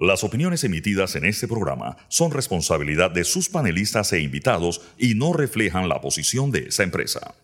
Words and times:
Las 0.00 0.24
opiniones 0.24 0.64
emitidas 0.64 1.14
en 1.14 1.24
este 1.24 1.46
programa 1.46 1.96
son 2.08 2.32
responsabilidad 2.32 3.12
de 3.12 3.22
sus 3.22 3.48
panelistas 3.48 4.12
e 4.12 4.18
invitados 4.18 4.80
y 4.98 5.14
no 5.14 5.32
reflejan 5.32 5.88
la 5.88 6.00
posición 6.00 6.50
de 6.50 6.66
esa 6.66 6.82
empresa. 6.82 7.36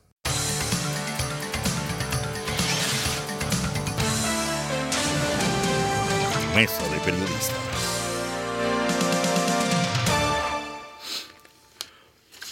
Mesa 6.56 6.88
de 6.88 6.98
Periodistas. 7.04 7.54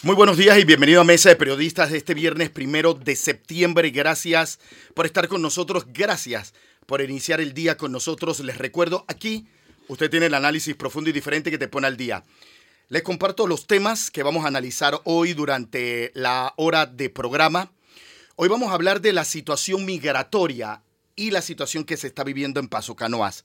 Muy 0.04 0.14
buenos 0.14 0.36
días 0.36 0.60
y 0.60 0.64
bienvenido 0.64 1.00
a 1.00 1.04
Mesa 1.04 1.30
de 1.30 1.34
Periodistas 1.34 1.90
de 1.90 1.98
este 1.98 2.14
viernes 2.14 2.50
primero 2.50 2.94
de 2.94 3.16
septiembre. 3.16 3.90
Gracias 3.90 4.60
por 4.94 5.06
estar 5.06 5.26
con 5.26 5.42
nosotros. 5.42 5.86
Gracias 5.92 6.54
por 6.86 7.00
iniciar 7.00 7.40
el 7.40 7.52
día 7.52 7.76
con 7.76 7.90
nosotros. 7.90 8.38
Les 8.38 8.58
recuerdo 8.58 9.04
aquí 9.08 9.48
usted 9.88 10.10
tiene 10.10 10.26
el 10.26 10.34
análisis 10.34 10.76
profundo 10.76 11.10
y 11.10 11.12
diferente 11.12 11.50
que 11.50 11.58
te 11.58 11.68
pone 11.68 11.86
al 11.86 11.96
día. 11.96 12.24
Les 12.88 13.02
comparto 13.02 13.46
los 13.46 13.66
temas 13.66 14.10
que 14.10 14.22
vamos 14.22 14.44
a 14.44 14.48
analizar 14.48 15.00
hoy 15.04 15.34
durante 15.34 16.10
la 16.14 16.54
hora 16.56 16.86
de 16.86 17.10
programa. 17.10 17.72
Hoy 18.36 18.48
vamos 18.48 18.70
a 18.70 18.74
hablar 18.74 19.00
de 19.00 19.12
la 19.12 19.24
situación 19.24 19.84
migratoria 19.84 20.82
y 21.16 21.30
la 21.32 21.42
situación 21.42 21.84
que 21.84 21.96
se 21.96 22.06
está 22.06 22.24
viviendo 22.24 22.60
en 22.60 22.68
Paso 22.68 22.96
Canoas. 22.96 23.44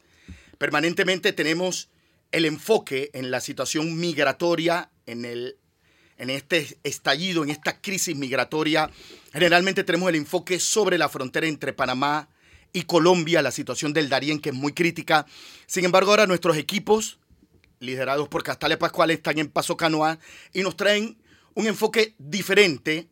Permanentemente 0.58 1.34
tenemos 1.34 1.90
el 2.32 2.46
enfoque 2.46 3.10
en 3.14 3.32
la 3.32 3.42
situación 3.42 4.00
migratoria, 4.00 4.92
en, 5.06 5.26
el, 5.26 5.58
en 6.18 6.30
este 6.30 6.78
estallido, 6.84 7.44
en 7.44 7.50
esta 7.50 7.82
crisis 7.82 8.16
migratoria. 8.16 8.90
Generalmente 9.34 9.84
tenemos 9.84 10.10
el 10.10 10.16
enfoque 10.16 10.60
sobre 10.60 10.98
la 10.98 11.10
frontera 11.10 11.48
entre 11.48 11.74
Panamá 11.74 12.30
y 12.74 12.84
Colombia, 12.84 13.42
la 13.42 13.52
situación 13.52 13.94
del 13.94 14.10
Darién, 14.10 14.40
que 14.40 14.50
es 14.50 14.56
muy 14.56 14.74
crítica. 14.74 15.26
Sin 15.68 15.86
embargo, 15.86 16.12
ahora 16.12 16.28
nuestros 16.28 16.58
equipos, 16.58 17.20
liderados 17.80 18.28
por 18.28 18.44
Castalia 18.44 18.80
Pascual, 18.80 19.12
están 19.12 19.38
en 19.38 19.50
Paso 19.50 19.78
Canoa 19.78 20.20
y 20.52 20.62
nos 20.64 20.76
traen 20.76 21.18
un 21.54 21.68
enfoque 21.68 22.16
diferente, 22.18 23.08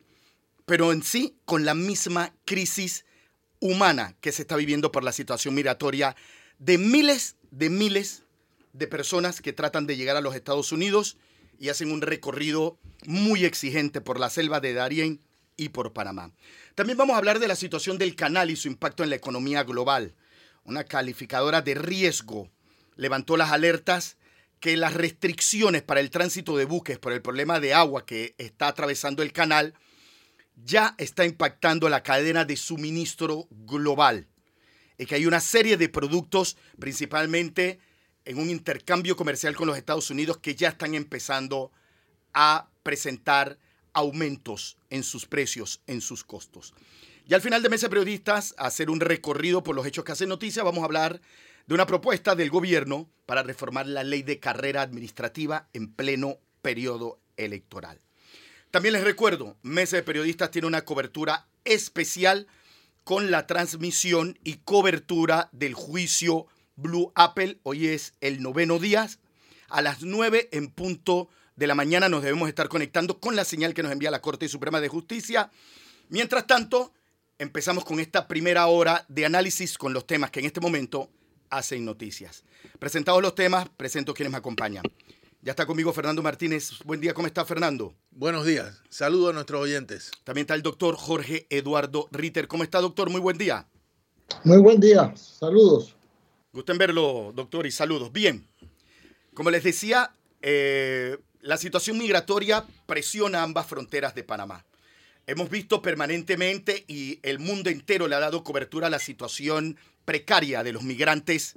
pero 0.66 0.92
en 0.92 1.04
sí 1.04 1.38
con 1.46 1.64
la 1.64 1.76
misma 1.76 2.34
crisis 2.44 3.06
humana 3.60 4.16
que 4.20 4.32
se 4.32 4.42
está 4.42 4.56
viviendo 4.56 4.92
por 4.92 5.04
la 5.04 5.12
situación 5.12 5.54
migratoria 5.54 6.16
de 6.58 6.80
miles 6.80 7.36
de 7.52 7.70
miles 7.70 8.24
de 8.74 8.88
personas 8.88 9.42
que 9.42 9.54
tratan 9.54 9.86
de 9.86 9.98
llegar 9.98 10.16
a 10.16 10.22
los 10.22 10.34
Estados 10.36 10.72
Unidos 10.72 11.18
y 11.60 11.70
hacen 11.70 11.92
un 11.92 12.02
recorrido 12.02 12.80
muy 13.06 13.46
exigente 13.46 14.02
por 14.02 14.20
la 14.20 14.30
selva 14.30 14.60
de 14.60 14.74
Darién 14.74 15.22
y 15.62 15.70
por 15.70 15.94
Panamá. 15.94 16.32
También 16.74 16.98
vamos 16.98 17.14
a 17.14 17.18
hablar 17.18 17.38
de 17.38 17.48
la 17.48 17.56
situación 17.56 18.00
del 18.00 18.16
canal 18.16 18.50
y 18.50 18.56
su 18.56 18.68
impacto 18.68 19.04
en 19.04 19.12
la 19.12 19.16
economía 19.16 19.64
global. 19.64 20.16
Una 20.64 20.86
calificadora 20.86 21.62
de 21.62 21.76
riesgo 21.76 22.50
levantó 22.96 23.38
las 23.38 23.52
alertas 23.52 24.18
que 24.60 24.76
las 24.76 24.96
restricciones 24.96 25.84
para 25.84 26.00
el 26.00 26.10
tránsito 26.10 26.58
de 26.58 26.66
buques 26.66 26.98
por 26.98 27.14
el 27.14 27.22
problema 27.22 27.60
de 27.60 27.76
agua 27.76 28.08
que 28.08 28.34
está 28.40 28.68
atravesando 28.68 29.22
el 29.22 29.34
canal 29.34 29.76
ya 30.56 30.96
está 30.98 31.26
impactando 31.26 31.90
la 31.90 32.02
cadena 32.02 32.44
de 32.44 32.58
suministro 32.58 33.48
global 33.52 34.28
y 34.98 35.06
que 35.06 35.16
hay 35.16 35.26
una 35.28 35.40
serie 35.40 35.78
de 35.78 35.90
productos, 35.90 36.58
principalmente 36.80 37.80
en 38.26 38.40
un 38.40 38.50
intercambio 38.50 39.16
comercial 39.16 39.56
con 39.56 39.68
los 39.68 39.78
Estados 39.78 40.10
Unidos, 40.10 40.38
que 40.38 40.56
ya 40.56 40.70
están 40.70 40.96
empezando 40.96 41.72
a 42.34 42.70
presentar 42.84 43.58
aumentos 43.94 44.78
en 44.90 45.04
sus 45.04 45.26
precios, 45.26 45.82
en 45.88 46.02
sus 46.02 46.24
costos. 46.24 46.74
Y 47.28 47.34
al 47.34 47.42
final 47.42 47.62
de 47.62 47.70
Mesa 47.70 47.90
Periodistas, 47.90 48.56
hacer 48.58 48.90
un 48.90 49.00
recorrido 49.00 49.64
por 49.64 49.76
los 49.76 49.86
hechos 49.86 50.04
que 50.04 50.12
hacen 50.12 50.30
noticia, 50.30 50.64
vamos 50.64 50.82
a 50.82 50.86
hablar 50.86 51.22
de 51.68 51.74
una 51.74 51.86
propuesta 51.86 52.36
del 52.36 52.50
gobierno 52.50 53.10
para 53.26 53.44
reformar 53.44 53.88
la 53.88 54.04
ley 54.04 54.24
de 54.24 54.40
carrera 54.40 54.82
administrativa 54.82 55.70
en 55.74 55.92
pleno 55.92 56.38
periodo 56.62 57.20
electoral. 57.38 58.00
También 58.72 58.94
les 58.94 59.04
recuerdo, 59.04 59.58
Mesa 59.62 59.98
de 59.98 60.04
Periodistas 60.04 60.52
tiene 60.52 60.68
una 60.68 60.84
cobertura 60.84 61.48
especial 61.66 62.48
con 63.04 63.32
la 63.32 63.48
transmisión 63.48 64.40
y 64.44 64.56
cobertura 64.58 65.50
del 65.52 65.74
juicio 65.74 66.48
Blue 66.76 67.12
Apple. 67.16 67.60
Hoy 67.64 67.88
es 67.88 68.14
el 68.22 68.42
noveno 68.42 68.80
día, 68.80 69.08
a 69.70 69.82
las 69.82 70.04
nueve 70.04 70.50
en 70.52 70.70
punto 70.70 71.30
de 71.56 71.68
la 71.68 71.76
mañana 71.76 72.10
nos 72.10 72.24
debemos 72.24 72.50
estar 72.50 72.70
conectando 72.70 73.20
con 73.20 73.36
la 73.36 73.46
señal 73.46 73.74
que 73.74 73.84
nos 73.84 73.92
envía 73.92 74.12
la 74.12 74.22
Corte 74.22 74.48
Suprema 74.48 74.82
de 74.82 74.88
Justicia. 74.88 75.52
Mientras 76.10 76.48
tanto, 76.48 76.94
empezamos 77.38 77.86
con 77.86 78.00
esta 78.00 78.28
primera 78.28 78.68
hora 78.68 79.06
de 79.08 79.26
análisis 79.26 79.78
con 79.78 79.94
los 79.94 80.06
temas 80.06 80.32
que 80.32 80.40
en 80.40 80.46
este 80.46 80.60
momento 80.62 81.10
hacen 81.50 81.86
noticias. 81.86 82.44
Presentados 82.80 83.22
los 83.22 83.36
temas, 83.36 83.70
presento 83.78 84.14
quienes 84.14 84.32
me 84.32 84.38
acompañan. 84.38 84.84
Ya 85.44 85.52
está 85.52 85.66
conmigo 85.66 85.92
Fernando 85.92 86.22
Martínez. 86.22 86.72
Buen 86.86 87.02
día, 87.02 87.16
¿cómo 87.16 87.26
está 87.26 87.44
Fernando? 87.46 87.96
Buenos 88.12 88.46
días. 88.46 88.80
Saludos 88.90 89.32
a 89.32 89.34
nuestros 89.34 89.62
oyentes. 89.62 90.12
También 90.24 90.44
está 90.44 90.54
el 90.54 90.62
doctor 90.62 90.96
Jorge 90.96 91.48
Eduardo 91.50 92.08
Ritter. 92.12 92.48
¿Cómo 92.48 92.64
está, 92.64 92.80
doctor? 92.80 93.10
Muy 93.10 93.20
buen 93.20 93.40
día. 93.40 93.68
Muy 94.44 94.60
buen 94.60 94.80
día. 94.80 95.12
Saludos. 95.16 95.96
Gusten 96.54 96.78
verlo, 96.78 97.32
doctor, 97.34 97.66
y 97.66 97.72
saludos. 97.72 98.12
Bien. 98.12 98.48
Como 99.34 99.50
les 99.50 99.64
decía, 99.64 100.14
eh, 100.42 101.18
la 101.42 101.58
situación 101.58 101.98
migratoria 101.98 102.66
presiona 102.86 103.44
ambas 103.44 103.68
fronteras 103.68 104.16
de 104.16 104.24
Panamá. 104.24 104.66
Hemos 105.28 105.50
visto 105.50 105.82
permanentemente 105.82 106.84
y 106.88 107.20
el 107.24 107.40
mundo 107.40 107.70
entero 107.70 108.08
le 108.08 108.16
ha 108.16 108.20
dado 108.20 108.44
cobertura 108.44 108.88
a 108.88 108.90
la 108.90 109.00
situación 109.00 109.78
precaria 110.06 110.64
de 110.64 110.74
los 110.74 110.84
migrantes 110.84 111.56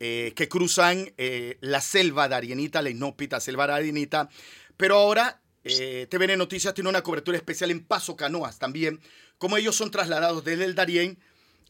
eh, 0.00 0.32
que 0.36 0.48
cruzan 0.48 1.12
eh, 1.18 1.58
la 1.60 1.80
selva 1.80 2.28
de 2.28 2.34
Arienita, 2.34 2.82
la 2.82 2.90
inhóspita 2.90 3.40
selva 3.40 3.66
de 3.66 3.72
Arienita. 3.74 4.28
Pero 4.76 4.96
ahora 4.96 5.40
eh, 5.64 6.06
TVN 6.10 6.36
Noticias 6.38 6.74
tiene 6.74 6.90
una 6.90 7.02
cobertura 7.02 7.36
especial 7.36 7.70
en 7.70 7.84
Paso 7.84 8.16
Canoas 8.16 8.58
también, 8.58 9.00
como 9.38 9.56
ellos 9.56 9.76
son 9.76 9.90
trasladados 9.90 10.44
desde 10.44 10.64
el 10.64 10.74
Darién 10.74 11.18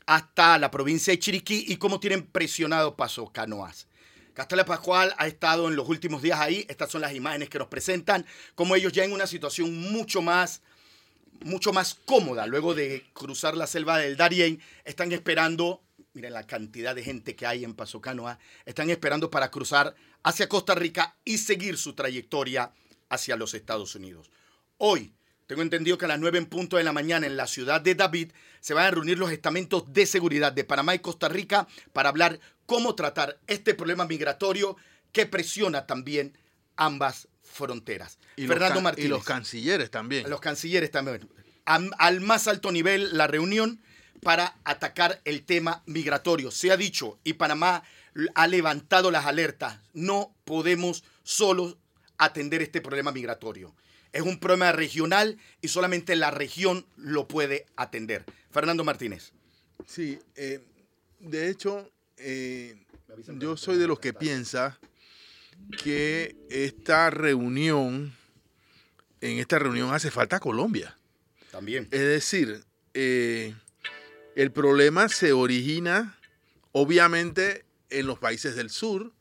hasta 0.06 0.58
la 0.58 0.70
provincia 0.70 1.12
de 1.12 1.18
Chiriquí 1.18 1.64
y 1.68 1.76
cómo 1.76 2.00
tienen 2.00 2.26
presionado 2.26 2.96
Paso 2.96 3.26
Canoas. 3.32 3.86
Castalia 4.34 4.64
Pascual 4.64 5.14
ha 5.16 5.28
estado 5.28 5.68
en 5.68 5.76
los 5.76 5.88
últimos 5.88 6.20
días 6.20 6.40
ahí. 6.40 6.66
Estas 6.68 6.90
son 6.90 7.00
las 7.00 7.14
imágenes 7.14 7.48
que 7.48 7.58
nos 7.58 7.68
presentan, 7.68 8.26
como 8.56 8.74
ellos 8.74 8.92
ya 8.92 9.04
en 9.04 9.12
una 9.12 9.28
situación 9.28 9.76
mucho 9.92 10.22
más, 10.22 10.60
mucho 11.44 11.72
más 11.72 11.94
cómoda, 12.04 12.46
luego 12.46 12.74
de 12.74 13.06
cruzar 13.12 13.56
la 13.56 13.68
selva 13.68 13.98
del 13.98 14.16
Darién, 14.16 14.60
están 14.84 15.12
esperando, 15.12 15.82
miren 16.14 16.32
la 16.32 16.46
cantidad 16.48 16.96
de 16.96 17.04
gente 17.04 17.36
que 17.36 17.46
hay 17.46 17.64
en 17.64 17.74
Paso 17.74 18.00
Canoa, 18.00 18.40
están 18.66 18.90
esperando 18.90 19.30
para 19.30 19.52
cruzar 19.52 19.94
hacia 20.24 20.48
Costa 20.48 20.74
Rica 20.74 21.16
y 21.24 21.38
seguir 21.38 21.78
su 21.78 21.92
trayectoria 21.94 22.72
hacia 23.08 23.36
los 23.36 23.54
Estados 23.54 23.94
Unidos. 23.94 24.30
Hoy, 24.78 25.14
tengo 25.46 25.60
entendido 25.60 25.98
que 25.98 26.06
a 26.06 26.08
las 26.08 26.18
9 26.18 26.38
en 26.38 26.46
punto 26.46 26.78
de 26.78 26.84
la 26.84 26.92
mañana 26.92 27.26
en 27.26 27.36
la 27.36 27.46
ciudad 27.46 27.80
de 27.80 27.94
David 27.94 28.32
se 28.60 28.72
van 28.72 28.86
a 28.86 28.90
reunir 28.90 29.18
los 29.18 29.30
estamentos 29.30 29.92
de 29.92 30.06
seguridad 30.06 30.52
de 30.52 30.64
Panamá 30.64 30.94
y 30.94 31.00
Costa 31.00 31.28
Rica 31.28 31.68
para 31.92 32.08
hablar 32.08 32.40
cómo 32.66 32.94
tratar 32.94 33.38
este 33.46 33.74
problema 33.74 34.06
migratorio 34.06 34.76
que 35.12 35.26
presiona 35.26 35.86
también 35.86 36.36
ambas 36.76 37.28
fronteras. 37.42 38.18
Y 38.36 38.46
Fernando 38.46 38.80
Martínez. 38.80 39.06
Y 39.06 39.10
los 39.10 39.24
cancilleres 39.24 39.90
también. 39.90 40.28
Los 40.28 40.40
cancilleres 40.40 40.90
también. 40.90 41.28
al 41.64 42.20
más 42.20 42.48
alto 42.48 42.72
nivel 42.72 43.16
la 43.16 43.26
reunión 43.26 43.80
para 44.22 44.56
atacar 44.64 45.20
el 45.24 45.44
tema 45.44 45.82
migratorio. 45.86 46.50
Se 46.50 46.72
ha 46.72 46.76
dicho, 46.76 47.18
y 47.22 47.34
Panamá 47.34 47.84
ha 48.34 48.46
levantado 48.46 49.10
las 49.10 49.26
alertas, 49.26 49.78
no 49.92 50.34
podemos 50.44 51.04
solo 51.22 51.78
atender 52.18 52.62
este 52.62 52.80
problema 52.80 53.12
migratorio. 53.12 53.74
Es 54.12 54.22
un 54.22 54.38
problema 54.38 54.72
regional 54.72 55.38
y 55.60 55.68
solamente 55.68 56.16
la 56.16 56.30
región 56.30 56.86
lo 56.96 57.26
puede 57.28 57.66
atender. 57.76 58.24
Fernando 58.50 58.84
Martínez. 58.84 59.32
Sí, 59.86 60.18
eh, 60.36 60.64
de 61.18 61.50
hecho, 61.50 61.90
eh, 62.24 62.74
yo 63.38 63.56
soy 63.56 63.76
de 63.76 63.86
los 63.86 64.00
que 64.00 64.14
piensa 64.14 64.78
que 65.82 66.34
esta 66.48 67.10
reunión, 67.10 68.14
en 69.20 69.38
esta 69.38 69.58
reunión 69.58 69.92
hace 69.92 70.10
falta 70.10 70.40
Colombia. 70.40 70.96
También. 71.50 71.86
Es 71.90 72.00
decir, 72.00 72.64
eh, 72.94 73.54
el 74.36 74.50
problema 74.52 75.08
se 75.08 75.32
origina 75.32 76.18
obviamente 76.72 77.64
en 77.90 78.06
los 78.06 78.18
países 78.18 78.56
del 78.56 78.70
sur 78.70 79.12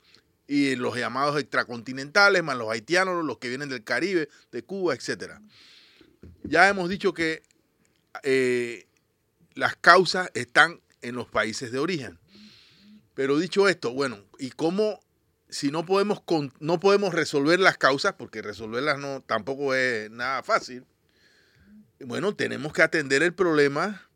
y 0.47 0.71
en 0.71 0.81
los 0.81 0.95
llamados 0.95 1.39
extracontinentales, 1.39 2.41
más 2.41 2.57
los 2.57 2.69
haitianos, 2.69 3.23
los 3.25 3.37
que 3.37 3.49
vienen 3.49 3.69
del 3.69 3.83
Caribe, 3.83 4.29
de 4.51 4.63
Cuba, 4.63 4.95
etc. 4.95 5.33
Ya 6.43 6.69
hemos 6.69 6.89
dicho 6.89 7.13
que 7.13 7.43
eh, 8.23 8.87
las 9.55 9.75
causas 9.75 10.29
están 10.33 10.79
en 11.01 11.15
los 11.15 11.27
países 11.27 11.71
de 11.71 11.79
origen. 11.79 12.17
Pero 13.13 13.37
dicho 13.37 13.67
esto, 13.67 13.93
bueno, 13.93 14.19
¿y 14.39 14.51
cómo 14.51 14.99
si 15.53 15.69
no 15.69 15.85
podemos, 15.85 16.23
no 16.59 16.79
podemos 16.79 17.13
resolver 17.13 17.59
las 17.59 17.77
causas, 17.77 18.13
porque 18.13 18.41
resolverlas 18.41 18.97
no, 18.97 19.21
tampoco 19.21 19.75
es 19.75 20.09
nada 20.09 20.41
fácil, 20.41 20.83
bueno, 21.99 22.35
tenemos 22.35 22.73
que 22.73 22.81
atender 22.81 23.21
el 23.21 23.33
problema 23.35 24.09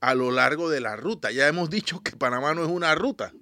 a 0.00 0.14
lo 0.14 0.30
largo 0.30 0.68
de 0.68 0.80
la 0.80 0.96
ruta. 0.96 1.30
Ya 1.30 1.48
hemos 1.48 1.70
dicho 1.70 2.02
que 2.02 2.12
Panamá 2.12 2.54
no 2.54 2.62
es 2.62 2.68
una 2.68 2.94
ruta, 2.94 3.32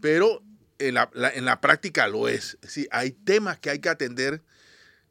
pero 0.00 0.42
en 0.78 0.94
la, 0.94 1.10
en 1.34 1.44
la 1.44 1.60
práctica 1.60 2.08
lo 2.08 2.26
es. 2.28 2.58
Sí, 2.66 2.88
hay 2.90 3.12
temas 3.12 3.58
que 3.58 3.70
hay 3.70 3.78
que 3.78 3.88
atender 3.88 4.42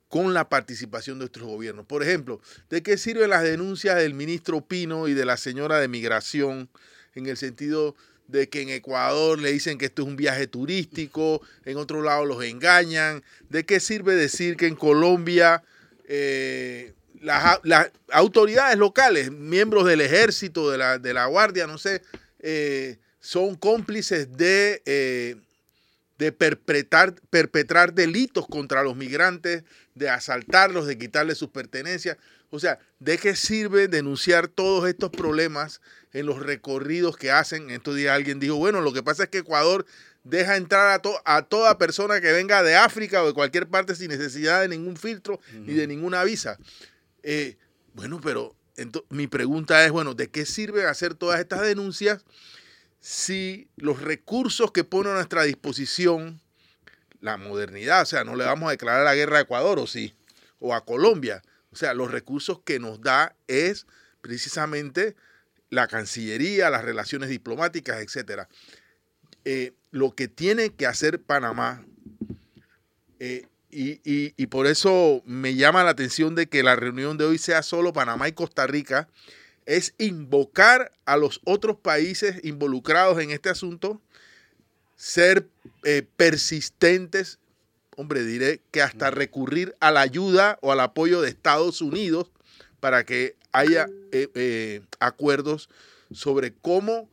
con 0.09 0.33
la 0.33 0.49
participación 0.49 1.19
de 1.19 1.23
nuestros 1.23 1.47
gobiernos. 1.47 1.85
Por 1.85 2.03
ejemplo, 2.03 2.41
¿de 2.69 2.83
qué 2.83 2.97
sirven 2.97 3.29
las 3.29 3.43
denuncias 3.43 3.95
del 3.95 4.13
ministro 4.13 4.65
Pino 4.65 5.07
y 5.07 5.13
de 5.13 5.25
la 5.25 5.37
señora 5.37 5.79
de 5.79 5.87
Migración 5.87 6.69
en 7.13 7.27
el 7.27 7.37
sentido 7.37 7.95
de 8.29 8.47
que 8.47 8.61
en 8.61 8.69
Ecuador 8.69 9.39
le 9.39 9.51
dicen 9.51 9.77
que 9.77 9.85
esto 9.85 10.03
es 10.03 10.07
un 10.07 10.15
viaje 10.15 10.47
turístico, 10.47 11.41
en 11.65 11.77
otro 11.77 12.01
lado 12.01 12.25
los 12.25 12.43
engañan? 12.43 13.23
¿De 13.49 13.65
qué 13.65 13.79
sirve 13.79 14.15
decir 14.15 14.55
que 14.55 14.67
en 14.67 14.75
Colombia 14.75 15.63
eh, 16.07 16.93
las, 17.21 17.59
autoridades 18.11 18.77
locales, 18.77 19.31
miembros 19.31 19.85
del 19.85 20.01
ejército, 20.01 20.69
de 20.69 20.77
la, 20.77 20.99
de 20.99 21.13
la 21.13 21.25
guardia, 21.25 21.67
no 21.67 21.77
sé, 21.77 22.01
eh, 22.39 22.97
son 23.19 23.55
cómplices 23.55 24.31
de, 24.37 24.81
eh, 24.85 25.35
de 26.17 26.31
perpetrar, 26.31 27.15
perpetrar 27.29 27.93
delitos 27.93 28.47
contra 28.47 28.83
los 28.83 28.95
migrantes, 28.95 29.63
de 29.95 30.09
asaltarlos, 30.09 30.87
de 30.87 30.97
quitarles 30.97 31.37
sus 31.37 31.49
pertenencias. 31.49 32.17
O 32.51 32.59
sea, 32.59 32.79
¿de 32.99 33.17
qué 33.17 33.35
sirve 33.35 33.87
denunciar 33.87 34.47
todos 34.47 34.87
estos 34.87 35.11
problemas 35.11 35.81
en 36.13 36.25
los 36.25 36.39
recorridos 36.39 37.17
que 37.17 37.31
hacen? 37.31 37.69
Estos 37.69 37.95
días 37.95 38.15
alguien 38.15 38.39
dijo, 38.39 38.55
bueno, 38.55 38.81
lo 38.81 38.93
que 38.93 39.03
pasa 39.03 39.23
es 39.23 39.29
que 39.29 39.39
Ecuador 39.39 39.85
deja 40.23 40.57
entrar 40.57 41.01
a, 41.03 41.37
a 41.37 41.41
toda 41.43 41.77
persona 41.77 42.21
que 42.21 42.31
venga 42.31 42.63
de 42.63 42.75
África 42.75 43.23
o 43.23 43.27
de 43.27 43.33
cualquier 43.33 43.67
parte 43.67 43.95
sin 43.95 44.09
necesidad 44.09 44.61
de 44.61 44.67
ningún 44.67 44.97
filtro 44.97 45.39
ni 45.53 45.73
de 45.73 45.87
ninguna 45.87 46.23
visa. 46.23 46.57
Eh, 47.23 47.57
bueno, 47.93 48.19
pero 48.21 48.55
mi 49.09 49.27
pregunta 49.27 49.83
es, 49.85 49.91
bueno, 49.91 50.13
¿de 50.13 50.29
qué 50.29 50.45
sirve 50.45 50.85
hacer 50.85 51.13
todas 51.13 51.39
estas 51.39 51.61
denuncias 51.61 52.23
si 53.01 53.69
los 53.77 54.01
recursos 54.01 54.71
que 54.71 54.83
pone 54.83 55.09
a 55.09 55.13
nuestra 55.13 55.43
disposición 55.43 56.41
la 57.21 57.37
modernidad, 57.37 58.01
o 58.03 58.05
sea, 58.05 58.23
no 58.23 58.35
le 58.35 58.45
vamos 58.45 58.67
a 58.67 58.71
declarar 58.71 59.03
la 59.03 59.15
guerra 59.15 59.39
a 59.39 59.41
Ecuador 59.41 59.79
o 59.79 59.87
sí, 59.87 60.13
o 60.59 60.73
a 60.73 60.85
Colombia, 60.85 61.41
o 61.71 61.75
sea, 61.75 61.93
los 61.93 62.11
recursos 62.11 62.61
que 62.63 62.79
nos 62.79 63.01
da 63.01 63.35
es 63.47 63.85
precisamente 64.21 65.15
la 65.69 65.87
Cancillería, 65.87 66.69
las 66.69 66.83
relaciones 66.83 67.29
diplomáticas, 67.29 68.01
etc. 68.01 68.43
Eh, 69.45 69.73
lo 69.91 70.15
que 70.15 70.27
tiene 70.27 70.71
que 70.71 70.85
hacer 70.85 71.21
Panamá, 71.21 71.85
eh, 73.19 73.45
y, 73.71 74.01
y, 74.03 74.47
por 74.47 74.65
eso 74.65 75.21
me 75.25 75.53
llama 75.53 75.83
la 75.83 75.91
atención 75.91 76.33
de 76.33 76.47
que 76.47 76.63
la 76.63 76.75
reunión 76.75 77.19
de 77.19 77.25
hoy 77.25 77.37
sea 77.37 77.61
solo 77.61 77.93
Panamá 77.93 78.27
y 78.27 78.31
Costa 78.31 78.65
Rica, 78.65 79.07
es 79.67 79.93
invocar 79.99 80.91
a 81.05 81.17
los 81.17 81.39
otros 81.45 81.77
países 81.77 82.43
involucrados 82.43 83.21
en 83.21 83.29
este 83.29 83.49
asunto, 83.49 84.01
ser 84.95 85.47
eh, 85.83 86.03
persistentes, 86.15 87.37
hombre, 87.95 88.25
diré 88.25 88.61
que 88.71 88.81
hasta 88.81 89.11
recurrir 89.11 89.75
a 89.79 89.91
la 89.91 90.01
ayuda 90.01 90.57
o 90.61 90.71
al 90.71 90.79
apoyo 90.79 91.21
de 91.21 91.29
Estados 91.29 91.81
Unidos 91.81 92.31
para 92.79 93.03
que 93.03 93.35
haya 93.51 93.87
eh, 94.11 94.29
eh, 94.35 94.81
acuerdos 94.99 95.69
sobre 96.11 96.53
cómo 96.53 97.09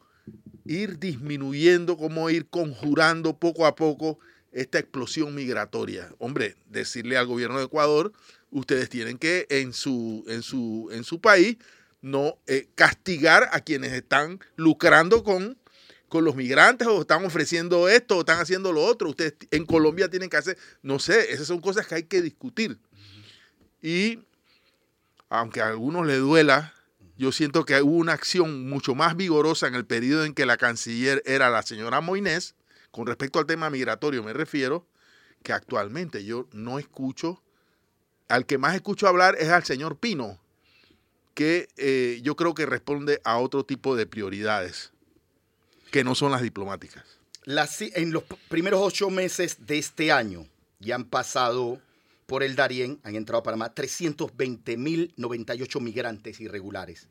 ir 0.65 0.99
disminuyendo, 0.99 1.97
cómo 1.97 2.29
ir 2.31 2.47
conjurando 2.47 3.39
poco 3.39 3.67
a 3.67 3.75
poco 3.77 4.19
esta 4.53 4.79
explosión 4.79 5.35
migratoria. 5.35 6.13
Hombre, 6.19 6.57
decirle 6.71 7.17
al 7.17 7.27
gobierno 7.27 7.59
de 7.59 7.67
Ecuador, 7.67 8.13
ustedes 8.51 8.89
tienen 8.89 9.19
que 9.19 9.47
en 9.51 9.73
su, 9.73 10.25
en 10.29 10.43
su, 10.43 10.89
en 10.93 11.05
su 11.05 11.21
país 11.21 11.59
no 12.01 12.39
eh, 12.47 12.69
castigar 12.75 13.49
a 13.53 13.61
quienes 13.61 13.93
están 13.93 14.41
lucrando 14.57 15.25
con, 15.25 15.59
con 16.09 16.25
los 16.25 16.37
migrantes 16.37 16.89
o 16.89 17.03
están 17.03 17.25
ofreciendo 17.25 17.89
esto 17.89 18.17
o 18.17 18.21
están 18.21 18.39
haciendo 18.39 18.73
lo 18.73 18.83
otro. 18.85 19.11
Ustedes 19.11 19.35
en 19.51 19.67
Colombia 19.67 20.09
tienen 20.09 20.31
que 20.31 20.37
hacer, 20.37 20.57
no 20.83 20.99
sé, 20.99 21.33
esas 21.33 21.47
son 21.47 21.61
cosas 21.61 21.87
que 21.87 21.97
hay 21.97 22.05
que 22.05 22.23
discutir. 22.23 22.79
Y 23.83 24.21
aunque 25.29 25.61
a 25.61 25.69
algunos 25.69 26.07
le 26.07 26.17
duela, 26.17 26.75
yo 27.17 27.33
siento 27.33 27.65
que 27.65 27.81
hubo 27.83 27.97
una 27.97 28.13
acción 28.13 28.69
mucho 28.69 28.95
más 28.95 29.17
vigorosa 29.17 29.67
en 29.67 29.75
el 29.75 29.87
periodo 29.87 30.25
en 30.25 30.35
que 30.35 30.47
la 30.47 30.57
canciller 30.57 31.23
era 31.27 31.51
la 31.51 31.63
señora 31.63 32.01
Moines, 32.01 32.55
con 32.91 33.07
respecto 33.07 33.39
al 33.39 33.47
tema 33.47 33.71
migratorio 33.71 34.23
me 34.23 34.33
refiero, 34.33 34.87
que 35.43 35.53
actualmente 35.53 36.25
yo 36.25 36.49
no 36.53 36.79
escucho, 36.79 37.43
al 38.29 38.47
que 38.47 38.59
más 38.59 38.75
escucho 38.75 39.09
hablar 39.09 39.37
es 39.39 39.49
al 39.49 39.65
señor 39.65 39.99
Pino, 39.99 40.39
que 41.35 41.69
eh, 41.77 42.21
yo 42.23 42.37
creo 42.37 42.55
que 42.55 42.67
responde 42.67 43.21
a 43.25 43.39
otro 43.39 43.65
tipo 43.65 43.97
de 43.97 44.07
prioridades 44.07 44.93
que 45.91 46.03
no 46.03 46.15
son 46.15 46.33
las 46.33 46.43
diplomáticas. 46.43 47.05
en 47.47 48.13
los 48.13 48.25
primeros 48.49 48.81
ocho 48.83 49.11
meses 49.11 49.67
de 49.67 49.79
este 49.79 50.11
año 50.13 50.47
ya 50.81 50.97
han 50.97 51.05
pasado 51.05 51.81
por 52.27 52.43
el 52.43 52.57
Darién, 52.57 52.99
han 53.05 53.15
entrado 53.15 53.39
a 53.41 53.45
Panamá 53.45 53.75
320.098 53.75 55.81
migrantes 55.81 56.41
irregulares. 56.41 57.07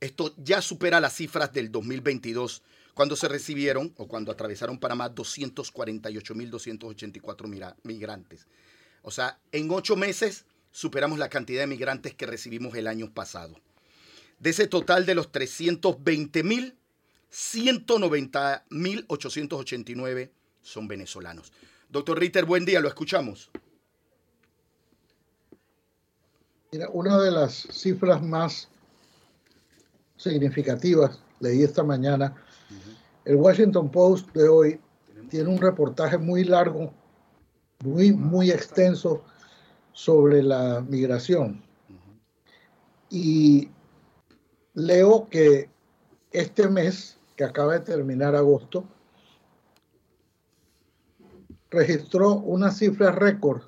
Esto 0.00 0.34
ya 0.36 0.60
supera 0.60 1.00
las 1.00 1.14
cifras 1.14 1.54
del 1.54 1.72
2022, 1.72 2.62
cuando 2.92 3.16
se 3.16 3.28
recibieron 3.28 3.94
o 3.96 4.06
cuando 4.06 4.30
atravesaron 4.30 4.78
Panamá 4.78 5.14
248.284 5.14 7.74
migrantes. 7.82 8.46
O 9.02 9.10
sea, 9.10 9.40
en 9.52 9.70
ocho 9.70 9.96
meses 9.96 10.44
superamos 10.70 11.18
la 11.18 11.30
cantidad 11.30 11.62
de 11.62 11.66
migrantes 11.66 12.14
que 12.14 12.26
recibimos 12.26 12.74
el 12.74 12.86
año 12.86 13.10
pasado. 13.12 13.58
De 14.38 14.50
ese 14.50 14.66
total 14.66 15.06
de 15.06 15.14
los 15.14 15.32
320 15.32 16.42
mil, 16.42 16.76
190.889 17.32 20.30
son 20.60 20.88
venezolanos. 20.88 21.54
Doctor 21.88 22.18
Ritter, 22.18 22.44
buen 22.44 22.66
día, 22.66 22.80
lo 22.80 22.88
escuchamos. 22.88 23.50
Mira, 26.76 26.90
una 26.92 27.18
de 27.18 27.30
las 27.30 27.54
cifras 27.70 28.22
más 28.22 28.68
significativas, 30.18 31.22
leí 31.40 31.62
esta 31.62 31.82
mañana, 31.82 32.34
el 33.24 33.36
Washington 33.36 33.90
Post 33.90 34.30
de 34.34 34.46
hoy 34.46 34.80
tiene 35.30 35.48
un 35.48 35.56
reportaje 35.56 36.18
muy 36.18 36.44
largo, 36.44 36.92
muy, 37.82 38.12
muy 38.12 38.50
extenso 38.50 39.24
sobre 39.94 40.42
la 40.42 40.84
migración. 40.86 41.64
Y 43.08 43.70
leo 44.74 45.30
que 45.30 45.70
este 46.30 46.68
mes, 46.68 47.16
que 47.36 47.44
acaba 47.44 47.72
de 47.72 47.86
terminar 47.86 48.36
agosto, 48.36 48.84
registró 51.70 52.34
una 52.34 52.70
cifra 52.70 53.12
récord. 53.12 53.62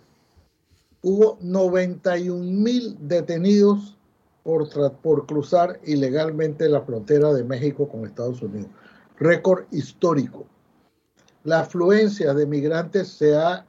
Hubo 1.02 1.38
91 1.40 2.44
mil 2.44 2.96
detenidos 3.00 3.96
por, 4.42 4.68
por 5.00 5.26
cruzar 5.26 5.78
ilegalmente 5.84 6.68
la 6.68 6.82
frontera 6.82 7.32
de 7.32 7.44
México 7.44 7.88
con 7.88 8.04
Estados 8.04 8.42
Unidos. 8.42 8.70
Récord 9.18 9.64
histórico. 9.70 10.46
La 11.44 11.60
afluencia 11.60 12.34
de 12.34 12.46
migrantes 12.46 13.08
se 13.08 13.36
ha 13.36 13.64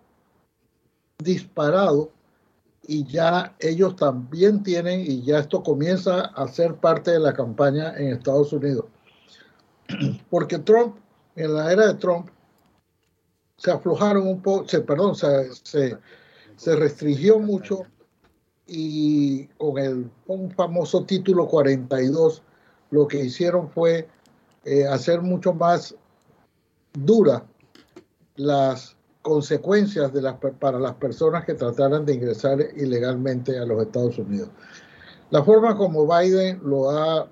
disparado 1.19 2.11
y 2.89 3.05
ya 3.05 3.55
ellos 3.59 3.95
también 3.95 4.63
tienen, 4.63 5.01
y 5.01 5.21
ya 5.21 5.39
esto 5.39 5.61
comienza 5.61 6.21
a 6.21 6.47
ser 6.47 6.75
parte 6.75 7.11
de 7.11 7.19
la 7.19 7.33
campaña 7.33 7.95
en 7.95 8.13
Estados 8.13 8.51
Unidos. 8.51 8.85
Porque 10.31 10.57
Trump, 10.57 10.95
en 11.35 11.53
la 11.53 11.71
era 11.71 11.85
de 11.85 11.93
Trump, 11.93 12.29
se 13.57 13.69
aflojaron 13.69 14.27
un 14.27 14.41
poco, 14.41 14.67
se, 14.67 14.81
perdón, 14.81 15.15
se, 15.15 15.53
se, 15.63 15.97
restringió 16.75 17.39
mucho 17.39 17.83
y 18.67 19.47
con 19.57 19.77
el 19.77 20.11
un 20.27 20.51
famoso 20.51 21.05
título 21.05 21.47
42 21.47 22.43
lo 22.91 23.07
que 23.07 23.23
hicieron 23.25 23.69
fue 23.69 24.07
eh, 24.65 24.85
hacer 24.85 25.21
mucho 25.21 25.53
más 25.53 25.95
dura 26.93 27.45
las 28.35 28.95
consecuencias 29.21 30.11
de 30.13 30.21
las, 30.21 30.35
para 30.59 30.79
las 30.79 30.95
personas 30.95 31.45
que 31.45 31.53
trataran 31.53 32.05
de 32.05 32.15
ingresar 32.15 32.59
ilegalmente 32.75 33.57
a 33.57 33.65
los 33.65 33.81
Estados 33.81 34.17
Unidos. 34.17 34.49
La 35.29 35.43
forma 35.43 35.77
como 35.77 36.07
Biden 36.07 36.59
lo 36.63 36.89
ha, 36.89 37.29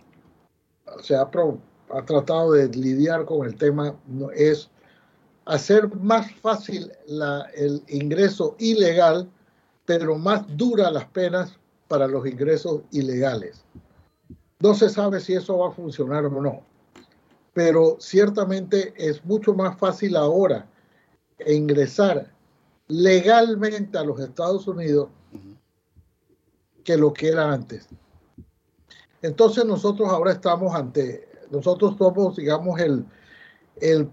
se 1.01 1.15
ha, 1.15 1.29
ha 1.89 2.05
tratado 2.05 2.51
de 2.53 2.69
lidiar 2.69 3.25
con 3.25 3.45
el 3.45 3.55
tema 3.55 3.95
es 4.35 4.69
hacer 5.47 5.93
más 5.95 6.31
fácil 6.41 6.91
la, 7.07 7.47
el 7.55 7.81
ingreso 7.87 8.55
ilegal, 8.59 9.29
pero 9.85 10.17
más 10.17 10.45
dura 10.57 10.91
las 10.91 11.05
penas 11.05 11.57
para 11.87 12.07
los 12.07 12.27
ingresos 12.27 12.81
ilegales. 12.91 13.63
No 14.59 14.73
se 14.73 14.89
sabe 14.89 15.21
si 15.21 15.33
eso 15.33 15.57
va 15.57 15.69
a 15.69 15.71
funcionar 15.71 16.25
o 16.25 16.41
no, 16.41 16.61
pero 17.53 17.95
ciertamente 17.99 18.93
es 18.97 19.23
mucho 19.23 19.53
más 19.53 19.77
fácil 19.77 20.17
ahora 20.17 20.67
ingresar 21.45 22.33
legalmente 22.87 23.97
a 23.97 24.03
los 24.03 24.19
Estados 24.19 24.67
Unidos 24.67 25.09
que 26.83 26.97
lo 26.97 27.13
que 27.13 27.29
era 27.29 27.51
antes. 27.51 27.87
Entonces 29.21 29.63
nosotros 29.65 30.09
ahora 30.09 30.33
estamos 30.33 30.75
ante, 30.75 31.27
nosotros 31.51 31.95
somos, 31.97 32.35
digamos, 32.35 32.79
el, 32.79 33.05
el 33.79 34.09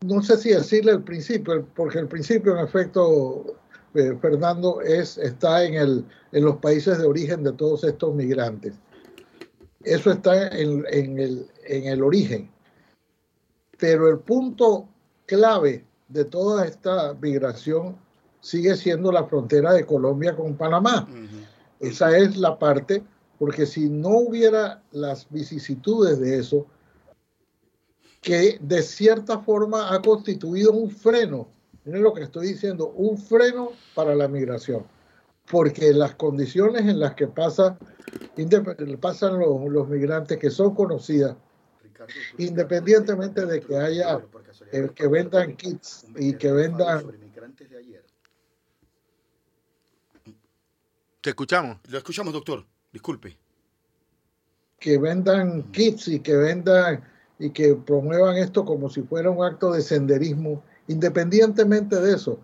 no 0.00 0.22
sé 0.22 0.36
si 0.36 0.50
decirle 0.50 0.92
el 0.92 1.02
principio, 1.02 1.66
porque 1.74 1.98
el 1.98 2.08
principio 2.08 2.56
en 2.56 2.64
efecto, 2.64 3.56
eh, 3.94 4.16
Fernando, 4.20 4.80
es, 4.80 5.18
está 5.18 5.64
en, 5.64 5.74
el, 5.74 6.04
en 6.32 6.44
los 6.44 6.56
países 6.56 6.98
de 6.98 7.06
origen 7.06 7.42
de 7.42 7.52
todos 7.52 7.84
estos 7.84 8.14
migrantes. 8.14 8.74
Eso 9.82 10.10
está 10.10 10.48
en, 10.48 10.84
en, 10.90 11.18
el, 11.18 11.46
en 11.66 11.86
el 11.86 12.02
origen. 12.02 12.50
Pero 13.78 14.08
el 14.08 14.18
punto 14.18 14.88
clave 15.26 15.84
de 16.08 16.24
toda 16.24 16.66
esta 16.66 17.14
migración 17.14 17.96
sigue 18.40 18.76
siendo 18.76 19.12
la 19.12 19.24
frontera 19.24 19.72
de 19.72 19.84
Colombia 19.84 20.34
con 20.34 20.56
Panamá. 20.56 21.08
Esa 21.80 22.16
es 22.16 22.36
la 22.36 22.58
parte, 22.58 23.02
porque 23.38 23.66
si 23.66 23.88
no 23.88 24.10
hubiera 24.10 24.82
las 24.90 25.28
vicisitudes 25.30 26.18
de 26.18 26.38
eso, 26.38 26.66
que 28.28 28.58
de 28.60 28.82
cierta 28.82 29.38
forma 29.38 29.90
ha 29.90 30.02
constituido 30.02 30.72
un 30.72 30.90
freno, 30.90 31.48
miren 31.86 32.02
lo 32.02 32.12
que 32.12 32.24
estoy 32.24 32.48
diciendo, 32.48 32.88
un 32.88 33.16
freno 33.16 33.70
para 33.94 34.14
la 34.14 34.28
migración, 34.28 34.86
porque 35.50 35.94
las 35.94 36.14
condiciones 36.16 36.82
en 36.82 37.00
las 37.00 37.14
que 37.14 37.26
pasa, 37.26 37.78
pasan 39.00 39.38
los, 39.38 39.72
los 39.72 39.88
migrantes 39.88 40.36
que 40.36 40.50
son 40.50 40.74
conocidas, 40.74 41.36
independientemente 42.36 43.46
de 43.46 43.60
que 43.62 43.74
haya 43.78 44.20
el 44.72 44.92
que 44.92 45.08
vendan 45.08 45.56
kits 45.56 46.04
y 46.14 46.34
que 46.34 46.52
vendan 46.52 47.06
Te 51.22 51.30
escuchamos. 51.30 51.78
Lo 51.88 51.96
escuchamos, 51.96 52.34
doctor. 52.34 52.66
Disculpe. 52.92 53.38
Que 54.78 54.98
vendan 54.98 55.72
kits 55.72 56.08
y 56.08 56.20
que 56.20 56.36
vendan 56.36 57.02
y 57.38 57.50
que 57.50 57.74
promuevan 57.74 58.36
esto 58.36 58.64
como 58.64 58.88
si 58.88 59.02
fuera 59.02 59.30
un 59.30 59.44
acto 59.44 59.72
de 59.72 59.82
senderismo. 59.82 60.62
Independientemente 60.88 62.00
de 62.00 62.14
eso, 62.14 62.38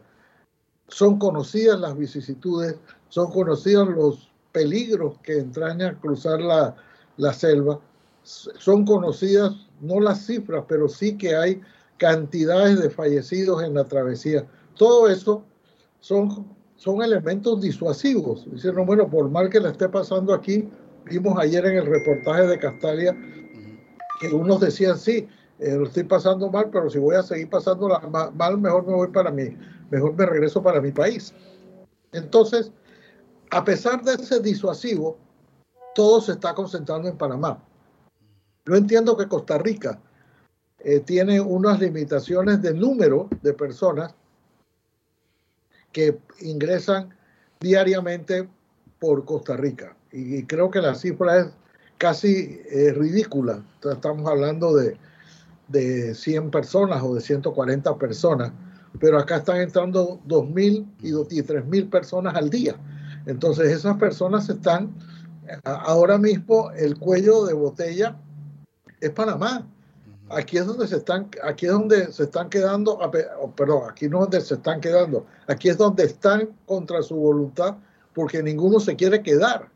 son 0.89 1.19
conocidas 1.19 1.81
las 1.81 1.97
vicisitudes, 1.97 2.77
son 3.09 3.31
conocidos 3.33 3.89
los 3.89 4.31
peligros 4.53 5.19
que 5.23 5.39
entraña 5.39 5.99
cruzar 6.01 6.41
la, 6.41 6.77
la 7.17 7.33
selva, 7.33 7.81
son 8.23 8.85
conocidas 8.85 9.55
no 9.81 10.01
las 10.01 10.25
cifras, 10.25 10.65
pero 10.69 10.89
sí 10.89 11.17
que 11.19 11.35
hay 11.35 11.61
cantidades 11.99 12.81
de 12.81 12.91
fallecidos 12.91 13.63
en 13.63 13.75
la 13.75 13.85
travesía. 13.85 14.47
Todo 14.77 15.09
eso 15.09 15.45
son 16.01 16.47
son 16.77 17.03
elementos 17.03 17.63
disuasivos. 17.63 18.47
Dicen, 18.51 18.75
bueno, 18.85 19.09
por 19.09 19.31
mal 19.31 19.49
que 19.49 19.61
le 19.61 19.71
esté 19.71 19.89
pasando 19.89 20.35
aquí, 20.35 20.69
vimos 21.07 21.39
ayer 21.39 21.65
en 21.65 21.79
el 21.79 21.87
reportaje 21.87 22.47
de 22.47 22.59
Castalia 22.59 23.17
que 24.29 24.35
unos 24.35 24.61
decían, 24.61 24.99
sí, 24.99 25.29
eh, 25.59 25.77
lo 25.77 25.85
estoy 25.85 26.05
pasando 26.05 26.51
mal, 26.51 26.71
pero 26.71 26.91
si 26.91 26.99
voy 26.99 27.17
a 27.17 27.23
seguir 27.23 27.49
pasando 27.49 27.89
mal, 28.35 28.59
mejor 28.59 28.87
me 28.87 28.95
voy 28.95 29.09
para 29.09 29.31
mí, 29.31 29.57
mejor 29.91 30.15
me 30.15 30.27
regreso 30.27 30.63
para 30.63 30.81
mi 30.81 30.93
país. 30.93 31.35
Entonces, 32.13 32.73
a 33.51 33.65
pesar 33.65 34.03
de 34.03 34.15
ese 34.15 34.41
disuasivo, 34.41 35.19
todo 35.95 36.21
se 36.21 36.33
está 36.33 36.55
concentrando 36.55 37.09
en 37.09 37.17
Panamá. 37.17 37.63
Yo 38.67 38.75
entiendo 38.75 39.17
que 39.17 39.29
Costa 39.29 39.59
Rica 39.59 40.01
eh, 40.81 41.01
tiene 41.01 41.41
unas 41.41 41.81
limitaciones 41.81 42.63
de 42.63 42.75
número 42.75 43.29
de 43.43 43.53
personas 43.53 44.15
que 45.93 46.19
ingresan 46.41 47.15
diariamente 47.61 48.49
por 48.99 49.25
Costa 49.25 49.57
Rica. 49.57 49.97
Y, 50.11 50.45
creo 50.45 50.71
que 50.71 50.81
la 50.81 50.95
cifra 50.95 51.39
es 51.39 51.47
casi 52.05 52.61
eh, 52.71 52.93
ridícula. 52.93 53.63
Estamos 53.83 54.31
hablando 54.31 54.77
de, 54.77 54.99
de 55.69 56.15
100 56.15 56.51
personas 56.51 57.03
o 57.03 57.15
de 57.15 57.23
140 57.23 57.97
personas, 57.97 58.53
pero 59.01 59.19
acá 59.19 59.37
están 59.37 59.63
entrando 59.63 60.21
2.000 60.29 60.87
y 61.01 61.13
3.000 61.13 61.89
personas 61.89 62.35
al 62.35 62.51
día. 62.51 62.77
Entonces 63.25 63.73
esas 63.73 63.97
personas 63.97 64.51
están, 64.51 64.95
ahora 65.65 66.19
mismo 66.19 66.71
el 66.73 66.99
cuello 66.99 67.47
de 67.47 67.55
botella 67.55 68.19
es 69.01 69.09
Panamá. 69.09 69.67
Aquí 70.29 70.59
es 70.59 70.67
donde 70.67 70.87
se 70.87 70.97
están, 70.97 71.31
aquí 71.43 71.65
es 71.65 71.73
donde 71.73 72.13
se 72.13 72.25
están 72.25 72.51
quedando, 72.51 72.99
perdón, 73.57 73.85
aquí 73.91 74.11
no 74.11 74.19
es 74.19 74.23
donde 74.25 74.41
se 74.43 74.57
están 74.57 74.83
quedando, 74.83 75.25
aquí 75.47 75.71
es 75.71 75.79
donde 75.79 76.05
están 76.05 76.51
contra 76.67 77.03
su 77.03 77.17
voluntad 77.17 77.77
porque 78.13 78.43
ninguno 78.43 78.79
se 78.79 78.95
quiere 78.95 79.23
quedar. 79.23 79.73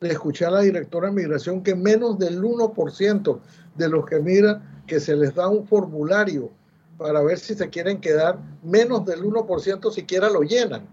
Le 0.00 0.12
escuché 0.12 0.44
a 0.44 0.50
la 0.50 0.60
directora 0.60 1.08
de 1.08 1.14
migración 1.14 1.62
que 1.62 1.74
menos 1.74 2.18
del 2.18 2.42
1% 2.42 3.40
de 3.76 3.88
los 3.88 4.04
que 4.04 4.20
miran 4.20 4.82
que 4.86 5.00
se 5.00 5.16
les 5.16 5.34
da 5.34 5.48
un 5.48 5.66
formulario 5.66 6.50
para 6.98 7.22
ver 7.22 7.38
si 7.38 7.54
se 7.54 7.70
quieren 7.70 8.00
quedar, 8.00 8.38
menos 8.62 9.06
del 9.06 9.22
1% 9.22 9.90
siquiera 9.90 10.28
lo 10.28 10.42
llenan. 10.42 10.86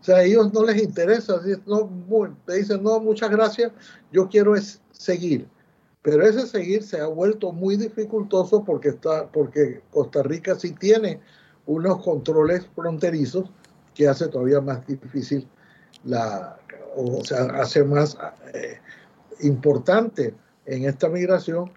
O 0.00 0.04
sea, 0.04 0.16
a 0.16 0.22
ellos 0.24 0.52
no 0.52 0.64
les 0.64 0.82
interesa, 0.82 1.40
te 1.40 2.54
dicen, 2.54 2.82
no, 2.82 2.98
muchas 2.98 3.30
gracias, 3.30 3.70
yo 4.10 4.28
quiero 4.28 4.56
es 4.56 4.80
seguir. 4.90 5.46
Pero 6.02 6.26
ese 6.26 6.44
seguir 6.48 6.82
se 6.82 7.00
ha 7.00 7.06
vuelto 7.06 7.52
muy 7.52 7.76
dificultoso 7.76 8.64
porque, 8.64 8.88
está, 8.88 9.28
porque 9.28 9.82
Costa 9.90 10.24
Rica 10.24 10.56
sí 10.56 10.72
tiene 10.72 11.20
unos 11.66 12.02
controles 12.02 12.66
fronterizos 12.74 13.48
que 13.94 14.08
hace 14.08 14.26
todavía 14.26 14.60
más 14.60 14.84
difícil 14.84 15.46
la, 16.02 16.58
o 16.96 17.24
sea, 17.24 17.44
hace 17.60 17.84
más 17.84 18.16
eh, 18.54 18.78
importante 19.40 20.34
en 20.66 20.84
esta 20.84 21.08
migración 21.08 21.72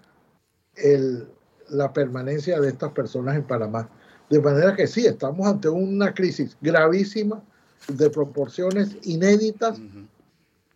el, 0.75 1.27
la 1.69 1.93
permanencia 1.93 2.59
de 2.59 2.69
estas 2.69 2.91
personas 2.91 3.35
en 3.35 3.43
Panamá. 3.43 3.89
De 4.29 4.39
manera 4.39 4.75
que 4.75 4.87
sí, 4.87 5.05
estamos 5.05 5.47
ante 5.47 5.69
una 5.69 6.13
crisis 6.13 6.57
gravísima 6.61 7.43
de 7.87 8.09
proporciones 8.09 8.97
inéditas 9.03 9.79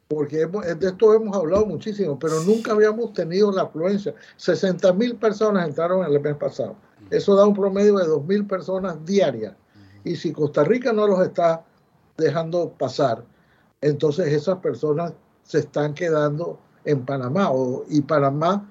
porque 0.09 0.47
de 0.47 0.87
esto 0.87 1.13
hemos 1.13 1.37
hablado 1.37 1.67
muchísimo, 1.67 2.17
pero 2.17 2.41
nunca 2.43 2.71
habíamos 2.71 3.13
tenido 3.13 3.51
la 3.51 3.61
afluencia. 3.61 4.15
60 4.37 4.91
mil 4.93 5.15
personas 5.17 5.67
entraron 5.67 6.03
el 6.03 6.19
mes 6.19 6.35
pasado. 6.35 6.75
Eso 7.11 7.35
da 7.35 7.45
un 7.45 7.53
promedio 7.53 7.95
de 7.95 8.07
2 8.07 8.25
mil 8.25 8.47
personas 8.47 9.05
diarias. 9.05 9.53
Y 10.03 10.15
si 10.15 10.33
Costa 10.33 10.63
Rica 10.63 10.91
no 10.91 11.05
los 11.05 11.21
está 11.21 11.63
dejando 12.17 12.71
pasar, 12.71 13.23
entonces 13.81 14.27
esas 14.27 14.59
personas 14.59 15.13
se 15.43 15.59
están 15.59 15.93
quedando 15.93 16.59
en 16.85 17.05
Panamá. 17.05 17.51
y 17.89 18.01
Panamá 18.01 18.69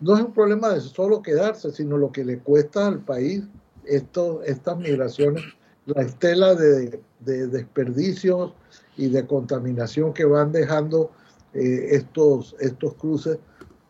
no 0.00 0.16
es 0.16 0.22
un 0.22 0.32
problema 0.32 0.70
de 0.70 0.80
solo 0.80 1.22
quedarse, 1.22 1.70
sino 1.70 1.96
lo 1.96 2.12
que 2.12 2.24
le 2.24 2.38
cuesta 2.38 2.86
al 2.86 3.00
país 3.00 3.42
esto, 3.84 4.42
estas 4.42 4.78
migraciones, 4.78 5.44
la 5.86 6.02
estela 6.02 6.54
de, 6.54 7.00
de 7.20 7.46
desperdicios, 7.46 8.52
y 8.98 9.08
de 9.08 9.26
contaminación 9.26 10.12
que 10.12 10.26
van 10.26 10.52
dejando 10.52 11.10
eh, 11.54 11.86
estos, 11.92 12.54
estos 12.60 12.94
cruces. 12.94 13.38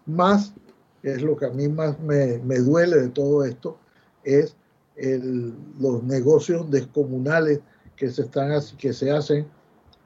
Más, 0.07 0.55
es 1.03 1.23
lo 1.23 1.37
que 1.37 1.47
a 1.47 1.51
mí 1.51 1.69
más 1.69 1.99
me, 1.99 2.39
me 2.39 2.59
duele 2.59 2.97
de 2.97 3.09
todo 3.09 3.45
esto, 3.45 3.79
es 4.23 4.55
el, 4.97 5.55
los 5.81 6.03
negocios 6.05 6.71
descomunales 6.71 7.61
que 7.97 8.11
se, 8.11 8.23
están, 8.23 8.53
que 8.77 8.93
se 8.93 9.11
hacen 9.11 9.47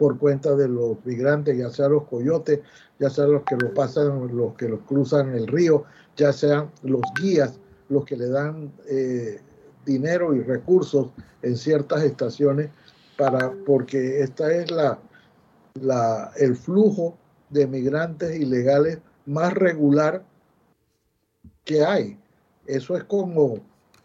por 0.02 0.18
cuenta 0.18 0.56
de 0.56 0.66
los 0.66 0.96
migrantes, 1.04 1.56
ya 1.56 1.70
sean 1.70 1.92
los 1.92 2.08
coyotes, 2.08 2.58
ya 2.98 3.08
sean 3.08 3.30
los 3.30 3.44
que 3.44 3.54
lo 3.54 3.72
pasan, 3.72 4.36
los 4.36 4.54
que 4.54 4.68
los 4.68 4.80
cruzan 4.80 5.32
el 5.32 5.46
río, 5.46 5.84
ya 6.16 6.32
sean 6.32 6.72
los 6.82 7.02
guías, 7.20 7.60
los 7.88 8.04
que 8.04 8.16
le 8.16 8.28
dan 8.28 8.72
eh, 8.88 9.40
dinero 9.86 10.34
y 10.34 10.42
recursos 10.42 11.10
en 11.42 11.56
ciertas 11.56 12.02
estaciones 12.02 12.70
para, 13.16 13.52
porque 13.64 14.22
esta 14.22 14.52
es 14.52 14.72
la, 14.72 14.98
la, 15.80 16.32
el 16.36 16.56
flujo 16.56 17.16
de 17.50 17.68
migrantes 17.68 18.34
ilegales 18.40 18.98
más 19.24 19.52
regular 19.54 20.24
que 21.64 21.84
hay. 21.84 22.18
Eso 22.66 22.96
es 22.96 23.04
como 23.04 23.60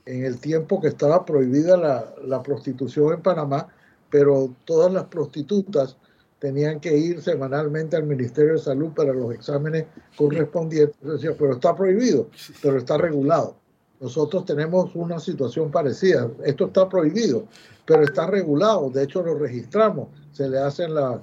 en 0.05 0.25
el 0.25 0.37
tiempo 0.37 0.79
que 0.79 0.89
estaba 0.89 1.25
prohibida 1.25 1.75
la, 1.75 2.13
la 2.23 2.43
prostitución 2.43 3.15
en 3.15 3.21
Panamá, 3.23 3.69
pero 4.09 4.53
todas 4.65 4.91
las 4.91 5.05
prostitutas 5.05 5.97
tenían 6.39 6.79
que 6.79 6.95
ir 6.95 7.21
semanalmente 7.21 7.95
al 7.95 8.03
Ministerio 8.03 8.53
de 8.53 8.59
Salud 8.59 8.91
para 8.95 9.13
los 9.13 9.33
exámenes 9.33 9.85
correspondientes. 10.15 10.95
Decía, 11.01 11.31
pero 11.37 11.53
está 11.53 11.75
prohibido, 11.75 12.27
pero 12.61 12.77
está 12.77 12.97
regulado. 12.97 13.55
Nosotros 13.99 14.45
tenemos 14.45 14.91
una 14.93 15.19
situación 15.19 15.71
parecida. 15.71 16.29
Esto 16.45 16.67
está 16.67 16.87
prohibido, 16.87 17.45
pero 17.85 18.03
está 18.03 18.27
regulado. 18.27 18.91
De 18.91 19.03
hecho, 19.03 19.23
lo 19.23 19.35
registramos. 19.35 20.09
Se 20.31 20.47
le 20.47 20.59
hacen 20.59 20.93
la, 20.93 21.19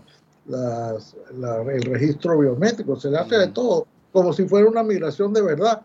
el 0.48 1.82
registro 1.82 2.38
biométrico, 2.38 2.96
se 2.96 3.10
le 3.10 3.18
hace 3.18 3.36
de 3.36 3.48
todo, 3.48 3.86
como 4.12 4.32
si 4.32 4.46
fuera 4.48 4.68
una 4.68 4.82
migración 4.82 5.32
de 5.32 5.42
verdad. 5.42 5.82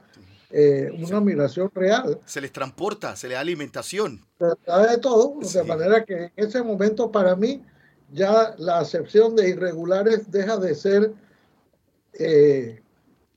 Eh, 0.51 0.89
una 0.99 1.21
migración 1.21 1.69
real. 1.75 2.19
Se 2.25 2.41
les 2.41 2.51
transporta, 2.51 3.15
se 3.15 3.27
le 3.27 3.35
da 3.35 3.41
alimentación. 3.41 4.25
Se 4.39 4.45
da 4.65 4.87
de 4.87 4.97
todo, 4.97 5.35
de 5.39 5.63
manera 5.63 6.03
que 6.03 6.15
en 6.15 6.31
ese 6.35 6.63
momento 6.63 7.11
para 7.11 7.35
mí 7.35 7.63
ya 8.11 8.55
la 8.57 8.79
acepción 8.79 9.35
de 9.35 9.49
irregulares 9.49 10.31
deja 10.31 10.57
de 10.57 10.73
ser 10.73 11.13
eh, 12.13 12.81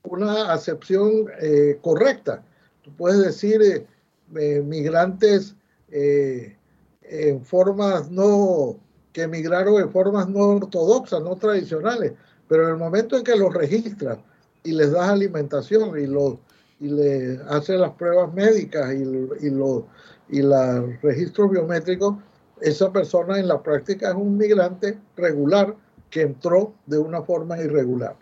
una 0.03 0.51
acepción 0.51 1.27
eh, 1.39 1.77
correcta 1.81 2.43
Tú 2.81 2.91
puedes 2.97 3.19
decir, 3.19 3.87
migrantes 4.29 5.55
en 5.89 7.45
formas 7.45 8.11
no, 8.11 8.77
que 9.13 9.21
emigraron 9.21 9.81
en 9.81 9.89
formas 9.89 10.27
no 10.27 10.39
ortodoxas, 10.39 11.21
no 11.21 11.37
tradicionales, 11.37 12.11
pero 12.49 12.63
en 12.63 12.71
el 12.71 12.77
momento 12.77 13.15
en 13.15 13.23
que 13.23 13.37
los 13.37 13.53
registras 13.53 14.17
y 14.65 14.73
les 14.73 14.91
das 14.91 15.07
alimentación 15.07 15.97
y 15.97 16.07
los 16.07 16.39
y 16.79 16.87
le 16.87 17.39
haces 17.49 17.79
las 17.79 17.91
pruebas 17.91 18.33
médicas 18.33 18.93
y, 18.93 19.45
y 19.45 19.49
los 19.49 19.83
y 20.29 20.41
registros 21.01 21.51
biométricos, 21.51 22.15
esa 22.61 22.91
persona 22.91 23.39
en 23.39 23.47
la 23.47 23.61
práctica 23.61 24.09
es 24.09 24.15
un 24.15 24.37
migrante 24.37 24.97
regular 25.15 25.75
que 26.09 26.21
entró 26.21 26.75
de 26.85 26.97
una 26.97 27.21
forma 27.21 27.59
irregular. 27.59 28.15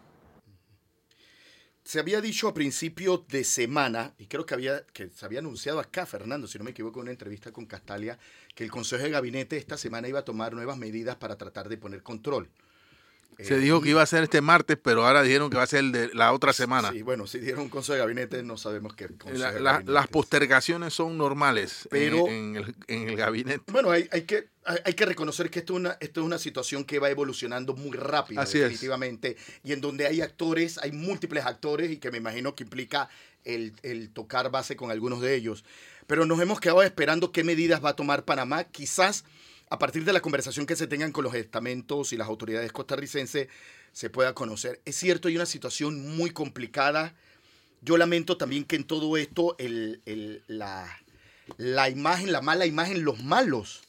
Se 1.83 1.99
había 1.99 2.21
dicho 2.21 2.47
a 2.47 2.53
principio 2.53 3.25
de 3.27 3.43
semana, 3.43 4.13
y 4.17 4.27
creo 4.27 4.45
que, 4.45 4.53
había, 4.53 4.85
que 4.93 5.09
se 5.09 5.25
había 5.25 5.39
anunciado 5.39 5.79
acá, 5.79 6.05
Fernando, 6.05 6.47
si 6.47 6.57
no 6.57 6.63
me 6.63 6.71
equivoco, 6.71 6.99
en 6.99 7.03
una 7.03 7.11
entrevista 7.11 7.51
con 7.51 7.65
Castalia, 7.65 8.17
que 8.55 8.63
el 8.63 8.71
Consejo 8.71 9.03
de 9.03 9.09
Gabinete 9.09 9.57
esta 9.57 9.77
semana 9.77 10.07
iba 10.07 10.19
a 10.19 10.25
tomar 10.25 10.53
nuevas 10.53 10.77
medidas 10.77 11.17
para 11.17 11.37
tratar 11.37 11.69
de 11.69 11.77
poner 11.77 12.01
control. 12.01 12.49
Se 13.39 13.57
dijo 13.57 13.81
que 13.81 13.89
iba 13.89 14.01
a 14.01 14.05
ser 14.05 14.23
este 14.23 14.41
martes, 14.41 14.77
pero 14.81 15.05
ahora 15.05 15.23
dijeron 15.23 15.49
que 15.49 15.57
va 15.57 15.63
a 15.63 15.67
ser 15.67 15.79
el 15.79 15.91
de 15.91 16.13
la 16.13 16.31
otra 16.31 16.53
semana. 16.53 16.91
Sí, 16.91 17.01
bueno, 17.01 17.25
si 17.27 17.39
dieron 17.39 17.63
un 17.63 17.69
consejo 17.69 17.93
de 17.93 17.99
gabinete, 17.99 18.43
no 18.43 18.57
sabemos 18.57 18.93
qué 18.93 19.07
consejo 19.07 19.59
Las 19.59 20.07
postergaciones 20.07 20.93
son 20.93 21.17
normales 21.17 21.87
pero, 21.89 22.27
en, 22.27 22.73
el, 22.87 23.15
gabinete. 23.15 23.71
Bueno, 23.71 23.91
hay, 23.91 24.07
hay 24.11 24.23
que, 24.23 24.49
hay, 24.65 24.93
que 24.93 25.05
reconocer 25.05 25.49
que 25.49 25.59
esto 25.59 25.73
es, 25.73 25.79
una, 25.79 25.97
esto 25.99 26.21
es 26.21 26.25
una 26.25 26.37
situación 26.37 26.83
que 26.83 26.99
va 26.99 27.09
evolucionando 27.09 27.73
muy 27.73 27.97
rápido, 27.97 28.43
definitivamente, 28.43 29.37
y 29.63 29.73
en 29.73 29.81
donde 29.81 30.05
hay 30.05 30.21
actores, 30.21 30.77
hay 30.77 30.91
múltiples 30.91 31.45
actores, 31.45 31.91
y 31.91 31.97
que 31.97 32.11
me 32.11 32.17
imagino 32.17 32.55
que 32.55 32.63
implica 32.63 33.09
el, 33.43 33.73
el 33.81 34.09
tocar 34.11 34.51
base 34.51 34.75
con 34.75 34.91
algunos 34.91 35.21
de 35.21 35.35
ellos. 35.35 35.63
Pero 36.07 36.25
nos 36.25 36.39
hemos 36.41 36.59
quedado 36.59 36.83
esperando 36.83 37.31
qué 37.31 37.43
medidas 37.43 37.83
va 37.83 37.89
a 37.89 37.95
tomar 37.95 38.25
Panamá, 38.25 38.65
quizás 38.65 39.23
a 39.71 39.79
partir 39.79 40.03
de 40.03 40.11
la 40.11 40.19
conversación 40.19 40.65
que 40.65 40.75
se 40.75 40.85
tengan 40.85 41.13
con 41.13 41.23
los 41.23 41.33
estamentos 41.33 42.11
y 42.11 42.17
las 42.17 42.27
autoridades 42.27 42.73
costarricenses, 42.73 43.47
se 43.93 44.09
pueda 44.09 44.33
conocer. 44.33 44.81
Es 44.83 44.97
cierto, 44.97 45.29
hay 45.29 45.37
una 45.37 45.45
situación 45.45 46.17
muy 46.17 46.31
complicada. 46.31 47.15
Yo 47.79 47.95
lamento 47.95 48.35
también 48.35 48.65
que 48.65 48.75
en 48.75 48.83
todo 48.83 49.15
esto 49.15 49.55
la, 50.47 50.99
la, 51.55 51.89
imagen, 51.89 52.33
la 52.33 52.41
mala 52.41 52.65
imagen, 52.65 53.05
los 53.05 53.23
malos 53.23 53.83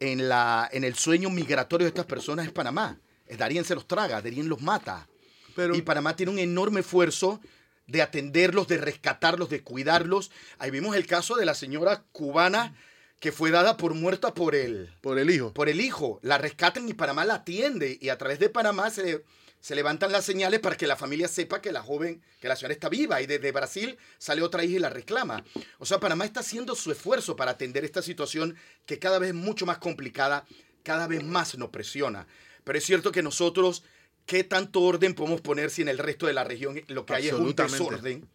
en, 0.00 0.30
la, 0.30 0.66
en 0.72 0.82
el 0.82 0.94
sueño 0.94 1.28
migratorio 1.28 1.84
de 1.84 1.90
estas 1.90 2.06
personas 2.06 2.46
es 2.46 2.52
Panamá. 2.52 2.98
Darien 3.36 3.66
se 3.66 3.74
los 3.74 3.86
traga, 3.86 4.22
Darien 4.22 4.48
los 4.48 4.62
mata. 4.62 5.06
Pero, 5.54 5.76
y 5.76 5.82
Panamá 5.82 6.16
tiene 6.16 6.32
un 6.32 6.38
enorme 6.38 6.80
esfuerzo 6.80 7.38
de 7.86 8.00
atenderlos, 8.00 8.66
de 8.66 8.78
rescatarlos, 8.78 9.50
de 9.50 9.62
cuidarlos. 9.62 10.30
Ahí 10.58 10.70
vimos 10.70 10.96
el 10.96 11.06
caso 11.06 11.36
de 11.36 11.44
la 11.44 11.54
señora 11.54 12.02
cubana 12.12 12.74
que 13.22 13.30
fue 13.30 13.52
dada 13.52 13.76
por 13.76 13.94
muerta 13.94 14.34
por 14.34 14.56
el... 14.56 14.92
Por 15.00 15.16
el 15.16 15.30
hijo. 15.30 15.54
Por 15.54 15.68
el 15.68 15.80
hijo. 15.80 16.18
La 16.22 16.38
rescatan 16.38 16.88
y 16.88 16.92
Panamá 16.92 17.24
la 17.24 17.34
atiende. 17.34 17.96
Y 18.00 18.08
a 18.08 18.18
través 18.18 18.40
de 18.40 18.48
Panamá 18.48 18.90
se, 18.90 19.24
se 19.60 19.76
levantan 19.76 20.10
las 20.10 20.24
señales 20.24 20.58
para 20.58 20.76
que 20.76 20.88
la 20.88 20.96
familia 20.96 21.28
sepa 21.28 21.62
que 21.62 21.70
la 21.70 21.84
joven, 21.84 22.20
que 22.40 22.48
la 22.48 22.56
señora 22.56 22.74
está 22.74 22.88
viva. 22.88 23.22
Y 23.22 23.26
desde 23.26 23.52
Brasil 23.52 23.96
sale 24.18 24.42
otra 24.42 24.64
hija 24.64 24.74
y 24.74 24.80
la 24.80 24.90
reclama. 24.90 25.44
O 25.78 25.86
sea, 25.86 26.00
Panamá 26.00 26.24
está 26.24 26.40
haciendo 26.40 26.74
su 26.74 26.90
esfuerzo 26.90 27.36
para 27.36 27.52
atender 27.52 27.84
esta 27.84 28.02
situación 28.02 28.56
que 28.86 28.98
cada 28.98 29.20
vez 29.20 29.28
es 29.28 29.36
mucho 29.36 29.66
más 29.66 29.78
complicada, 29.78 30.44
cada 30.82 31.06
vez 31.06 31.22
más 31.22 31.56
nos 31.56 31.70
presiona. 31.70 32.26
Pero 32.64 32.76
es 32.76 32.84
cierto 32.84 33.12
que 33.12 33.22
nosotros, 33.22 33.84
¿qué 34.26 34.42
tanto 34.42 34.80
orden 34.80 35.14
podemos 35.14 35.42
poner 35.42 35.70
si 35.70 35.82
en 35.82 35.88
el 35.88 35.98
resto 35.98 36.26
de 36.26 36.32
la 36.32 36.42
región 36.42 36.82
lo 36.88 37.06
que 37.06 37.14
hay 37.14 37.28
es 37.28 37.34
un 37.34 37.54
desorden? 37.54 38.28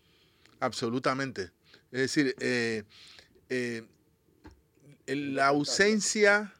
Absolutamente. 0.62 1.52
Es 1.92 2.00
decir, 2.00 2.38
eh, 2.40 2.84
eh, 3.50 3.84
la 5.08 5.48
ausencia 5.48 6.54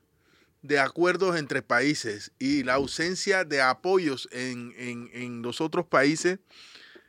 de 0.62 0.80
acuerdos 0.80 1.38
entre 1.38 1.62
países 1.62 2.32
y 2.40 2.64
la 2.64 2.76
ausencia 2.76 3.44
de 3.44 3.62
apoyos 3.62 4.28
en, 4.32 5.42
los 5.42 5.62
otros 5.62 5.86
países 5.86 6.40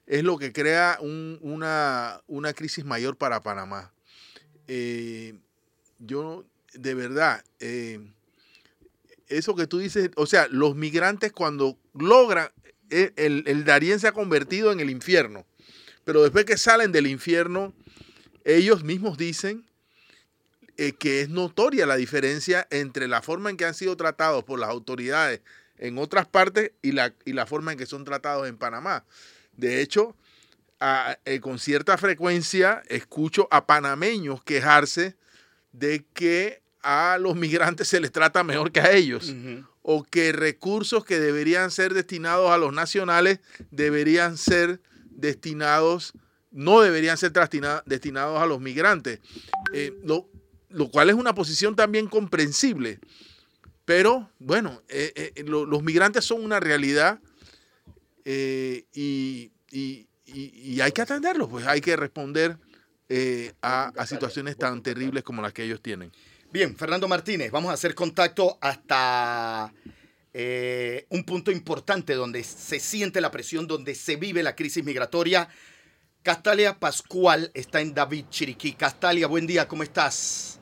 es 0.07 0.25
lo 0.25 0.39
que 0.39 0.53
crea 0.53 0.99
una, 1.01 2.21
crisis 2.55 2.85
mayor 2.85 3.17
para 3.17 3.43
Panamá. 3.43 3.93
Eh, 4.67 5.39
yo, 5.99 6.45
de 6.75 6.95
verdad, 6.95 7.45
eh, 7.61 8.01
eso 9.29 9.55
que 9.55 9.67
tú 9.67 9.79
dices, 9.79 10.11
o 10.17 10.27
sea, 10.27 10.47
los 10.51 10.77
migrantes 10.77 11.33
cuando 11.33 11.79
logran, 11.95 12.51
eh, 12.91 13.13
el, 13.17 13.45
el 13.47 13.65
Darién 13.65 14.01
se 14.01 14.09
ha 14.09 14.13
convertido 14.13 14.73
en 14.73 14.81
el 14.81 14.91
infierno, 14.91 15.47
pero 16.05 16.23
después 16.23 16.45
que 16.45 16.57
salen 16.57 16.93
del 16.93 17.07
infierno, 17.07 17.75
ellos 18.45 18.83
mismos 18.83 19.19
dicen 19.19 19.68
eh, 20.79 20.93
que 20.93 21.21
es 21.21 21.29
notoria 21.29 21.87
la 21.87 21.97
diferencia 21.97 22.69
entre 22.71 23.09
la 23.09 23.21
forma 23.21 23.51
en 23.51 23.57
que 23.57 23.65
han 23.65 23.75
sido 23.75 23.97
tratados 23.97 24.45
por 24.45 24.61
las 24.61 24.71
autoridades 24.71 25.41
en 25.77 25.99
otras 25.99 26.27
partes 26.27 26.71
y 26.83 26.93
la, 26.93 27.13
y 27.25 27.33
la 27.33 27.47
forma 27.47 27.73
en 27.73 27.79
que 27.79 27.87
son 27.87 28.05
tratados 28.05 28.49
en 28.49 28.57
Panamá. 28.57 29.05
De 29.57 29.81
hecho, 29.81 30.15
eh, 31.25 31.41
con 31.41 31.59
cierta 31.59 31.99
frecuencia 31.99 32.83
escucho 32.89 33.49
a 33.51 33.67
panameños 33.67 34.43
quejarse 34.45 35.17
de 35.73 36.05
que 36.15 36.63
a 36.83 37.19
los 37.19 37.35
migrantes 37.35 37.89
se 37.89 37.99
les 37.99 38.13
trata 38.13 38.45
mejor 38.45 38.71
que 38.71 38.81
a 38.81 38.93
ellos. 38.93 39.35
O 39.83 40.05
que 40.05 40.31
recursos 40.31 41.05
que 41.05 41.19
deberían 41.19 41.73
ser 41.73 41.93
destinados 41.93 42.53
a 42.53 42.59
los 42.59 42.73
nacionales 42.73 43.41
deberían 43.73 44.37
ser 44.37 44.81
destinados, 45.11 46.13
no 46.53 46.81
deberían 46.81 47.19
ser 47.19 47.33
destinados 47.85 48.41
a 48.41 48.47
los 48.47 48.61
migrantes. 48.61 49.19
Eh, 49.73 49.93
lo 50.05 50.29
cual 50.91 51.11
es 51.11 51.17
una 51.17 51.35
posición 51.35 51.77
también 51.77 52.07
comprensible. 52.07 53.01
Pero 53.89 54.31
bueno, 54.39 54.83
eh, 54.89 55.33
eh, 55.35 55.45
los 55.45 55.83
migrantes 55.83 56.23
son 56.23 56.45
una 56.45 56.61
realidad 56.61 57.21
eh, 58.25 58.85
y, 58.93 59.51
hay 60.83 60.93
que 60.93 61.01
atenderlos, 61.01 61.49
pues 61.49 61.67
hay 61.67 61.81
que 61.81 61.97
responder 61.97 62.59
a, 63.63 63.87
a, 63.97 64.07
situaciones 64.07 64.59
tan 64.59 64.83
terribles 64.83 65.25
como 65.25 65.41
las 65.41 65.55
que 65.55 65.65
ellos 65.65 65.81
tienen. 65.81 66.13
Bien, 66.53 66.77
Fernando 66.77 67.09
Martínez, 67.09 67.51
vamos 67.51 67.71
a 67.71 67.75
hacer 67.75 67.95
contacto 67.95 68.59
hasta 68.61 69.73
un 71.09 71.25
punto 71.25 71.51
importante 71.51 72.13
donde 72.13 72.45
se 72.45 72.81
siente 72.81 73.23
la 73.23 73.31
presión, 73.31 73.67
donde 73.67 73.95
se 73.95 74.17
vive 74.17 74.43
la 74.43 74.55
crisis 74.55 74.85
migratoria. 74.85 75.49
Castalia 76.23 76.79
Pascual 76.79 77.51
está 77.55 77.81
en 77.81 77.95
David 77.95 78.27
Chiriquí. 78.29 78.75
Castalia, 78.75 79.27
buen 79.27 79.47
día, 79.47 79.67
¿cómo 79.67 79.83
estás? 79.83 80.58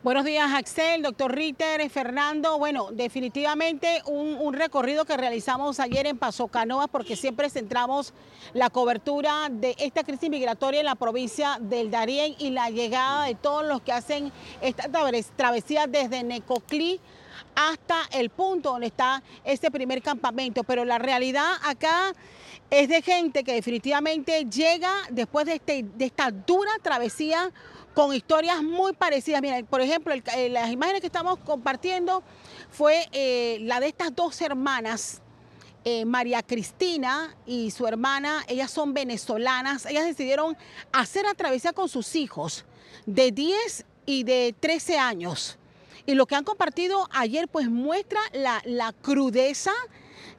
Buenos 0.00 0.24
días, 0.24 0.48
Axel, 0.54 1.02
doctor 1.02 1.34
Ritter, 1.34 1.90
Fernando. 1.90 2.56
Bueno, 2.56 2.90
definitivamente 2.92 4.00
un, 4.06 4.52
recorrido 4.52 5.04
que 5.04 5.16
realizamos 5.16 5.80
ayer 5.80 6.06
en 6.06 6.16
Paso 6.16 6.46
Canoas 6.46 6.86
porque 6.86 7.16
siempre 7.16 7.50
centramos 7.50 8.14
la 8.54 8.70
cobertura 8.70 9.48
de 9.50 9.74
esta 9.76 10.04
crisis 10.04 10.30
migratoria 10.30 10.78
en 10.78 10.86
la 10.86 10.94
provincia 10.94 11.58
del 11.60 11.90
Darién 11.90 12.36
y 12.38 12.50
la 12.50 12.70
llegada 12.70 13.24
de 13.24 13.34
todos 13.34 13.66
los 13.66 13.82
que 13.82 13.90
hacen 13.90 14.30
esta 14.60 14.88
travesía 15.34 15.88
desde 15.88 16.22
Necoclí 16.22 17.00
hasta 17.56 17.96
el 18.12 18.30
punto 18.30 18.70
donde 18.70 18.86
está 18.86 19.20
este 19.42 19.68
primer 19.68 20.00
campamento. 20.00 20.62
Pero 20.62 20.84
la 20.84 20.98
realidad 20.98 21.54
acá 21.64 22.14
es 22.70 22.88
de 22.88 23.02
gente 23.02 23.42
que 23.42 23.54
definitivamente 23.54 24.44
llega 24.44 24.92
después 25.10 25.46
de, 25.46 25.54
este, 25.54 25.82
de 25.82 26.04
esta 26.04 26.30
dura 26.30 26.70
travesía 26.82 27.50
con 27.98 28.14
historias 28.14 28.62
muy 28.62 28.92
parecidas. 28.92 29.42
Mira, 29.42 29.60
por 29.64 29.80
ejemplo, 29.80 30.14
eh, 30.14 30.48
las 30.50 30.70
imágenes 30.70 31.00
que 31.00 31.08
estamos 31.08 31.36
compartiendo 31.40 32.22
fue 32.70 33.08
eh, 33.10 33.58
la 33.62 33.80
de 33.80 33.88
estas 33.88 34.14
dos 34.14 34.40
hermanas. 34.40 35.20
Eh, 35.84 36.04
María 36.04 36.44
Cristina 36.44 37.34
y 37.44 37.72
su 37.72 37.88
hermana, 37.88 38.44
ellas 38.46 38.70
son 38.70 38.94
venezolanas, 38.94 39.84
ellas 39.86 40.04
decidieron 40.04 40.56
hacer 40.92 41.24
la 41.24 41.72
con 41.72 41.88
sus 41.88 42.14
hijos 42.14 42.64
de 43.04 43.32
10 43.32 43.84
y 44.06 44.22
de 44.22 44.54
13 44.60 44.96
años. 44.96 45.58
Y 46.06 46.14
lo 46.14 46.26
que 46.26 46.36
han 46.36 46.44
compartido 46.44 47.08
ayer 47.10 47.48
pues 47.48 47.68
muestra 47.68 48.20
la, 48.32 48.62
la 48.64 48.92
crudeza 48.92 49.72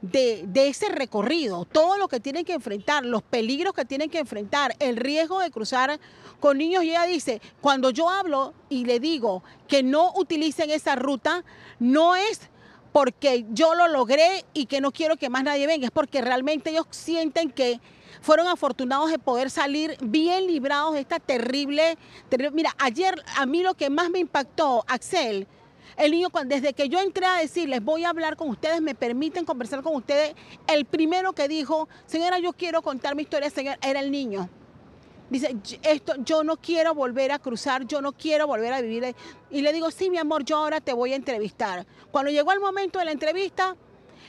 de, 0.00 0.44
de, 0.46 0.68
ese 0.68 0.88
recorrido, 0.88 1.66
todo 1.66 1.98
lo 1.98 2.08
que 2.08 2.20
tienen 2.20 2.46
que 2.46 2.54
enfrentar, 2.54 3.04
los 3.04 3.22
peligros 3.22 3.74
que 3.74 3.84
tienen 3.84 4.08
que 4.08 4.18
enfrentar, 4.18 4.74
el 4.78 4.96
riesgo 4.96 5.40
de 5.40 5.50
cruzar 5.50 6.00
con 6.40 6.58
niños 6.58 6.82
y 6.84 6.90
ella 6.90 7.04
dice, 7.04 7.40
cuando 7.60 7.90
yo 7.90 8.08
hablo 8.08 8.54
y 8.68 8.84
le 8.84 8.98
digo 8.98 9.42
que 9.68 9.82
no 9.82 10.12
utilicen 10.16 10.70
esa 10.70 10.96
ruta, 10.96 11.44
no 11.78 12.16
es 12.16 12.40
porque 12.92 13.46
yo 13.50 13.74
lo 13.74 13.86
logré 13.86 14.44
y 14.52 14.66
que 14.66 14.80
no 14.80 14.90
quiero 14.90 15.16
que 15.16 15.28
más 15.28 15.44
nadie 15.44 15.66
venga, 15.66 15.86
es 15.86 15.92
porque 15.92 16.20
realmente 16.20 16.70
ellos 16.70 16.86
sienten 16.90 17.50
que 17.50 17.80
fueron 18.20 18.48
afortunados 18.48 19.10
de 19.10 19.18
poder 19.18 19.50
salir 19.50 19.96
bien 20.02 20.46
librados 20.46 20.94
de 20.94 21.00
esta 21.00 21.20
terrible, 21.20 21.96
terrible. 22.28 22.50
Mira, 22.54 22.74
ayer 22.78 23.14
a 23.36 23.46
mí 23.46 23.62
lo 23.62 23.74
que 23.74 23.88
más 23.90 24.10
me 24.10 24.18
impactó, 24.18 24.84
Axel, 24.88 25.46
el 25.96 26.12
niño, 26.12 26.28
desde 26.46 26.72
que 26.72 26.88
yo 26.88 27.00
entré 27.00 27.26
a 27.26 27.36
decirles, 27.36 27.82
voy 27.82 28.04
a 28.04 28.10
hablar 28.10 28.36
con 28.36 28.48
ustedes, 28.48 28.80
me 28.80 28.94
permiten 28.94 29.44
conversar 29.44 29.82
con 29.82 29.94
ustedes, 29.94 30.34
el 30.66 30.84
primero 30.84 31.32
que 31.32 31.48
dijo, 31.48 31.88
señora, 32.06 32.38
yo 32.38 32.52
quiero 32.52 32.82
contar 32.82 33.14
mi 33.14 33.22
historia, 33.22 33.50
era 33.82 34.00
el 34.00 34.10
niño 34.10 34.48
Dice, 35.30 35.56
esto, 35.84 36.14
yo 36.24 36.42
no 36.42 36.56
quiero 36.56 36.92
volver 36.92 37.30
a 37.30 37.38
cruzar, 37.38 37.86
yo 37.86 38.02
no 38.02 38.12
quiero 38.12 38.48
volver 38.48 38.72
a 38.72 38.80
vivir. 38.80 39.14
Y 39.50 39.62
le 39.62 39.72
digo, 39.72 39.90
sí, 39.92 40.10
mi 40.10 40.18
amor, 40.18 40.44
yo 40.44 40.56
ahora 40.56 40.80
te 40.80 40.92
voy 40.92 41.12
a 41.12 41.16
entrevistar. 41.16 41.86
Cuando 42.10 42.32
llegó 42.32 42.52
el 42.52 42.58
momento 42.58 42.98
de 42.98 43.04
la 43.04 43.12
entrevista, 43.12 43.76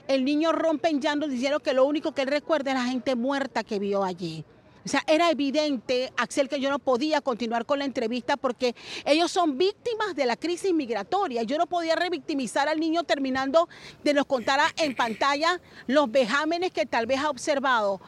el 0.07 0.23
niño 0.23 0.51
rompe 0.51 0.89
en 0.89 1.01
llanto 1.01 1.27
diciendo 1.27 1.59
que 1.59 1.73
lo 1.73 1.85
único 1.85 2.11
que 2.13 2.21
él 2.21 2.27
recuerda 2.27 2.71
es 2.71 2.77
la 2.77 2.85
gente 2.85 3.15
muerta 3.15 3.63
que 3.63 3.79
vio 3.79 4.03
allí. 4.03 4.45
O 4.83 4.89
sea, 4.89 5.03
era 5.05 5.29
evidente, 5.29 6.11
Axel, 6.17 6.49
que 6.49 6.59
yo 6.59 6.69
no 6.69 6.79
podía 6.79 7.21
continuar 7.21 7.65
con 7.65 7.79
la 7.79 7.85
entrevista 7.85 8.35
porque 8.35 8.75
ellos 9.05 9.31
son 9.31 9.57
víctimas 9.57 10.15
de 10.15 10.25
la 10.25 10.35
crisis 10.35 10.73
migratoria. 10.73 11.43
Yo 11.43 11.57
no 11.57 11.67
podía 11.67 11.95
revictimizar 11.95 12.67
al 12.67 12.79
niño 12.79 13.03
terminando 13.03 13.69
de 14.03 14.13
nos 14.13 14.25
contar 14.25 14.59
en 14.77 14.95
pantalla 14.95 15.61
los 15.85 16.11
vejámenes 16.11 16.71
que 16.71 16.85
tal 16.87 17.05
vez 17.05 17.19
ha 17.19 17.29
observado. 17.29 18.01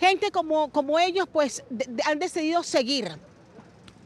Gente 0.00 0.30
como, 0.30 0.70
como 0.70 0.98
ellos, 0.98 1.28
pues, 1.30 1.62
han 2.06 2.18
decidido 2.18 2.62
seguir 2.62 3.18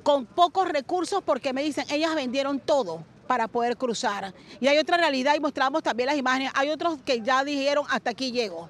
con 0.02 0.26
pocos 0.26 0.68
recursos 0.68 1.22
porque 1.24 1.52
me 1.52 1.62
dicen, 1.62 1.86
ellas 1.88 2.14
vendieron 2.16 2.58
todo 2.58 3.04
para 3.28 3.48
poder 3.48 3.76
cruzar. 3.76 4.34
Y 4.60 4.66
hay 4.66 4.76
otra 4.78 4.96
realidad 4.96 5.34
y 5.36 5.40
mostramos 5.40 5.82
también 5.82 6.08
las 6.08 6.18
imágenes. 6.18 6.50
Hay 6.54 6.70
otros 6.70 6.98
que 7.04 7.20
ya 7.20 7.44
dijeron, 7.44 7.86
hasta 7.88 8.10
aquí 8.10 8.32
llego 8.32 8.68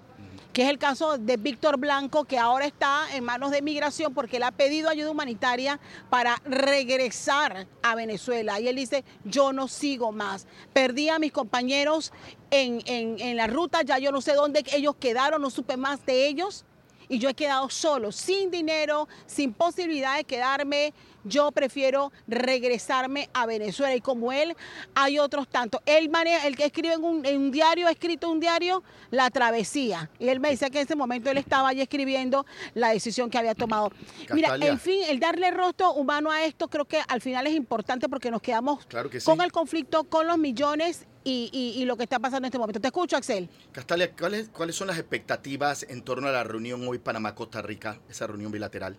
que 0.52 0.62
es 0.62 0.70
el 0.70 0.78
caso 0.78 1.18
de 1.18 1.36
Víctor 1.36 1.78
Blanco, 1.78 2.26
que 2.26 2.38
ahora 2.38 2.64
está 2.64 3.08
en 3.12 3.24
manos 3.24 3.50
de 3.50 3.60
migración 3.60 4.14
porque 4.14 4.36
él 4.36 4.44
ha 4.44 4.52
pedido 4.52 4.88
ayuda 4.88 5.10
humanitaria 5.10 5.80
para 6.10 6.40
regresar 6.44 7.66
a 7.82 7.96
Venezuela. 7.96 8.60
Y 8.60 8.68
él 8.68 8.76
dice, 8.76 9.04
yo 9.24 9.52
no 9.52 9.66
sigo 9.66 10.12
más. 10.12 10.46
Perdí 10.72 11.08
a 11.08 11.18
mis 11.18 11.32
compañeros 11.32 12.12
en, 12.52 12.82
en 12.86 13.36
la 13.36 13.48
ruta, 13.48 13.82
ya 13.82 13.98
yo 13.98 14.12
no 14.12 14.20
sé 14.20 14.34
dónde 14.34 14.64
ellos 14.72 14.94
quedaron, 15.00 15.42
no 15.42 15.50
supe 15.50 15.76
más 15.76 16.06
de 16.06 16.28
ellos. 16.28 16.64
Y 17.08 17.18
yo 17.18 17.28
he 17.28 17.34
quedado 17.34 17.68
solo, 17.70 18.12
sin 18.12 18.50
dinero, 18.50 19.08
sin 19.26 19.52
posibilidad 19.52 20.16
de 20.16 20.24
quedarme 20.24 20.92
yo 21.24 21.50
prefiero 21.52 22.12
regresarme 22.28 23.28
a 23.32 23.46
Venezuela. 23.46 23.94
Y 23.94 24.00
como 24.00 24.32
él, 24.32 24.54
hay 24.94 25.18
otros 25.18 25.48
tantos. 25.48 25.80
Él 25.86 26.08
maneja, 26.08 26.46
el 26.46 26.56
que 26.56 26.66
escribe 26.66 26.94
en 26.94 27.04
un, 27.04 27.50
diario, 27.50 27.88
ha 27.88 27.90
escrito 27.90 28.30
un 28.30 28.40
diario, 28.40 28.82
La 29.10 29.30
Travesía. 29.30 30.10
Y 30.18 30.28
él 30.28 30.40
me 30.40 30.50
dice 30.50 30.70
que 30.70 30.78
en 30.78 30.84
ese 30.84 30.96
momento 30.96 31.30
él 31.30 31.38
estaba 31.38 31.70
ahí 31.70 31.80
escribiendo 31.80 32.46
la 32.74 32.90
decisión 32.90 33.30
que 33.30 33.38
había 33.38 33.54
tomado. 33.54 33.90
Mira, 34.32 34.56
en 34.56 34.78
fin, 34.78 35.02
el 35.08 35.18
darle 35.18 35.50
rostro 35.50 35.92
humano 35.94 36.30
a 36.30 36.44
esto 36.44 36.68
creo 36.68 36.84
que 36.84 37.00
al 37.08 37.20
final 37.20 37.46
es 37.46 37.54
importante 37.54 38.08
porque 38.08 38.30
nos 38.30 38.42
quedamos 38.42 38.86
con 39.24 39.40
el 39.40 39.50
conflicto, 39.50 40.04
con 40.04 40.26
los 40.26 40.38
millones 40.38 41.06
y, 41.24 41.84
lo 41.86 41.96
que 41.96 42.04
está 42.04 42.18
pasando 42.18 42.46
en 42.46 42.46
este 42.46 42.58
momento. 42.58 42.80
Te 42.80 42.88
escucho, 42.88 43.16
Axel. 43.16 43.48
Castalia, 43.72 44.12
¿cuáles, 44.12 44.48
¿cuáles 44.50 44.76
son 44.76 44.88
las 44.88 44.98
expectativas 44.98 45.86
en 45.88 46.02
torno 46.02 46.28
a 46.28 46.32
la 46.32 46.44
reunión 46.44 46.86
hoy 46.86 46.98
Panamá-Costa 46.98 47.62
Rica, 47.62 48.00
esa 48.08 48.26
reunión 48.26 48.52
bilateral? 48.52 48.96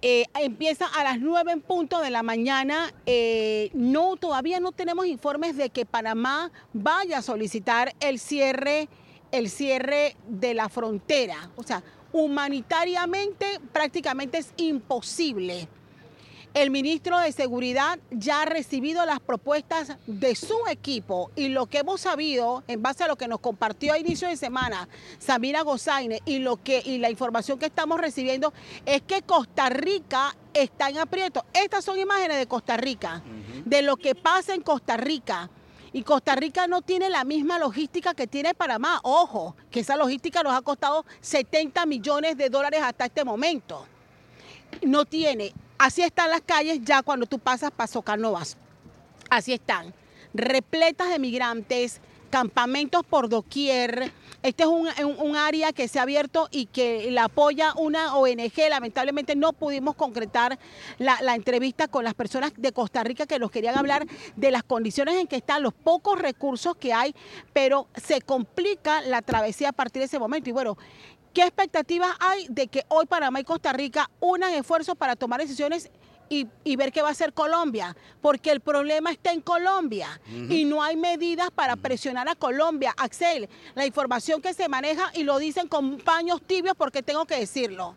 Eh, 0.00 0.26
empieza 0.40 0.86
a 0.86 1.02
las 1.02 1.18
9 1.18 1.52
en 1.52 1.60
punto 1.60 2.00
de 2.00 2.10
la 2.10 2.22
mañana. 2.22 2.92
Eh, 3.06 3.70
no, 3.74 4.16
todavía 4.16 4.60
no 4.60 4.72
tenemos 4.72 5.06
informes 5.06 5.56
de 5.56 5.70
que 5.70 5.86
Panamá 5.86 6.52
vaya 6.72 7.18
a 7.18 7.22
solicitar 7.22 7.94
el 8.00 8.20
cierre, 8.20 8.88
el 9.32 9.50
cierre 9.50 10.16
de 10.28 10.54
la 10.54 10.68
frontera. 10.68 11.50
O 11.56 11.64
sea, 11.64 11.82
humanitariamente 12.12 13.60
prácticamente 13.72 14.38
es 14.38 14.52
imposible 14.56 15.68
el 16.62 16.70
ministro 16.70 17.20
de 17.20 17.30
Seguridad 17.30 18.00
ya 18.10 18.42
ha 18.42 18.44
recibido 18.44 19.06
las 19.06 19.20
propuestas 19.20 19.92
de 20.08 20.34
su 20.34 20.56
equipo 20.68 21.30
y 21.36 21.50
lo 21.50 21.66
que 21.66 21.78
hemos 21.78 22.00
sabido 22.00 22.64
en 22.66 22.82
base 22.82 23.04
a 23.04 23.06
lo 23.06 23.14
que 23.14 23.28
nos 23.28 23.38
compartió 23.38 23.92
a 23.92 23.98
inicio 23.98 24.26
de 24.26 24.36
semana 24.36 24.88
Samira 25.20 25.62
Gozaine 25.62 26.20
y, 26.24 26.40
lo 26.40 26.56
que, 26.56 26.82
y 26.84 26.98
la 26.98 27.10
información 27.10 27.60
que 27.60 27.66
estamos 27.66 28.00
recibiendo 28.00 28.52
es 28.86 29.02
que 29.02 29.22
Costa 29.22 29.68
Rica 29.68 30.34
está 30.52 30.88
en 30.88 30.98
aprieto. 30.98 31.44
Estas 31.52 31.84
son 31.84 31.96
imágenes 31.96 32.38
de 32.38 32.48
Costa 32.48 32.76
Rica, 32.76 33.22
de 33.64 33.82
lo 33.82 33.96
que 33.96 34.16
pasa 34.16 34.52
en 34.52 34.62
Costa 34.62 34.96
Rica. 34.96 35.50
Y 35.92 36.02
Costa 36.02 36.34
Rica 36.34 36.66
no 36.66 36.82
tiene 36.82 37.08
la 37.08 37.22
misma 37.22 37.60
logística 37.60 38.14
que 38.14 38.26
tiene 38.26 38.52
Panamá. 38.52 38.98
Ojo, 39.04 39.54
que 39.70 39.80
esa 39.80 39.96
logística 39.96 40.42
nos 40.42 40.54
ha 40.54 40.62
costado 40.62 41.06
70 41.20 41.86
millones 41.86 42.36
de 42.36 42.50
dólares 42.50 42.80
hasta 42.82 43.04
este 43.04 43.24
momento. 43.24 43.86
No 44.82 45.04
tiene 45.04 45.54
Así 45.78 46.02
están 46.02 46.30
las 46.30 46.40
calles 46.40 46.80
ya 46.82 47.02
cuando 47.02 47.26
tú 47.26 47.38
pasas 47.38 47.70
Paso 47.70 48.02
Canovas. 48.02 48.56
Así 49.30 49.52
están, 49.52 49.94
repletas 50.34 51.10
de 51.10 51.18
migrantes, 51.20 52.00
campamentos 52.30 53.04
por 53.04 53.28
doquier. 53.28 54.12
Este 54.42 54.62
es 54.64 54.68
un, 54.68 55.36
área 55.36 55.72
que 55.72 55.88
se 55.88 55.98
ha 55.98 56.02
abierto 56.02 56.48
y 56.50 56.66
que 56.66 57.10
la 57.10 57.24
apoya 57.24 57.74
una 57.74 58.16
ONG. 58.16 58.68
Lamentablemente 58.70 59.36
no 59.36 59.52
pudimos 59.52 59.94
concretar 59.94 60.58
la, 60.98 61.20
la, 61.22 61.34
entrevista 61.34 61.88
con 61.88 62.04
las 62.04 62.14
personas 62.14 62.52
de 62.56 62.72
Costa 62.72 63.04
Rica 63.04 63.26
que 63.26 63.38
nos 63.38 63.50
querían 63.50 63.76
hablar 63.76 64.06
de 64.36 64.50
las 64.50 64.62
condiciones 64.62 65.16
en 65.16 65.26
que 65.26 65.36
están, 65.36 65.62
los 65.62 65.74
pocos 65.74 66.18
recursos 66.18 66.76
que 66.76 66.92
hay, 66.92 67.14
pero 67.52 67.88
se 67.94 68.20
complica 68.20 69.00
la 69.02 69.22
travesía 69.22 69.70
a 69.70 69.72
partir 69.72 70.00
de 70.00 70.06
ese 70.06 70.18
momento. 70.18 70.50
Y 70.50 70.52
bueno, 70.52 70.76
¿Qué 71.32 71.42
expectativas 71.42 72.10
hay 72.20 72.46
de 72.48 72.68
que 72.68 72.84
hoy 72.88 73.06
Panamá 73.06 73.40
y 73.40 73.44
Costa 73.44 73.72
Rica 73.72 74.10
unan 74.20 74.52
esfuerzos 74.54 74.96
para 74.96 75.16
tomar 75.16 75.40
decisiones 75.40 75.90
y, 76.30 76.46
ver 76.76 76.92
qué 76.92 77.00
va 77.00 77.08
a 77.08 77.12
hacer 77.12 77.32
Colombia? 77.32 77.96
Porque 78.20 78.50
el 78.50 78.60
problema 78.60 79.10
está 79.10 79.32
en 79.32 79.40
Colombia 79.40 80.20
y 80.48 80.64
no 80.64 80.82
hay 80.82 80.96
medidas 80.96 81.50
para 81.50 81.76
presionar 81.76 82.28
a 82.28 82.34
Colombia. 82.34 82.94
Axel, 82.96 83.48
la 83.74 83.86
información 83.86 84.42
que 84.42 84.54
se 84.54 84.68
maneja 84.68 85.10
y 85.14 85.22
lo 85.22 85.38
dicen 85.38 85.68
con 85.68 85.98
paños 85.98 86.42
tibios 86.42 86.74
porque 86.76 87.02
tengo 87.02 87.24
que 87.24 87.38
decirlo. 87.38 87.94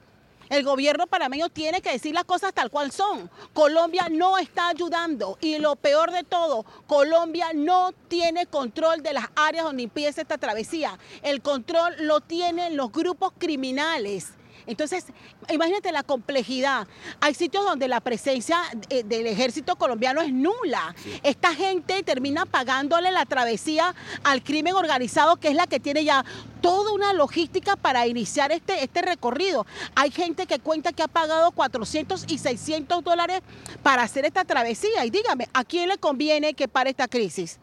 El 0.51 0.65
gobierno 0.65 1.07
panameño 1.07 1.47
tiene 1.47 1.81
que 1.81 1.93
decir 1.93 2.13
las 2.13 2.25
cosas 2.25 2.53
tal 2.53 2.69
cual 2.69 2.91
son. 2.91 3.29
Colombia 3.53 4.07
no 4.11 4.37
está 4.37 4.67
ayudando 4.67 5.37
y 5.39 5.57
lo 5.59 5.77
peor 5.77 6.11
de 6.11 6.25
todo, 6.25 6.65
Colombia 6.87 7.51
no 7.55 7.93
tiene 8.09 8.45
control 8.47 9.01
de 9.01 9.13
las 9.13 9.29
áreas 9.37 9.63
donde 9.63 9.83
empieza 9.83 10.19
esta 10.19 10.37
travesía. 10.37 10.99
El 11.23 11.41
control 11.41 11.95
lo 11.99 12.19
tienen 12.19 12.75
los 12.75 12.91
grupos 12.91 13.31
criminales 13.37 14.33
entonces, 14.67 15.05
imagínate 15.49 15.91
la 15.91 16.03
complejidad. 16.03 16.87
Hay 17.19 17.33
sitios 17.33 17.65
donde 17.65 17.87
la 17.87 18.01
presencia 18.01 18.59
eh, 18.89 19.03
del 19.03 19.27
ejército 19.27 19.75
colombiano 19.75 20.21
es 20.21 20.31
nula. 20.31 20.95
Esta 21.23 21.53
gente 21.53 22.03
termina 22.03 22.45
pagándole 22.45 23.11
la 23.11 23.25
travesía 23.25 23.95
al 24.23 24.43
crimen 24.43 24.75
organizado, 24.75 25.37
que 25.37 25.49
es 25.49 25.55
la 25.55 25.67
que 25.67 25.79
tiene 25.79 26.03
ya 26.03 26.25
toda 26.61 26.91
una 26.93 27.13
logística 27.13 27.75
para 27.75 28.07
iniciar 28.07 28.51
este, 28.51 28.83
este 28.83 29.01
recorrido. 29.01 29.65
Hay 29.95 30.11
gente 30.11 30.45
que 30.45 30.59
cuenta 30.59 30.93
que 30.93 31.03
ha 31.03 31.07
pagado 31.07 31.51
400 31.51 32.25
y 32.27 32.37
600 32.37 33.03
dólares 33.03 33.41
para 33.83 34.03
hacer 34.03 34.25
esta 34.25 34.45
travesía. 34.45 35.05
Y 35.05 35.09
dígame, 35.09 35.47
¿a 35.53 35.63
quién 35.63 35.89
le 35.89 35.97
conviene 35.97 36.53
que 36.53 36.67
pare 36.67 36.91
esta 36.91 37.07
crisis? 37.07 37.59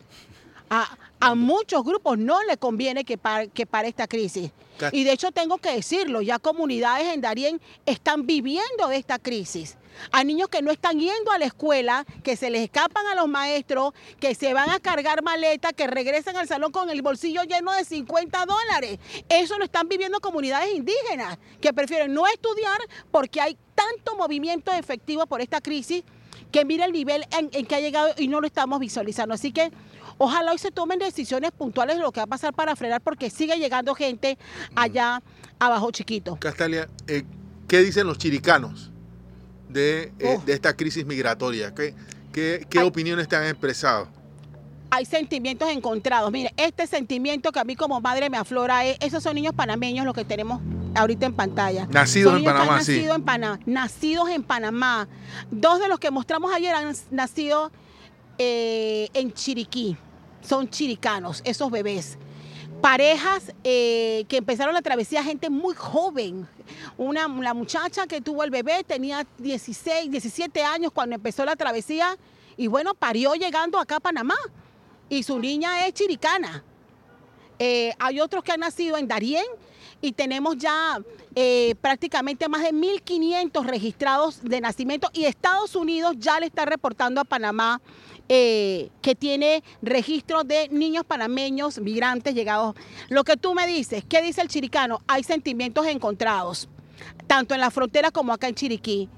A, 0.71 0.99
muchos 1.35 1.85
grupos 1.85 2.19
no 2.19 2.43
le 2.45 2.57
conviene 2.57 3.05
que 3.05 3.19
pare, 3.19 3.49
que 3.49 3.67
pare 3.67 3.89
esta 3.89 4.07
crisis. 4.07 4.51
Y 4.93 5.05
de 5.05 5.13
hecho 5.13 5.33
tengo 5.33 5.59
que 5.59 5.73
decirlo, 5.73 6.23
ya 6.23 6.39
comunidades 6.39 7.13
en 7.13 7.21
Darien 7.21 7.61
están 7.85 8.27
viviendo 8.27 8.89
de 8.89 8.97
esta 8.97 9.19
crisis. 9.19 9.77
Hay 10.13 10.25
niños 10.25 10.49
que 10.49 10.63
no 10.63 10.71
están 10.71 11.01
yendo 11.01 11.33
a 11.33 11.39
la 11.39 11.47
escuela, 11.47 12.07
que 12.23 12.37
se 12.37 12.51
les 12.51 12.63
escapan 12.63 13.05
a 13.07 13.17
los 13.17 13.27
maestros, 13.29 13.93
que 14.21 14.37
se 14.37 14.55
van 14.55 14.71
a 14.71 14.79
cargar 14.79 15.23
maletas, 15.23 15.73
que 15.73 15.89
regresan 15.89 16.37
al 16.37 16.47
salón 16.47 16.71
con 16.71 16.91
el 16.91 17.03
bolsillo 17.03 17.43
lleno 17.43 17.73
de 17.73 17.85
50 17.85 18.47
dólares. 18.47 18.99
Eso 19.29 19.59
lo 19.59 19.65
están 19.65 19.89
viviendo 19.89 20.21
comunidades 20.21 20.75
indígenas, 20.75 21.39
que 21.61 21.73
prefieren 21.73 22.15
no 22.15 22.27
estudiar 22.29 22.79
porque 23.11 23.41
hay 23.41 23.59
tanto 23.75 24.17
movimiento 24.17 24.73
efectivo 24.73 25.27
por 25.27 25.41
esta 25.41 25.61
crisis 25.61 26.05
que 26.53 26.65
mira 26.65 26.85
el 26.85 26.93
nivel 26.93 27.27
en, 27.37 27.51
en 27.53 27.67
que 27.67 27.75
ha 27.75 27.81
llegado 27.81 28.15
y 28.17 28.29
no 28.29 28.41
lo 28.41 28.47
estamos 28.47 28.79
visualizando. 28.81 29.35
Así 29.35 29.53
que 29.53 29.71
Ojalá 30.19 30.51
hoy 30.51 30.59
se 30.59 30.73
tomen 30.73 30.99
decisiones 30.99 31.53
puntuales 31.53 31.97
de 31.97 32.03
lo 32.03 32.11
que 32.11 32.21
va 32.21 32.25
a 32.25 32.27
pasar 32.27 32.53
para 32.53 32.75
frenar, 32.75 33.01
porque 33.01 33.31
sigue 33.31 33.57
llegando 33.57 33.95
gente 33.95 34.37
allá 34.75 35.23
abajo 35.61 35.91
chiquito. 35.93 36.37
Castalia, 36.41 36.89
eh, 37.07 37.25
¿qué 37.69 37.79
dicen 37.81 38.07
los 38.07 38.19
chiricanos 38.19 38.91
de, 39.69 40.13
eh, 40.19 40.39
esta 40.49 40.75
crisis 40.75 41.07
migratoria? 41.07 41.73
¿Qué, 41.73 41.95
qué, 42.33 42.83
opiniones 42.83 43.29
te 43.29 43.37
han 43.37 43.45
expresado? 43.45 44.09
hay 44.91 45.05
sentimientos 45.05 45.69
encontrados. 45.69 46.33
Mire, 46.33 46.53
este 46.57 46.87
sentimiento 46.87 47.53
que 47.53 47.61
a 47.61 47.65
mí 47.65 47.77
como 47.77 48.01
madre 48.01 48.31
me 48.31 48.39
aflora 48.39 48.87
es, 48.87 48.97
esos 49.01 49.23
son 49.23 49.35
niños 49.35 49.53
panameños 49.55 50.07
los 50.07 50.15
que 50.15 50.25
tenemos 50.25 50.63
ahorita 50.95 51.27
en 51.27 51.35
pantalla. 51.35 51.87
Nacidos 51.91 52.39
en 52.39 52.45
Panamá, 52.45 52.83
sí. 52.83 53.07
en 53.07 53.23
Panamá, 53.23 53.61
nacidos 53.67 54.31
en 54.31 54.43
Panamá. 54.43 55.07
Dos 55.51 55.79
de 55.79 55.89
los 55.89 55.99
que 55.99 56.11
mostramos 56.11 56.55
ayer 56.55 56.75
han 56.75 56.95
nacido 57.11 57.71
eh, 58.39 59.11
en 59.13 59.31
Chiriquí 59.35 59.99
son 60.49 60.69
chiricanos, 60.71 61.43
esos 61.45 61.71
bebés. 61.71 62.17
Parejas 62.81 63.53
eh, 63.65 64.25
que 64.29 64.39
empezaron 64.39 64.73
la 64.73 64.83
travesía, 64.83 65.23
gente 65.23 65.51
muy 65.51 65.75
joven. 65.75 66.49
Una, 66.97 67.29
la 67.29 67.55
muchacha 67.55 68.07
que 68.07 68.21
tuvo 68.21 68.45
el 68.45 68.51
bebé 68.51 68.85
tenía 68.85 69.27
16, 69.39 70.11
17 70.11 70.63
años 70.63 70.93
cuando 70.93 71.17
empezó 71.17 71.45
la 71.45 71.57
travesía 71.57 72.17
y 72.57 72.67
bueno, 72.67 72.95
parió 72.95 73.35
llegando 73.35 73.79
acá 73.79 73.97
a 73.97 74.01
Panamá 74.01 74.37
y 75.09 75.23
su 75.23 75.39
niña 75.39 75.87
es 75.87 75.95
chiricana. 75.95 76.63
Eh, 77.59 77.93
hay 77.99 78.21
otros 78.21 78.45
que 78.45 78.53
han 78.53 78.61
nacido 78.61 78.97
en 78.97 79.09
Darién 79.09 79.45
y 80.01 80.13
tenemos 80.13 80.57
ya 80.57 81.01
eh, 81.35 81.75
prácticamente 81.81 82.49
más 82.49 82.63
de 82.63 82.73
1.500 82.73 83.65
registrados 83.65 84.43
de 84.43 84.61
nacimiento 84.61 85.11
y 85.13 85.25
Estados 85.25 85.75
Unidos 85.75 86.15
ya 86.19 86.39
le 86.39 86.47
está 86.47 86.65
reportando 86.65 87.21
a 87.21 87.25
Panamá 87.25 87.81
eh, 88.29 88.91
que 89.03 89.15
tiene 89.15 89.63
registro 89.83 90.45
de 90.45 90.69
niños 90.69 91.05
panameños 91.05 91.79
migrantes 91.79 92.35
llegados. 92.35 92.75
Lo 93.09 93.25
que 93.25 93.37
tú 93.37 93.55
me 93.55 93.67
dices, 93.67 94.05
¿qué 94.09 94.23
dice 94.23 94.43
el 94.43 94.49
chiricano? 94.49 95.01
Hay 95.07 95.23
sentimientos 95.23 95.87
encontrados, 95.87 96.69
tanto 97.27 97.55
en 97.55 97.61
la 97.61 97.71
frontera 97.71 98.11
como 98.11 98.33
acá 98.33 98.49
en 98.49 98.55
Chiriquí 98.55 99.09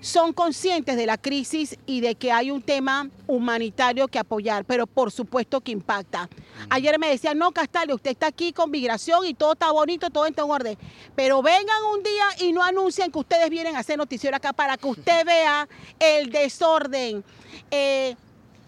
son 0.00 0.32
conscientes 0.32 0.96
de 0.96 1.06
la 1.06 1.18
crisis 1.18 1.76
y 1.86 2.00
de 2.00 2.14
que 2.14 2.32
hay 2.32 2.50
un 2.50 2.62
tema 2.62 3.10
humanitario 3.26 4.08
que 4.08 4.18
apoyar, 4.18 4.64
pero 4.64 4.86
por 4.86 5.12
supuesto 5.12 5.60
que 5.60 5.72
impacta. 5.72 6.28
Ayer 6.70 6.98
me 6.98 7.08
decían, 7.08 7.38
no, 7.38 7.52
Castalio, 7.52 7.94
usted 7.94 8.10
está 8.10 8.28
aquí 8.28 8.52
con 8.52 8.70
migración 8.70 9.26
y 9.26 9.34
todo 9.34 9.52
está 9.52 9.70
bonito, 9.70 10.10
todo 10.10 10.26
está 10.26 10.42
en 10.42 10.50
orden, 10.50 10.78
pero 11.14 11.42
vengan 11.42 11.84
un 11.94 12.02
día 12.02 12.48
y 12.48 12.52
no 12.52 12.62
anuncien 12.62 13.12
que 13.12 13.18
ustedes 13.18 13.50
vienen 13.50 13.76
a 13.76 13.80
hacer 13.80 13.98
noticiero 13.98 14.36
acá 14.36 14.52
para 14.52 14.76
que 14.76 14.88
usted 14.88 15.24
vea 15.26 15.68
el 15.98 16.30
desorden, 16.30 17.22
eh, 17.70 18.16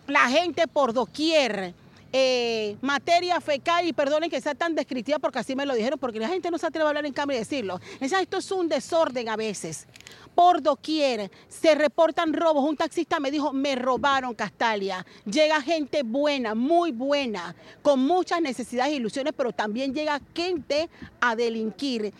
la 0.06 0.28
gente 0.28 0.66
por 0.68 0.92
doquier. 0.92 1.74
Eh, 2.14 2.76
materia 2.82 3.40
fecal, 3.40 3.86
y 3.86 3.94
perdonen 3.94 4.28
que 4.28 4.38
sea 4.42 4.54
tan 4.54 4.74
descriptiva 4.74 5.18
porque 5.18 5.38
así 5.38 5.56
me 5.56 5.64
lo 5.64 5.74
dijeron, 5.74 5.98
porque 5.98 6.20
la 6.20 6.28
gente 6.28 6.50
no 6.50 6.58
se 6.58 6.66
atreve 6.66 6.84
a 6.84 6.88
hablar 6.88 7.06
en 7.06 7.14
cámara 7.14 7.36
y 7.36 7.38
decirlo. 7.38 7.80
Esto 8.00 8.36
es 8.36 8.50
un 8.50 8.68
desorden 8.68 9.30
a 9.30 9.36
veces 9.36 9.86
por 10.34 10.62
doquier 10.62 11.30
se 11.48 11.74
reportan 11.74 12.32
robos. 12.32 12.64
Un 12.64 12.76
taxista 12.76 13.20
me 13.20 13.30
dijo, 13.30 13.52
me 13.52 13.74
robaron 13.74 14.34
Castalia. 14.34 15.04
Llega 15.24 15.60
gente 15.60 16.02
buena, 16.02 16.54
muy 16.54 16.92
buena, 16.92 17.54
con 17.82 18.00
muchas 18.00 18.40
necesidades 18.40 18.92
e 18.92 18.96
ilusiones, 18.96 19.34
pero 19.36 19.52
también 19.52 19.94
llega 19.94 20.20
gente 20.34 20.88
a 21.20 21.36
delinquir. 21.36 22.12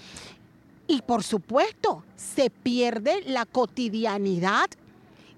Y 0.86 1.02
por 1.02 1.22
supuesto, 1.22 2.04
se 2.16 2.50
pierde 2.50 3.22
la 3.26 3.46
cotidianidad 3.46 4.68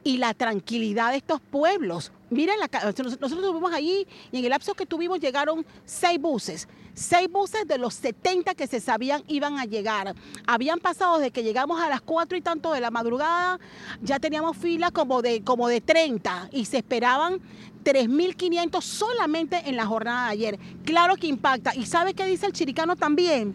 y 0.05 0.19
la 0.19 0.35
tranquilidad 0.35 1.11
de 1.11 1.17
estos 1.17 1.41
pueblos. 1.41 2.13
Miren, 2.31 2.57
nosotros 2.61 3.15
estuvimos 3.15 3.73
allí 3.73 4.07
y 4.31 4.39
en 4.39 4.45
el 4.45 4.51
lapso 4.51 4.75
que 4.75 4.87
tuvimos 4.87 5.19
llegaron 5.19 5.65
seis 5.85 6.21
buses. 6.21 6.69
Seis 6.95 7.29
buses 7.29 7.67
de 7.67 7.77
los 7.77 7.95
70 7.95 8.55
que 8.55 8.69
se 8.69 8.81
sabían 8.81 9.25
iban 9.27 9.59
a 9.59 9.65
llegar. 9.65 10.15
Habían 10.47 10.79
pasado 10.79 11.19
desde 11.19 11.33
que 11.33 11.43
llegamos 11.43 11.81
a 11.81 11.89
las 11.89 12.01
cuatro 12.01 12.37
y 12.39 12.41
tanto 12.41 12.73
de 12.73 12.81
la 12.81 12.91
madrugada, 12.91 13.59
ya 14.01 14.21
teníamos 14.21 14.57
fila 14.57 14.93
como 14.93 15.21
de, 15.21 15.43
como 15.43 15.67
de 15.67 15.81
30 15.81 16.51
y 16.53 16.67
se 16.67 16.79
esperaban 16.79 17.41
3.500 17.85 18.81
solamente 18.81 19.63
en 19.69 19.77
la 19.77 19.87
jornada 19.87 20.27
de 20.27 20.33
ayer. 20.33 20.59
Claro 20.85 21.17
que 21.17 21.27
impacta. 21.27 21.75
¿Y 21.75 21.87
sabe 21.87 22.15
qué 22.15 22.27
dice 22.27 22.47
el 22.47 22.53
chiricano 22.53 22.95
también? 22.95 23.55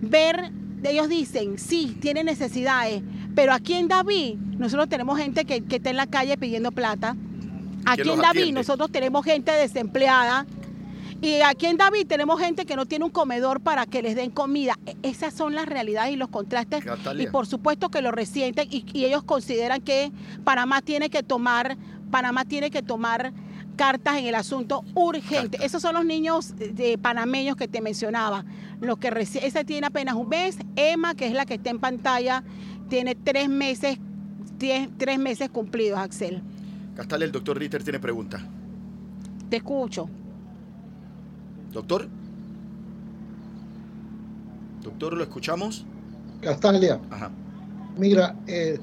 Ver, 0.00 0.50
ellos 0.90 1.08
dicen, 1.08 1.58
sí, 1.58 1.96
tiene 2.00 2.24
necesidades, 2.24 3.02
pero 3.34 3.52
aquí 3.52 3.74
en 3.74 3.88
David 3.88 4.36
nosotros 4.36 4.88
tenemos 4.88 5.18
gente 5.18 5.44
que, 5.44 5.62
está 5.68 5.90
en 5.90 5.96
la 5.96 6.06
calle 6.06 6.36
pidiendo 6.36 6.72
plata. 6.72 7.16
Aquí 7.86 8.08
en 8.08 8.20
David 8.20 8.52
nosotros 8.54 8.90
tenemos 8.90 9.24
gente 9.24 9.52
desempleada 9.52 10.46
y 11.24 11.40
aquí 11.40 11.66
en 11.66 11.78
David 11.78 12.06
tenemos 12.06 12.38
gente 12.38 12.66
que 12.66 12.76
no 12.76 12.84
tiene 12.84 13.06
un 13.06 13.10
comedor 13.10 13.60
para 13.60 13.86
que 13.86 14.02
les 14.02 14.14
den 14.14 14.30
comida. 14.30 14.78
E, 14.84 14.94
esas 15.02 15.32
son 15.32 15.54
las 15.54 15.66
realidades 15.66 16.12
y 16.12 16.16
los 16.16 16.28
contrastes. 16.28 16.84
Y 17.18 17.26
por 17.28 17.46
supuesto 17.46 17.90
que 17.90 18.02
lo 18.02 18.10
resienten 18.10 18.68
y, 18.70 18.84
ellos 19.04 19.24
consideran 19.24 19.80
que 19.80 20.12
Panamá 20.44 20.82
tiene 20.82 21.08
que 21.08 21.22
tomar, 21.22 21.78
Panamá 22.10 22.44
tiene 22.44 22.70
que 22.70 22.82
tomar 22.82 23.32
cartas 23.74 24.18
en 24.18 24.26
el 24.26 24.34
asunto 24.34 24.84
urgente. 24.94 25.58
Esos 25.62 25.82
son 25.82 25.94
los 25.94 26.04
niños 26.04 26.54
de 26.56 26.98
panameños 26.98 27.56
que 27.56 27.68
te 27.68 27.80
mencionaba. 27.80 28.44
Los 28.80 28.98
que 28.98 29.08
ese 29.18 29.64
tiene 29.64 29.86
apenas 29.86 30.14
un 30.14 30.28
mes. 30.28 30.58
Emma, 30.76 31.14
que 31.14 31.26
es 31.26 31.32
la 31.32 31.46
que 31.46 31.54
está 31.54 31.70
en 31.70 31.78
pantalla, 31.78 32.42
tiene 32.88 33.14
tres 33.14 33.48
meses, 33.48 33.98
tres 34.58 35.18
meses 35.18 35.50
cumplidos, 35.50 35.98
Axel. 35.98 36.42
Castalia, 36.94 37.26
el 37.26 37.32
doctor 37.32 37.58
Ritter 37.58 37.82
tiene 37.82 37.98
pregunta. 37.98 38.40
Te 39.48 39.56
escucho. 39.56 40.08
Doctor. 41.72 42.08
Doctor, 44.82 45.14
¿lo 45.14 45.22
escuchamos? 45.22 45.84
Castalia. 46.40 47.00
Ajá. 47.10 47.30
Mira, 47.96 48.36
eh, 48.46 48.78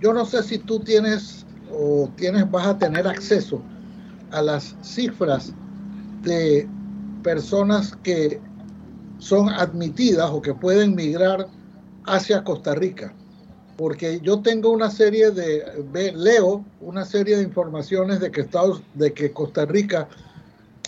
yo 0.00 0.12
no 0.12 0.24
sé 0.24 0.42
si 0.42 0.58
tú 0.58 0.80
tienes 0.80 1.46
o 1.72 2.10
tienes, 2.16 2.50
vas 2.50 2.66
a 2.66 2.78
tener 2.78 3.06
acceso 3.06 3.62
a 4.32 4.42
las 4.42 4.76
cifras 4.82 5.52
de 6.22 6.68
personas 7.22 7.96
que 8.02 8.40
son 9.18 9.48
admitidas 9.50 10.30
o 10.30 10.40
que 10.40 10.54
pueden 10.54 10.94
migrar 10.94 11.46
hacia 12.06 12.42
Costa 12.44 12.74
Rica. 12.74 13.14
Porque 13.76 14.20
yo 14.20 14.40
tengo 14.40 14.70
una 14.70 14.90
serie 14.90 15.30
de, 15.30 16.12
leo 16.14 16.64
una 16.80 17.04
serie 17.04 17.36
de 17.36 17.42
informaciones 17.42 18.20
de 18.20 18.30
que, 18.30 18.42
Estados, 18.42 18.82
de 18.94 19.12
que 19.12 19.32
Costa 19.32 19.64
Rica 19.64 20.08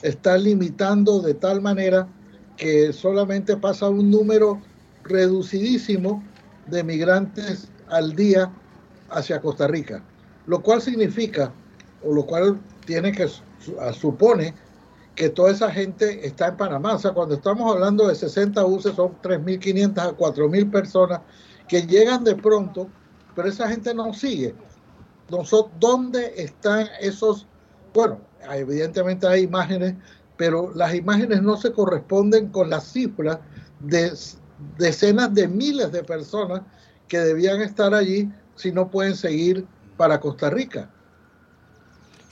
está 0.03 0.37
limitando 0.37 1.21
de 1.21 1.35
tal 1.35 1.63
manera 1.63 2.09
que 2.57 2.93
solamente 2.93 3.57
pasa 3.57 3.89
un 3.89 4.11
número 4.11 4.61
reducidísimo 5.05 6.23
de 6.67 6.85
migrantes 6.85 7.69
al 7.89 8.15
día 8.15 8.53
hacia 9.11 9.41
Costa 9.41 9.67
Rica, 9.67 10.03
lo 10.47 10.63
cual 10.63 10.81
significa, 10.83 11.53
o 12.05 12.13
lo 12.13 12.25
cual 12.27 12.59
tiene 12.85 13.13
que 13.13 13.29
supone 13.93 14.55
que 15.15 15.29
toda 15.29 15.53
esa 15.53 15.71
gente 15.71 16.27
está 16.27 16.49
en 16.49 16.57
Panamá. 16.57 16.95
O 16.95 16.99
sea, 16.99 17.13
cuando 17.13 17.35
estamos 17.35 17.71
hablando 17.71 18.09
de 18.09 18.15
60 18.15 18.63
buses, 18.65 18.95
son 18.95 19.21
3.500 19.23 19.99
a 19.99 20.17
4.000 20.17 20.71
personas 20.71 21.21
que 21.69 21.87
llegan 21.87 22.25
de 22.25 22.35
pronto, 22.35 22.89
pero 23.35 23.49
esa 23.49 23.69
gente 23.69 23.95
no 23.95 24.13
sigue. 24.13 24.55
Nosotros, 25.31 25.73
¿Dónde 25.79 26.35
están 26.37 26.89
esos? 27.01 27.47
Bueno, 27.95 28.21
evidentemente 28.51 29.27
hay 29.27 29.43
imágenes, 29.43 29.95
pero 30.37 30.73
las 30.75 30.95
imágenes 30.95 31.43
no 31.43 31.57
se 31.57 31.73
corresponden 31.73 32.49
con 32.49 32.71
las 32.71 32.85
cifras 32.85 33.39
de 33.81 34.13
decenas 34.79 35.33
de 35.35 35.49
miles 35.49 35.93
de 35.93 36.05
personas 36.05 36.63
que 37.09 37.19
debían 37.19 37.61
estar 37.61 37.95
allí 37.95 38.31
si 38.55 38.73
no 38.73 38.91
pueden 38.91 39.15
seguir 39.15 39.67
para 39.97 40.21
Costa 40.21 40.51
Rica. 40.51 40.91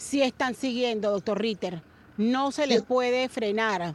Sí 0.01 0.23
están 0.23 0.55
siguiendo, 0.55 1.11
doctor 1.11 1.39
Ritter. 1.39 1.83
No 2.17 2.53
se 2.53 2.67
les 2.67 2.83
puede 2.83 3.29
frenar. 3.29 3.95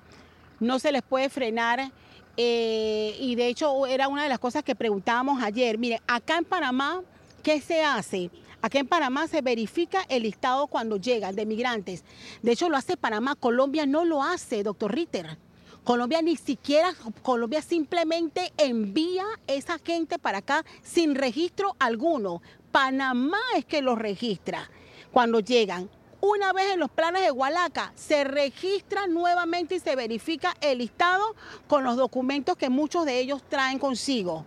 No 0.60 0.78
se 0.78 0.92
les 0.92 1.02
puede 1.02 1.30
frenar. 1.30 1.92
Eh, 2.38 3.18
y 3.20 3.34
de 3.34 3.48
hecho 3.48 3.88
era 3.88 4.08
una 4.08 4.22
de 4.22 4.30
las 4.30 4.38
cosas 4.38 4.64
que 4.64 4.76
preguntábamos 4.76 5.42
ayer. 5.42 5.80
Mire, 5.80 6.00
acá 6.06 6.38
en 6.38 6.46
Panamá, 6.46 7.02
¿qué 7.42 7.60
se 7.60 7.84
hace? 7.84 8.30
Aquí 8.62 8.78
en 8.78 8.88
Panamá 8.88 9.28
se 9.28 9.42
verifica 9.42 10.06
el 10.08 10.24
listado 10.24 10.68
cuando 10.68 10.98
llegan 10.98 11.36
de 11.36 11.48
migrantes. 11.48 12.04
De 12.44 12.52
hecho, 12.52 12.70
lo 12.70 12.78
hace 12.78 12.98
Panamá. 12.98 13.34
Colombia 13.34 13.88
no 13.88 14.06
lo 14.06 14.22
hace, 14.22 14.62
doctor 14.62 14.94
Ritter. 14.94 15.40
Colombia 15.84 16.22
ni 16.22 16.36
siquiera, 16.36 16.94
Colombia 17.24 17.64
simplemente 17.64 18.54
envía 18.58 19.26
esa 19.48 19.80
gente 19.80 20.20
para 20.20 20.38
acá 20.38 20.64
sin 20.84 21.16
registro 21.16 21.76
alguno. 21.80 22.44
Panamá 22.72 23.40
es 23.56 23.66
que 23.66 23.82
los 23.82 23.98
registra 23.98 24.70
cuando 25.16 25.40
llegan. 25.40 25.90
Una 26.20 26.52
vez 26.52 26.74
en 26.74 26.80
los 26.82 26.92
planes 26.92 27.22
de 27.22 27.32
Hualaca, 27.32 27.94
se 27.96 28.26
registra 28.26 29.08
nuevamente 29.08 29.76
y 29.76 29.80
se 29.80 29.96
verifica 29.96 30.54
el 30.60 30.80
listado 30.80 31.24
con 31.70 31.86
los 31.86 31.96
documentos 31.96 32.58
que 32.58 32.70
muchos 32.70 33.06
de 33.06 33.20
ellos 33.20 33.42
traen 33.48 33.80
consigo. 33.80 34.44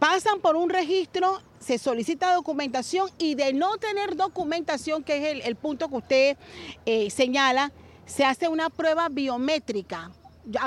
Pasan 0.00 0.40
por 0.40 0.56
un 0.56 0.68
registro 0.68 1.40
se 1.60 1.78
solicita 1.78 2.34
documentación 2.34 3.08
y 3.18 3.36
de 3.36 3.52
no 3.52 3.76
tener 3.76 4.16
documentación, 4.16 5.04
que 5.04 5.30
es 5.30 5.46
el, 5.46 5.54
punto 5.54 5.88
que 5.88 5.94
usted 5.94 6.36
eh, 6.86 7.08
señala, 7.08 7.70
se 8.04 8.24
hace 8.24 8.48
una 8.48 8.70
prueba 8.70 9.08
biométrica. 9.08 10.10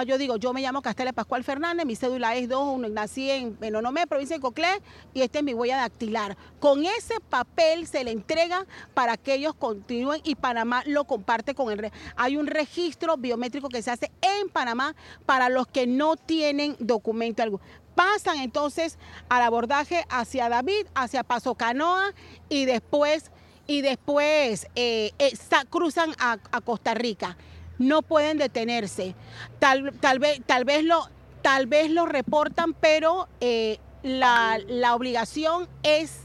Yo 0.05 0.17
digo, 0.17 0.37
yo 0.37 0.53
me 0.53 0.61
llamo 0.61 0.81
Castelia 0.81 1.13
Pascual 1.13 1.43
Fernández, 1.43 1.85
mi 1.85 1.95
cédula 1.95 2.35
es 2.35 2.49
2, 2.49 2.89
nací 2.89 3.29
en, 3.29 3.57
en 3.61 4.07
provincia 4.07 4.35
de 4.35 4.41
Coclé, 4.41 4.81
y 5.13 5.21
esta 5.21 5.39
es 5.39 5.45
mi 5.45 5.53
huella 5.53 5.77
dactilar. 5.77 6.35
Con 6.59 6.85
ese 6.85 7.19
papel 7.19 7.85
se 7.85 8.03
le 8.03 8.11
entrega 8.11 8.65
para 8.93 9.17
que 9.17 9.35
ellos 9.35 9.53
continúen 9.53 10.21
y 10.23 10.35
Panamá 10.35 10.83
lo 10.85 11.05
comparte 11.05 11.53
con 11.53 11.71
el... 11.71 11.91
Hay 12.15 12.37
un 12.37 12.47
registro 12.47 13.17
biométrico 13.17 13.69
que 13.69 13.81
se 13.81 13.91
hace 13.91 14.11
en 14.21 14.49
Panamá 14.49 14.95
para 15.25 15.49
los 15.49 15.67
que 15.67 15.85
no 15.85 16.15
tienen 16.15 16.75
documento 16.79 17.43
alguno 17.43 17.61
pasan 17.97 18.37
entonces 18.37 18.99
al 19.27 19.41
abordaje 19.41 20.05
hacia 20.09 20.49
David, 20.49 20.85
hacia 20.93 21.23
Paso 21.23 21.55
Canoa 21.55 22.13
y 22.47 22.65
después, 22.65 23.31
y 23.65 23.81
después 23.81 24.67
eh, 24.75 25.11
eh, 25.17 25.33
cruzan 25.69 26.13
a, 26.19 26.37
Costa 26.63 26.93
Rica. 26.93 27.35
No 27.79 28.01
pueden 28.01 28.37
detenerse. 28.37 29.15
Tal, 29.59 29.93
tal, 29.99 30.19
vez, 30.19 30.41
tal, 30.45 30.65
vez, 30.65 30.83
lo, 30.83 31.09
tal 31.41 31.67
vez 31.67 31.91
lo 31.91 32.05
reportan, 32.05 32.73
pero 32.73 33.27
eh, 33.39 33.79
la, 34.03 34.95
obligación 34.95 35.67
es 35.83 36.19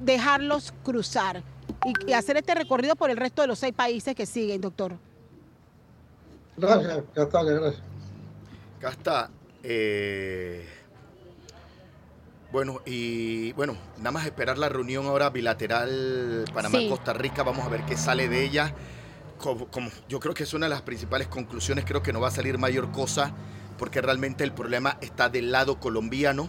dejarlos 0.00 0.72
cruzar 0.82 1.42
y 2.06 2.12
hacer 2.12 2.36
este 2.36 2.54
recorrido 2.54 2.96
por 2.96 3.10
el 3.10 3.16
resto 3.16 3.42
de 3.42 3.48
los 3.48 3.58
seis 3.58 3.74
países 3.74 4.14
que 4.14 4.26
siguen, 4.26 4.60
doctor. 4.60 4.96
Gracias, 6.56 7.04
Castalia, 7.14 7.52
gracias. 7.54 7.82
Casta, 8.80 9.30
eh, 9.62 10.68
bueno, 12.52 12.82
y 12.84 13.52
bueno, 13.52 13.76
nada 13.98 14.10
más 14.10 14.26
esperar 14.26 14.58
la 14.58 14.68
reunión 14.68 15.06
ahora 15.06 15.30
bilateral 15.30 16.44
Panamá-Costa 16.52 17.14
Rica, 17.14 17.42
vamos 17.42 17.64
a 17.64 17.70
ver 17.70 17.82
qué 17.82 17.96
sale 17.96 18.28
de 18.28 18.44
ella. 18.44 18.74
Como, 19.42 19.66
como, 19.66 19.90
yo 20.08 20.20
creo 20.20 20.34
que 20.34 20.44
es 20.44 20.54
una 20.54 20.66
de 20.66 20.70
las 20.70 20.82
principales 20.82 21.26
conclusiones, 21.26 21.84
creo 21.84 22.00
que 22.00 22.12
no 22.12 22.20
va 22.20 22.28
a 22.28 22.30
salir 22.30 22.58
mayor 22.58 22.92
cosa, 22.92 23.32
porque 23.76 24.00
realmente 24.00 24.44
el 24.44 24.52
problema 24.52 24.98
está 25.00 25.28
del 25.28 25.50
lado 25.50 25.80
colombiano 25.80 26.48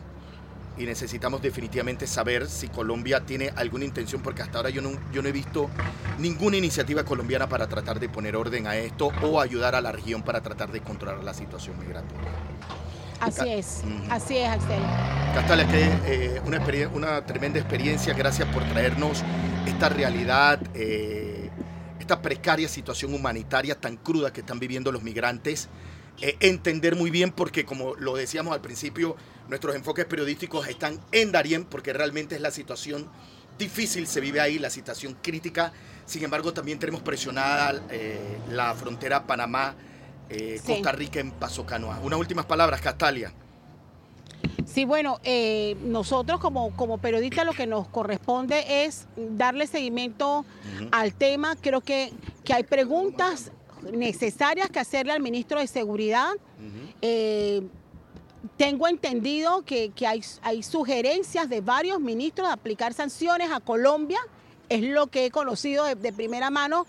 y 0.77 0.85
necesitamos 0.85 1.41
definitivamente 1.41 2.05
saber 2.05 2.47
si 2.47 2.67
Colombia 2.67 3.21
tiene 3.21 3.51
alguna 3.55 3.85
intención, 3.85 4.21
porque 4.21 4.43
hasta 4.43 4.59
ahora 4.59 4.69
yo 4.69 4.83
no, 4.83 4.91
yo 5.11 5.23
no 5.23 5.29
he 5.29 5.31
visto 5.31 5.71
ninguna 6.19 6.57
iniciativa 6.57 7.03
colombiana 7.03 7.49
para 7.49 7.67
tratar 7.67 7.99
de 7.99 8.09
poner 8.09 8.35
orden 8.35 8.67
a 8.67 8.75
esto 8.75 9.11
o 9.23 9.41
ayudar 9.41 9.73
a 9.73 9.81
la 9.81 9.91
región 9.91 10.21
para 10.21 10.41
tratar 10.41 10.71
de 10.71 10.81
controlar 10.81 11.23
la 11.23 11.33
situación 11.33 11.79
migratoria. 11.79 12.29
Así 13.19 13.49
es, 13.49 13.83
así 14.09 14.37
es, 14.37 14.49
Axel. 14.49 14.81
Castalia, 15.33 15.65
que 15.67 15.89
eh, 16.05 16.41
una, 16.45 16.61
una 16.93 17.25
tremenda 17.25 17.57
experiencia. 17.57 18.13
Gracias 18.13 18.47
por 18.49 18.63
traernos 18.65 19.23
esta 19.65 19.89
realidad, 19.89 20.59
eh, 20.73 21.32
esta 22.03 22.21
precaria 22.21 22.67
situación 22.67 23.13
humanitaria 23.13 23.79
tan 23.79 23.97
cruda 23.97 24.31
que 24.31 24.41
están 24.41 24.59
viviendo 24.59 24.91
los 24.91 25.03
migrantes. 25.03 25.69
Eh, 26.21 26.37
entender 26.41 26.95
muy 26.95 27.09
bien, 27.09 27.31
porque 27.31 27.65
como 27.65 27.95
lo 27.95 28.15
decíamos 28.15 28.53
al 28.53 28.61
principio, 28.61 29.15
nuestros 29.49 29.75
enfoques 29.75 30.05
periodísticos 30.05 30.67
están 30.67 30.99
en 31.11 31.31
Darien, 31.31 31.65
porque 31.65 31.91
realmente 31.91 32.35
es 32.35 32.41
la 32.41 32.51
situación 32.51 33.09
difícil, 33.57 34.05
se 34.07 34.21
vive 34.21 34.39
ahí, 34.39 34.59
la 34.59 34.69
situación 34.69 35.17
crítica. 35.21 35.73
Sin 36.05 36.23
embargo, 36.23 36.53
también 36.53 36.77
tenemos 36.77 37.01
presionada 37.01 37.81
la 38.49 38.73
frontera 38.75 39.25
Panamá 39.25 39.75
eh, 40.29 40.59
Costa 40.65 40.91
Rica 40.91 41.19
en 41.19 41.31
Paso 41.31 41.65
Canoa. 41.65 41.99
Unas 41.99 42.19
últimas 42.19 42.45
palabras, 42.45 42.81
Castalia. 42.81 43.33
Sí, 44.73 44.85
bueno, 44.85 45.19
eh, 45.23 45.77
nosotros 45.83 46.39
como, 46.39 46.75
como 46.75 46.97
periodistas 46.97 47.45
lo 47.45 47.53
que 47.53 47.67
nos 47.67 47.87
corresponde 47.87 48.85
es 48.85 49.05
darle 49.15 49.67
seguimiento 49.67 50.45
al 50.91 51.13
tema. 51.13 51.55
Creo 51.55 51.81
que, 51.81 52.11
que 52.43 52.55
hay 52.55 52.63
preguntas 52.63 53.51
necesarias 53.91 54.71
que 54.71 54.79
hacerle 54.79 55.13
al 55.13 55.21
ministro 55.21 55.59
de 55.59 55.67
Seguridad. 55.67 56.31
Eh, 57.03 57.61
tengo 58.57 58.87
entendido 58.87 59.61
que, 59.61 59.91
hay, 60.07 60.23
hay, 60.41 60.63
sugerencias 60.63 61.49
de 61.49 61.61
varios 61.61 61.99
ministros 61.99 62.47
de 62.47 62.53
aplicar 62.53 62.95
sanciones 62.95 63.51
a 63.51 63.59
Colombia. 63.59 64.19
Es 64.69 64.81
lo 64.81 65.05
que 65.05 65.27
he 65.27 65.29
conocido 65.29 65.85
de 65.85 66.13
primera 66.13 66.49
mano 66.49 66.87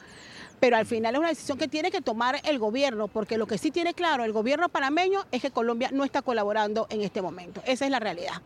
pero 0.61 0.77
al 0.77 0.87
final 0.87 1.15
es 1.15 1.19
una 1.19 1.29
decisión 1.29 1.59
que 1.59 1.69
tiene 1.69 1.91
que 1.91 2.01
tomar 2.01 2.41
el 2.45 2.59
gobierno, 2.59 3.09
porque 3.09 3.39
lo 3.39 3.47
que 3.47 3.59
sí 3.59 3.71
tiene 3.71 3.95
claro 3.95 4.25
el 4.25 4.33
gobierno 4.33 4.69
panameño 4.69 5.25
es 5.31 5.43
que 5.43 5.51
Colombia 5.51 5.91
no 5.93 6.05
está 6.05 6.23
colaborando 6.23 6.87
en 6.91 7.03
este 7.03 7.23
momento. 7.23 7.63
Esa 7.67 7.85
es 7.85 7.91
la 7.91 8.01
realidad. 8.01 8.43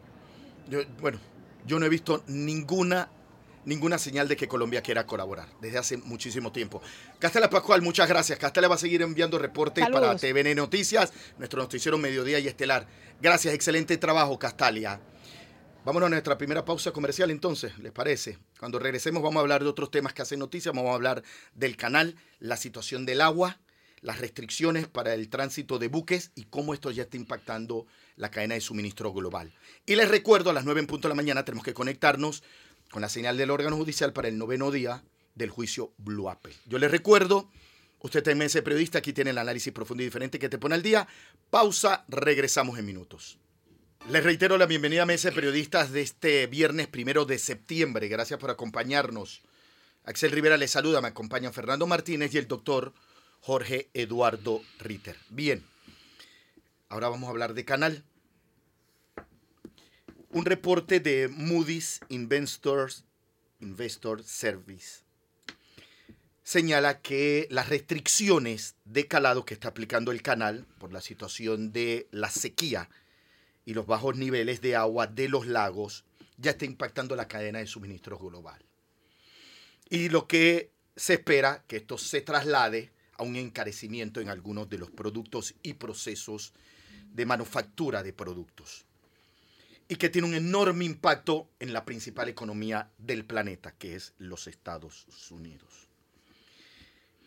bueno, 1.00 1.18
yo 1.66 1.78
no 1.78 1.86
he 1.86 1.88
visto 1.88 2.22
ninguna 2.26 3.08
ninguna 3.64 3.98
señal 3.98 4.28
de 4.28 4.36
que 4.36 4.48
Colombia 4.48 4.82
quiera 4.82 5.06
colaborar 5.06 5.46
desde 5.60 5.76
hace 5.76 5.96
muchísimo 5.98 6.50
tiempo. 6.50 6.80
Castela 7.18 7.50
Pascual, 7.50 7.82
muchas 7.82 8.08
gracias. 8.08 8.38
Castela 8.38 8.66
va 8.66 8.76
a 8.76 8.78
seguir 8.78 9.02
enviando 9.02 9.38
reportes 9.38 9.86
para 9.90 10.16
TVN 10.16 10.54
Noticias, 10.56 11.12
nuestro 11.36 11.60
noticiero 11.60 11.98
Mediodía 11.98 12.38
y 12.38 12.48
Estelar. 12.48 12.86
Gracias, 13.20 13.52
excelente 13.52 13.98
trabajo, 13.98 14.38
Castalia. 14.38 15.00
Vámonos 15.88 16.08
a 16.08 16.10
nuestra 16.10 16.36
primera 16.36 16.66
pausa 16.66 16.92
comercial 16.92 17.30
entonces, 17.30 17.78
¿les 17.78 17.92
parece? 17.92 18.36
Cuando 18.60 18.78
regresemos 18.78 19.22
vamos 19.22 19.38
a 19.38 19.40
hablar 19.40 19.62
de 19.62 19.70
otros 19.70 19.90
temas 19.90 20.12
que 20.12 20.20
hacen 20.20 20.38
noticias, 20.38 20.74
vamos 20.74 20.90
a 20.90 20.94
hablar 20.94 21.22
del 21.54 21.78
canal, 21.78 22.14
la 22.40 22.58
situación 22.58 23.06
del 23.06 23.22
agua, 23.22 23.58
las 24.02 24.18
restricciones 24.20 24.86
para 24.86 25.14
el 25.14 25.30
tránsito 25.30 25.78
de 25.78 25.88
buques 25.88 26.30
y 26.34 26.44
cómo 26.44 26.74
esto 26.74 26.90
ya 26.90 27.04
está 27.04 27.16
impactando 27.16 27.86
la 28.16 28.30
cadena 28.30 28.52
de 28.52 28.60
suministro 28.60 29.14
global. 29.14 29.50
Y 29.86 29.96
les 29.96 30.10
recuerdo, 30.10 30.50
a 30.50 30.52
las 30.52 30.66
9 30.66 30.78
en 30.78 30.86
punto 30.86 31.08
de 31.08 31.12
la 31.12 31.16
mañana 31.16 31.46
tenemos 31.46 31.64
que 31.64 31.72
conectarnos 31.72 32.42
con 32.90 33.00
la 33.00 33.08
señal 33.08 33.38
del 33.38 33.50
órgano 33.50 33.76
judicial 33.76 34.12
para 34.12 34.28
el 34.28 34.36
noveno 34.36 34.70
día 34.70 35.02
del 35.36 35.48
juicio 35.48 35.94
Blue. 35.96 36.30
Yo 36.66 36.78
les 36.78 36.90
recuerdo, 36.90 37.48
usted 38.00 38.22
también 38.22 38.50
es 38.54 38.60
periodista, 38.60 38.98
aquí 38.98 39.14
tiene 39.14 39.30
el 39.30 39.38
análisis 39.38 39.72
profundo 39.72 40.02
y 40.02 40.04
diferente 40.04 40.38
que 40.38 40.50
te 40.50 40.58
pone 40.58 40.74
al 40.74 40.82
día. 40.82 41.08
Pausa, 41.48 42.04
regresamos 42.08 42.78
en 42.78 42.84
minutos. 42.84 43.38
Les 44.08 44.24
reitero 44.24 44.56
la 44.56 44.64
bienvenida 44.64 45.02
a 45.02 45.06
Mesa 45.06 45.28
de 45.28 45.34
Periodistas 45.34 45.92
de 45.92 46.00
este 46.00 46.46
viernes 46.46 46.86
primero 46.86 47.26
de 47.26 47.38
septiembre. 47.38 48.08
Gracias 48.08 48.40
por 48.40 48.50
acompañarnos. 48.50 49.42
Axel 50.06 50.30
Rivera 50.30 50.56
les 50.56 50.70
saluda, 50.70 51.02
me 51.02 51.08
acompañan 51.08 51.52
Fernando 51.52 51.86
Martínez 51.86 52.32
y 52.32 52.38
el 52.38 52.48
doctor 52.48 52.94
Jorge 53.40 53.90
Eduardo 53.92 54.62
Ritter. 54.78 55.18
Bien, 55.28 55.62
ahora 56.88 57.10
vamos 57.10 57.26
a 57.26 57.32
hablar 57.32 57.52
de 57.52 57.66
canal. 57.66 58.02
Un 60.30 60.46
reporte 60.46 61.00
de 61.00 61.28
Moody's 61.28 62.00
Investors 62.08 63.04
Investor 63.60 64.24
Service 64.24 65.02
señala 66.44 67.02
que 67.02 67.46
las 67.50 67.68
restricciones 67.68 68.74
de 68.86 69.06
calado 69.06 69.44
que 69.44 69.52
está 69.52 69.68
aplicando 69.68 70.12
el 70.12 70.22
canal 70.22 70.64
por 70.78 70.94
la 70.94 71.02
situación 71.02 71.74
de 71.74 72.08
la 72.10 72.30
sequía 72.30 72.88
y 73.68 73.74
los 73.74 73.86
bajos 73.86 74.16
niveles 74.16 74.62
de 74.62 74.76
agua 74.76 75.06
de 75.06 75.28
los 75.28 75.46
lagos 75.46 76.02
ya 76.38 76.52
está 76.52 76.64
impactando 76.64 77.14
la 77.14 77.28
cadena 77.28 77.58
de 77.58 77.66
suministro 77.66 78.16
global. 78.16 78.64
Y 79.90 80.08
lo 80.08 80.26
que 80.26 80.70
se 80.96 81.12
espera 81.12 81.62
que 81.68 81.76
esto 81.76 81.98
se 81.98 82.22
traslade 82.22 82.92
a 83.18 83.24
un 83.24 83.36
encarecimiento 83.36 84.22
en 84.22 84.30
algunos 84.30 84.70
de 84.70 84.78
los 84.78 84.90
productos 84.90 85.54
y 85.62 85.74
procesos 85.74 86.54
de 87.12 87.26
manufactura 87.26 88.02
de 88.02 88.14
productos. 88.14 88.86
Y 89.86 89.96
que 89.96 90.08
tiene 90.08 90.28
un 90.28 90.34
enorme 90.34 90.86
impacto 90.86 91.50
en 91.60 91.74
la 91.74 91.84
principal 91.84 92.30
economía 92.30 92.88
del 92.96 93.26
planeta, 93.26 93.72
que 93.72 93.96
es 93.96 94.14
los 94.16 94.46
Estados 94.46 95.06
Unidos. 95.30 95.90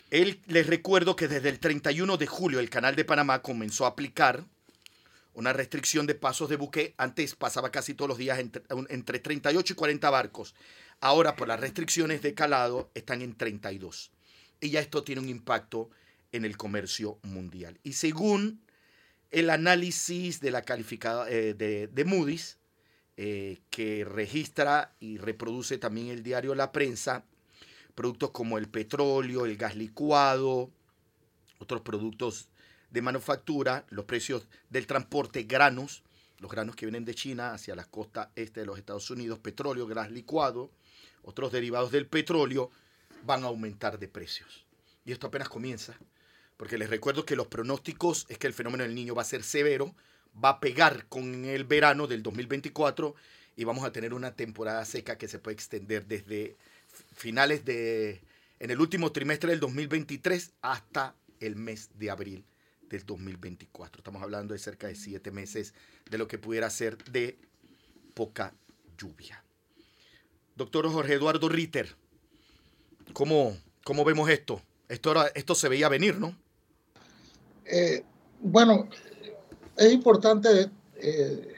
Él, 0.10 0.41
les 0.47 0.65
recuerdo 0.65 1.15
que 1.15 1.27
desde 1.27 1.49
el 1.49 1.60
31 1.60 2.17
de 2.17 2.25
julio 2.25 2.60
el 2.60 2.71
Canal 2.71 2.95
de 2.95 3.06
Panamá 3.06 3.43
comenzó 3.43 3.86
a 3.86 3.89
aplicar 3.89 4.43
una 5.34 5.54
restricción 5.54 6.08
de 6.08 6.15
pasos 6.15 6.50
de 6.50 6.56
buque. 6.56 6.94
Antes 6.98 7.36
pasaba 7.36 7.72
casi 7.72 7.94
todos 7.94 8.10
los 8.10 8.17
días 8.17 8.39
entre, 8.39 9.20
38 9.20 9.74
y 9.74 9.76
40 9.76 10.10
barcos. 10.10 10.56
Ahora, 11.00 11.36
por 11.36 11.48
las 11.48 11.60
restricciones 11.60 12.22
de 12.22 12.34
calado, 12.34 12.91
están 12.94 13.22
en 13.22 13.36
32. 13.36 14.12
Y 14.60 14.70
ya 14.70 14.80
esto 14.80 15.04
tiene 15.04 15.22
un 15.22 15.30
impacto 15.30 15.89
en 16.32 16.46
el 16.46 16.58
comercio 16.58 17.20
mundial. 17.24 17.80
Y 17.84 17.94
según 17.94 18.62
el 19.32 19.50
análisis 19.50 20.39
de 20.41 20.52
la 20.52 20.62
calificada 20.62 21.30
eh, 21.30 21.54
de, 21.54 22.06
Moody's, 22.06 22.58
eh, 23.17 23.62
que 23.70 24.06
registra 24.06 24.96
y 25.00 25.17
reproduce 25.17 25.78
también 25.78 26.08
el 26.08 26.24
diario 26.24 26.56
La 26.56 26.72
Prensa, 26.72 27.26
productos 27.96 28.32
como 28.32 28.58
el 28.58 28.67
petróleo, 28.67 29.46
el 29.46 29.58
gas 29.58 29.76
licuado, 29.76 30.72
otros 31.60 31.82
productos 31.82 32.50
de 32.91 33.01
manufactura, 33.01 33.86
los 33.89 34.06
precios 34.06 34.47
del 34.69 34.86
transporte, 34.86 35.43
granos, 35.43 36.04
los 36.39 36.51
granos 36.51 36.75
que 36.75 36.86
vienen 36.86 37.06
de 37.06 37.15
China 37.15 37.54
hacia 37.54 37.75
la 37.75 37.86
costa 37.86 38.32
este 38.36 38.60
de 38.60 38.65
los 38.65 38.77
Estados 38.77 39.10
Unidos, 39.10 39.39
petróleo, 39.39 39.88
gas 39.88 40.12
licuado, 40.12 40.69
otros 41.23 41.51
derivados 41.51 41.91
del 41.91 42.06
petróleo, 42.06 42.69
van 43.23 43.43
a 43.43 43.47
aumentar 43.47 43.97
de 43.97 44.08
precios. 44.08 44.65
Y 45.06 45.12
esto 45.12 45.27
apenas 45.27 45.49
comienza, 45.49 45.95
porque 46.58 46.77
les 46.77 46.89
recuerdo 46.89 47.25
que 47.25 47.36
los 47.36 47.47
pronósticos 47.47 48.25
es 48.27 48.38
que 48.38 48.47
el 48.47 48.54
fenómeno 48.54 48.84
del 48.84 48.95
niño 48.95 49.15
va 49.15 49.21
a 49.21 49.25
ser 49.25 49.43
severo, 49.43 49.95
va 50.43 50.49
a 50.49 50.60
pegar 50.60 51.06
con 51.08 51.45
el 51.45 51.63
verano 51.63 52.08
del 52.08 52.23
2024 52.23 53.15
y 53.56 53.63
vamos 53.63 53.86
a 53.86 53.91
tener 53.91 54.13
una 54.13 54.36
temporada 54.36 54.84
seca 54.86 55.17
que 55.17 55.27
se 55.27 55.39
puede 55.39 55.56
extender 55.56 56.06
desde 56.08 56.58
finales 57.13 57.63
de, 57.63 58.21
en 58.60 58.71
el 58.71 58.82
último 58.82 59.12
trimestre 59.12 59.51
del 59.51 59.60
2023 59.60 60.54
hasta 60.62 61.15
el 61.39 61.56
mes 61.56 61.89
de 61.95 62.10
abril 62.10 62.43
del 62.91 63.06
2024. 63.06 63.99
Estamos 63.99 64.21
hablando 64.21 64.54
de 64.54 64.60
cerca 64.60 64.88
de 64.88 64.95
siete 64.95 65.32
meses 65.32 65.73
de 66.10 66.17
lo 66.17 66.27
que 66.27 66.37
pudiera 66.37 66.69
ser 66.69 66.98
de 67.06 67.39
poca 68.13 68.54
lluvia. 68.98 69.44
Doctor 70.56 70.92
Jorge 70.92 71.13
Eduardo 71.13 71.50
Ritter, 71.50 71.96
¿cómo, 73.13 73.58
cómo 73.83 74.04
vemos 74.04 74.29
esto? 74.29 74.62
esto? 74.89 75.13
Esto 75.33 75.56
se 75.56 75.69
veía 75.69 75.89
venir, 75.89 76.19
¿no? 76.19 76.35
Eh, 77.65 78.04
bueno, 78.42 78.89
es 79.77 79.94
importante 79.94 80.69
eh, 80.98 81.54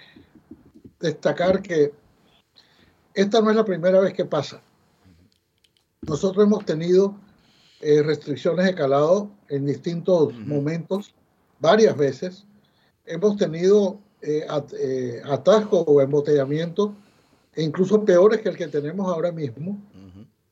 destacar 1.00 1.62
que 1.62 1.92
esta 3.14 3.42
no 3.42 3.50
es 3.50 3.56
la 3.56 3.66
primera 3.66 4.00
vez 4.00 4.14
que 4.14 4.26
pasa. 4.26 4.62
Nosotros 6.02 6.46
hemos 6.46 6.66
tenido 6.66 7.16
eh, 7.82 8.02
restricciones 8.04 8.66
de 8.66 8.76
calado 8.76 9.32
en 9.50 9.66
distintos 9.66 10.34
momentos 10.36 11.14
varias 11.60 11.96
veces. 11.98 12.46
Hemos 13.06 13.38
tenido 13.38 14.00
eh, 14.22 14.46
eh, 14.80 15.22
atascos 15.26 15.84
o 15.88 16.02
embotellamiento, 16.02 16.96
e 17.56 17.64
incluso 17.64 18.04
peores 18.04 18.42
que 18.42 18.50
el 18.50 18.58
que 18.58 18.68
tenemos 18.68 19.08
ahora 19.08 19.32
mismo, 19.32 19.80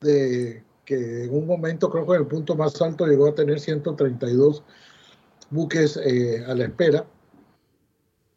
de 0.00 0.62
que 0.84 1.24
en 1.24 1.34
un 1.34 1.46
momento 1.46 1.90
creo 1.90 2.06
que 2.06 2.16
el 2.16 2.26
punto 2.26 2.54
más 2.54 2.80
alto 2.82 3.06
llegó 3.06 3.28
a 3.28 3.34
tener 3.34 3.60
132 3.60 4.62
buques 5.50 5.96
eh, 5.96 6.44
a 6.46 6.54
la 6.54 6.64
espera. 6.64 7.06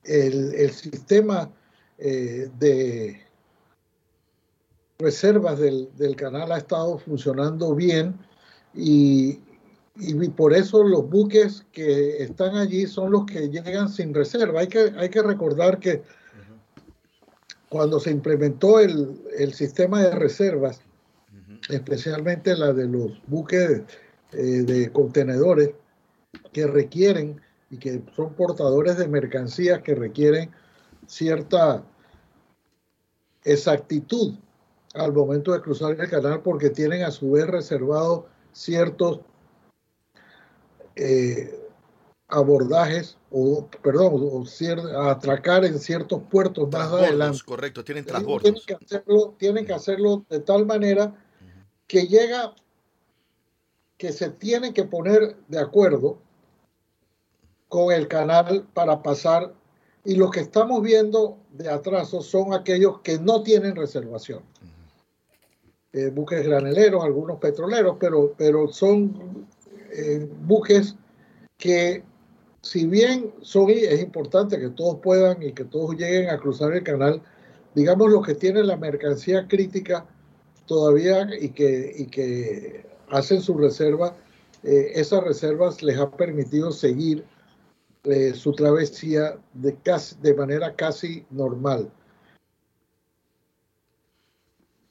El, 0.04 0.70
sistema 0.72 1.50
eh, 1.98 2.50
de 2.60 3.22
reservas 5.00 5.58
del, 5.60 6.16
canal 6.16 6.52
ha 6.52 6.60
estado 6.60 7.00
funcionando 7.00 7.74
bien 7.74 8.16
y, 8.76 9.40
por 10.36 10.54
eso 10.54 10.84
los 10.84 11.10
buques 11.10 11.66
que 11.72 12.22
están 12.24 12.56
allí 12.56 12.86
son 12.86 13.12
los 13.12 13.26
que 13.26 13.50
llegan 13.50 13.90
sin 13.90 14.14
reserva. 14.14 14.62
Hay 14.62 14.68
que, 14.68 14.94
hay 14.98 15.10
que 15.10 15.22
recordar 15.22 15.80
que 15.80 16.04
cuando 17.70 18.00
se 18.00 18.12
implementó 18.12 18.80
el, 18.80 19.22
el 19.38 19.54
sistema 19.54 20.02
de 20.02 20.12
reservas, 20.12 20.82
especialmente 21.70 22.56
la 22.56 22.74
de 22.74 22.88
los 22.88 23.12
buques 23.28 23.84
eh, 24.32 24.38
de 24.38 24.92
contenedores 24.92 25.72
que 26.52 26.68
requieren 26.68 27.42
y 27.70 27.78
que 27.78 28.04
son 28.16 28.34
portadores 28.34 28.98
de 28.98 29.08
mercancías 29.08 29.82
que 29.82 29.96
requieren 29.96 30.52
cierta 31.08 31.84
exactitud 33.44 34.34
al 34.94 35.14
momento 35.14 35.54
de 35.54 35.62
cruzar 35.62 36.00
el 36.00 36.10
canal 36.10 36.42
porque 36.42 36.70
tienen 36.70 37.04
a 37.04 37.12
su 37.12 37.32
vez 37.32 37.48
reservados 37.48 38.26
ciertos 38.52 39.22
eh, 40.96 41.60
abordajes 42.28 43.18
o, 43.32 43.68
perdón, 43.84 44.14
o 44.16 44.44
atracar 45.10 45.66
en 45.66 45.80
ciertos 45.80 46.22
puertos 46.30 46.72
más 46.72 46.92
adelante. 46.92 47.40
Correcto, 47.46 47.84
tienen 47.84 48.06
Tienen 48.06 48.62
que, 48.66 48.74
hacerlo, 48.74 49.36
tienen 49.38 49.66
que 49.66 49.74
hacerlo 49.74 50.26
de 50.30 50.40
tal 50.40 50.66
manera 50.66 51.14
que 51.88 52.08
llega, 52.08 52.56
que 53.98 54.12
se 54.12 54.30
tiene 54.30 54.74
que 54.74 54.86
poner 54.86 55.38
de 55.48 55.60
acuerdo 55.60 56.18
con 57.68 57.92
el 57.92 58.08
canal 58.08 58.68
para 58.74 59.02
pasar 59.04 59.54
y 60.04 60.16
los 60.16 60.32
que 60.32 60.42
estamos 60.42 60.82
viendo 60.82 61.38
de 61.52 61.70
atraso 61.70 62.22
son 62.22 62.54
aquellos 62.54 63.02
que 63.02 63.20
no 63.20 63.44
tienen 63.44 63.76
reservación. 63.76 64.44
Eh, 65.94 66.10
buques 66.10 66.46
graneleros, 66.46 67.04
algunos 67.04 67.40
petroleros, 67.40 67.98
pero, 68.00 68.34
pero 68.38 68.68
son 68.68 69.48
eh, 69.96 70.30
buques 70.42 70.96
que 71.58 72.04
si 72.62 72.88
bien 72.88 73.34
son, 73.42 73.70
es 73.70 74.02
importante 74.02 74.60
que 74.60 74.70
todos 74.70 75.00
puedan 75.02 75.42
y 75.44 75.54
que 75.54 75.66
todos 75.66 75.96
lleguen 75.96 76.30
a 76.30 76.40
cruzar 76.40 76.74
el 76.74 76.84
canal, 76.84 77.22
digamos 77.76 78.12
los 78.12 78.26
que 78.26 78.34
tienen 78.34 78.68
la 78.68 78.76
mercancía 78.76 79.48
crítica 79.48 80.06
todavía 80.66 81.28
y 81.40 81.50
que, 81.50 81.94
y 81.96 82.08
que 82.08 82.86
hacen 83.10 83.42
su 83.42 83.56
reserva, 83.56 84.18
eh, 84.64 84.94
esas 84.96 85.24
reservas 85.24 85.84
les 85.84 85.98
ha 86.00 86.10
permitido 86.10 86.72
seguir 86.72 87.24
eh, 88.04 88.34
su 88.34 88.52
travesía 88.54 89.38
de, 89.54 89.76
casi, 89.78 90.16
de 90.22 90.34
manera 90.34 90.76
casi 90.76 91.24
normal. 91.30 91.92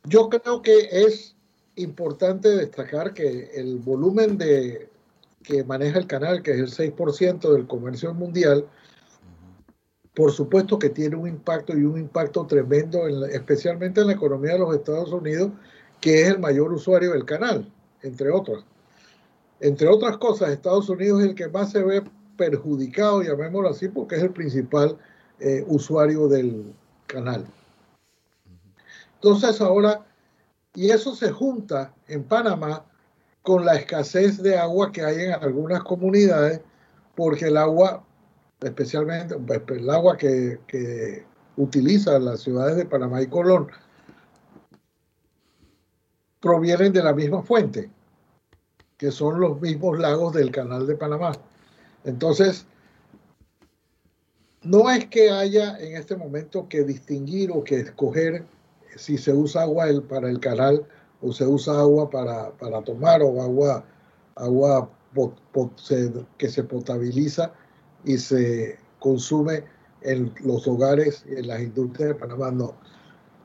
Yo 0.05 0.29
creo 0.29 0.63
que 0.63 0.89
es 0.91 1.35
importante 1.77 2.51
destacar 2.51 3.15
que 3.15 3.51
el 3.55 3.79
volumen 3.79 4.39
de, 4.39 4.94
que 5.45 5.63
maneja 5.63 5.99
el 5.99 6.07
canal, 6.07 6.43
que 6.43 6.53
es 6.53 6.59
el 6.59 6.95
6% 6.95 7.53
del 7.53 7.67
comercio 7.67 8.13
mundial, 8.15 8.67
por 10.15 10.33
supuesto 10.33 10.79
que 10.79 10.91
tiene 10.91 11.17
un 11.17 11.29
impacto 11.29 11.77
y 11.77 11.85
un 11.85 11.99
impacto 11.99 12.47
tremendo, 12.47 13.07
especialmente 13.07 14.01
en 14.01 14.09
la 14.09 14.13
economía 14.15 14.55
de 14.55 14.61
los 14.61 14.75
Estados 14.75 15.13
Unidos, 15.13 15.51
que 16.01 16.23
es 16.23 16.29
el 16.29 16.39
mayor 16.39 16.73
usuario 16.73 17.13
del 17.13 17.25
canal, 17.25 17.71
entre 18.03 18.31
otras. 18.31 18.65
Entre 19.61 19.89
otras 19.89 20.17
cosas, 20.19 20.51
Estados 20.51 20.89
Unidos 20.89 21.23
es 21.23 21.29
el 21.29 21.35
que 21.35 21.49
más 21.49 21.71
se 21.71 21.83
ve 21.83 22.03
perjudicado, 22.37 23.23
llamémoslo 23.23 23.69
así, 23.69 23.89
porque 23.89 24.17
es 24.17 24.23
el 24.23 24.31
principal 24.31 24.97
eh, 25.41 25.65
usuario 25.67 26.29
del 26.29 26.75
canal. 27.07 27.45
Entonces 29.15 29.61
ahora, 29.61 30.05
y 30.75 30.91
eso 30.91 31.15
se 31.15 31.31
junta 31.31 31.95
en 32.09 32.25
Panamá 32.25 32.85
con 33.45 33.67
la 33.67 33.75
escasez 33.75 34.43
de 34.43 34.57
agua 34.57 34.91
que 34.91 35.03
hay 35.03 35.27
en 35.27 35.33
algunas 35.35 35.85
comunidades, 35.85 36.63
porque 37.15 37.45
el 37.45 37.59
agua, 37.59 38.03
especialmente 38.63 39.37
pues, 39.37 39.61
el 39.69 39.91
agua 39.91 40.17
que, 40.17 40.61
que 40.67 41.27
utilizan 41.57 42.25
las 42.25 42.41
ciudades 42.41 42.77
de 42.77 42.87
Panamá 42.87 43.21
y 43.21 43.27
Colón, 43.27 43.69
provienen 46.41 46.95
de 46.95 47.03
la 47.03 47.13
misma 47.13 47.43
fuente, 47.43 47.91
que 48.97 49.11
son 49.11 49.39
los 49.39 49.61
mismos 49.61 49.99
lagos 49.99 50.33
del 50.33 50.51
canal 50.51 50.87
de 50.87 50.97
Panamá. 50.97 51.33
Entonces, 52.05 52.65
no 54.63 54.91
es 54.91 55.05
que 55.09 55.31
haya 55.31 55.79
en 55.81 55.99
este 55.99 56.17
momento 56.17 56.67
que 56.67 56.83
distinguir 56.83 57.51
o 57.53 57.63
que 57.63 57.81
escoger 57.81 58.47
si 58.97 59.19
se 59.19 59.35
usa 59.35 59.65
agua 59.65 59.85
para 60.09 60.31
el 60.31 60.41
canal 60.41 60.87
o 61.25 61.33
se 61.33 61.47
usa 61.47 61.81
agua 61.81 62.11
para, 62.11 62.53
tomar 62.85 63.23
o 63.23 63.41
agua, 63.41 63.85
agua 64.37 64.91
que 66.37 66.49
se 66.49 66.65
potabiliza 66.65 67.53
y 68.05 68.19
se 68.19 68.79
consume 68.99 69.65
en 70.03 70.35
los 70.45 70.69
hogares 70.69 71.25
y 71.27 71.37
en 71.37 71.49
las 71.49 71.63
industrias 71.63 72.11
de 72.11 72.15
Panamá. 72.17 72.51
No. 72.51 72.75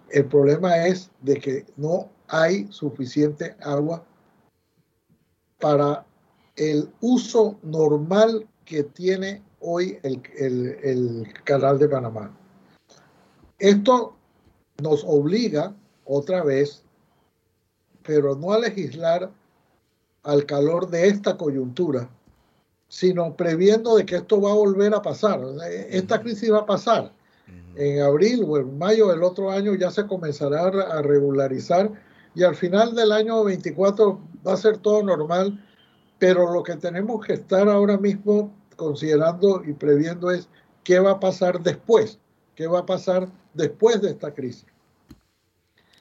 El 0.09 0.25
problema 0.25 0.87
es 0.87 1.09
de 1.21 1.35
que 1.35 1.65
no 1.77 2.09
hay 2.27 2.67
suficiente 2.69 3.55
agua 3.61 4.03
para 5.59 6.05
el 6.57 6.89
uso 6.99 7.57
normal 7.63 8.45
que 8.65 8.83
tiene 8.83 9.41
hoy 9.61 9.97
el, 10.03 10.21
el 10.83 11.33
canal 11.45 11.79
de 11.79 11.87
Panamá. 11.87 12.35
Esto 13.57 14.15
nos 14.81 15.03
obliga 15.05 15.73
otra 16.05 16.43
vez 16.43 16.83
pero 18.09 18.35
no 18.35 18.53
a 18.53 18.59
legislar 18.59 19.29
al 20.23 20.45
calor 20.47 20.89
de 20.89 21.09
esta 21.09 21.37
coyuntura, 21.37 22.09
sino 22.87 23.35
previendo 23.35 23.97
de 23.97 24.03
que 24.03 24.15
esto 24.15 24.41
va 24.41 24.49
a 24.49 24.55
volver 24.55 24.95
a 24.95 25.01
pasar. 25.03 25.39
Esta 25.91 26.19
crisis 26.19 26.51
va 26.51 26.61
a 26.61 26.65
pasar. 26.65 27.13
En 27.75 28.01
abril 28.01 28.45
o 28.47 28.57
en 28.57 28.79
mayo 28.79 29.09
del 29.09 29.21
otro 29.21 29.51
año 29.51 29.75
ya 29.75 29.91
se 29.91 30.07
comenzará 30.07 30.69
a 30.69 31.03
regularizar 31.03 31.91
y 32.33 32.41
al 32.41 32.55
final 32.55 32.95
del 32.95 33.11
año 33.11 33.43
24 33.43 34.19
va 34.45 34.53
a 34.53 34.57
ser 34.57 34.79
todo 34.79 35.03
normal, 35.03 35.63
pero 36.17 36.51
lo 36.51 36.63
que 36.63 36.77
tenemos 36.77 37.23
que 37.23 37.33
estar 37.33 37.69
ahora 37.69 37.99
mismo 37.99 38.51
considerando 38.75 39.61
y 39.63 39.73
previendo 39.73 40.31
es 40.31 40.49
qué 40.83 40.99
va 40.99 41.11
a 41.11 41.19
pasar 41.19 41.61
después, 41.61 42.17
qué 42.55 42.65
va 42.65 42.79
a 42.79 42.85
pasar 42.87 43.29
después 43.53 44.01
de 44.01 44.09
esta 44.09 44.33
crisis. 44.33 44.65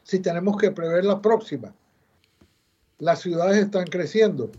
Si 0.04 0.20
tenemos 0.20 0.56
que 0.56 0.70
prever 0.70 1.04
la 1.04 1.20
próxima, 1.20 1.74
las 2.99 3.20
ciudades 3.20 3.59
están 3.59 3.86
creciendo, 3.86 4.51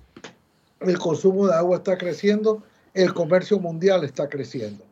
el 0.82 0.98
consumo 0.98 1.48
de 1.48 1.56
agua 1.56 1.78
está 1.78 1.98
creciendo, 1.98 2.64
el 2.94 3.14
comercio 3.14 3.60
mundial 3.60 4.04
está 4.04 4.30
creciendo. 4.30 4.84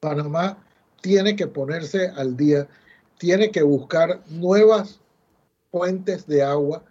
Panamá 0.00 0.58
tiene 1.00 1.34
que 1.36 1.46
ponerse 1.46 2.08
al 2.08 2.36
día, 2.36 2.68
tiene 3.18 3.50
que 3.50 3.62
buscar 3.62 4.22
nuevas 4.28 5.00
fuentes 5.70 6.26
de 6.26 6.42
agua 6.42 6.84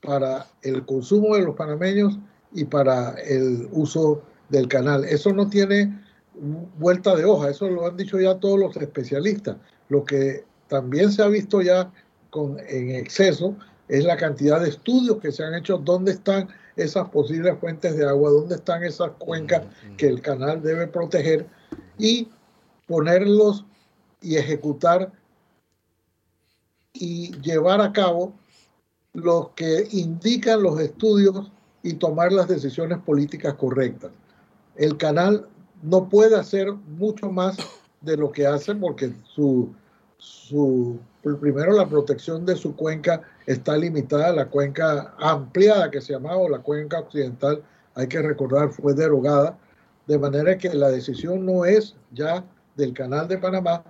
para 0.00 0.46
el 0.62 0.84
consumo 0.84 1.36
de 1.36 1.42
los 1.42 1.56
panameños 1.56 2.18
y 2.52 2.64
para 2.64 3.14
el 3.20 3.68
uso 3.72 4.22
del 4.48 4.68
canal. 4.68 5.04
Eso 5.04 5.32
no 5.32 5.48
tiene 5.48 6.00
vuelta 6.78 7.14
de 7.16 7.24
hoja, 7.24 7.50
eso 7.50 7.68
lo 7.68 7.86
han 7.86 7.96
dicho 7.96 8.20
ya 8.20 8.38
todos 8.38 8.58
los 8.58 8.76
especialistas. 8.76 9.56
Lo 9.88 10.04
que 10.04 10.44
también 10.68 11.10
se 11.10 11.22
ha 11.22 11.28
visto 11.28 11.60
ya 11.60 11.92
con, 12.30 12.58
en 12.68 12.90
exceso 12.90 13.56
es 13.92 14.06
la 14.06 14.16
cantidad 14.16 14.58
de 14.58 14.70
estudios 14.70 15.18
que 15.18 15.30
se 15.30 15.44
han 15.44 15.54
hecho, 15.54 15.76
dónde 15.76 16.12
están 16.12 16.48
esas 16.76 17.10
posibles 17.10 17.58
fuentes 17.60 17.94
de 17.94 18.08
agua, 18.08 18.30
dónde 18.30 18.54
están 18.54 18.82
esas 18.84 19.10
cuencas 19.18 19.64
que 19.98 20.06
el 20.06 20.22
canal 20.22 20.62
debe 20.62 20.86
proteger 20.86 21.46
y 21.98 22.26
ponerlos 22.86 23.66
y 24.22 24.36
ejecutar 24.36 25.12
y 26.94 27.38
llevar 27.42 27.82
a 27.82 27.92
cabo 27.92 28.32
lo 29.12 29.52
que 29.54 29.86
indican 29.90 30.62
los 30.62 30.80
estudios 30.80 31.52
y 31.82 31.92
tomar 31.92 32.32
las 32.32 32.48
decisiones 32.48 32.96
políticas 32.96 33.52
correctas. 33.54 34.10
El 34.74 34.96
canal 34.96 35.46
no 35.82 36.08
puede 36.08 36.36
hacer 36.36 36.72
mucho 36.72 37.30
más 37.30 37.58
de 38.00 38.16
lo 38.16 38.32
que 38.32 38.46
hace 38.46 38.74
porque 38.74 39.12
su, 39.24 39.74
su 40.16 40.98
primero 41.20 41.72
la 41.72 41.86
protección 41.86 42.46
de 42.46 42.56
su 42.56 42.74
cuenca 42.74 43.22
está 43.46 43.76
limitada 43.76 44.28
a 44.28 44.32
la 44.32 44.48
cuenca 44.48 45.14
ampliada 45.18 45.90
que 45.90 46.00
se 46.00 46.12
llamaba 46.12 46.48
la 46.48 46.60
cuenca 46.60 47.00
occidental, 47.00 47.62
hay 47.94 48.08
que 48.08 48.22
recordar, 48.22 48.70
fue 48.70 48.94
derogada, 48.94 49.58
de 50.06 50.18
manera 50.18 50.58
que 50.58 50.72
la 50.74 50.90
decisión 50.90 51.44
no 51.46 51.64
es 51.64 51.96
ya 52.10 52.44
del 52.76 52.92
canal 52.92 53.28
de 53.28 53.38
Panamá, 53.38 53.84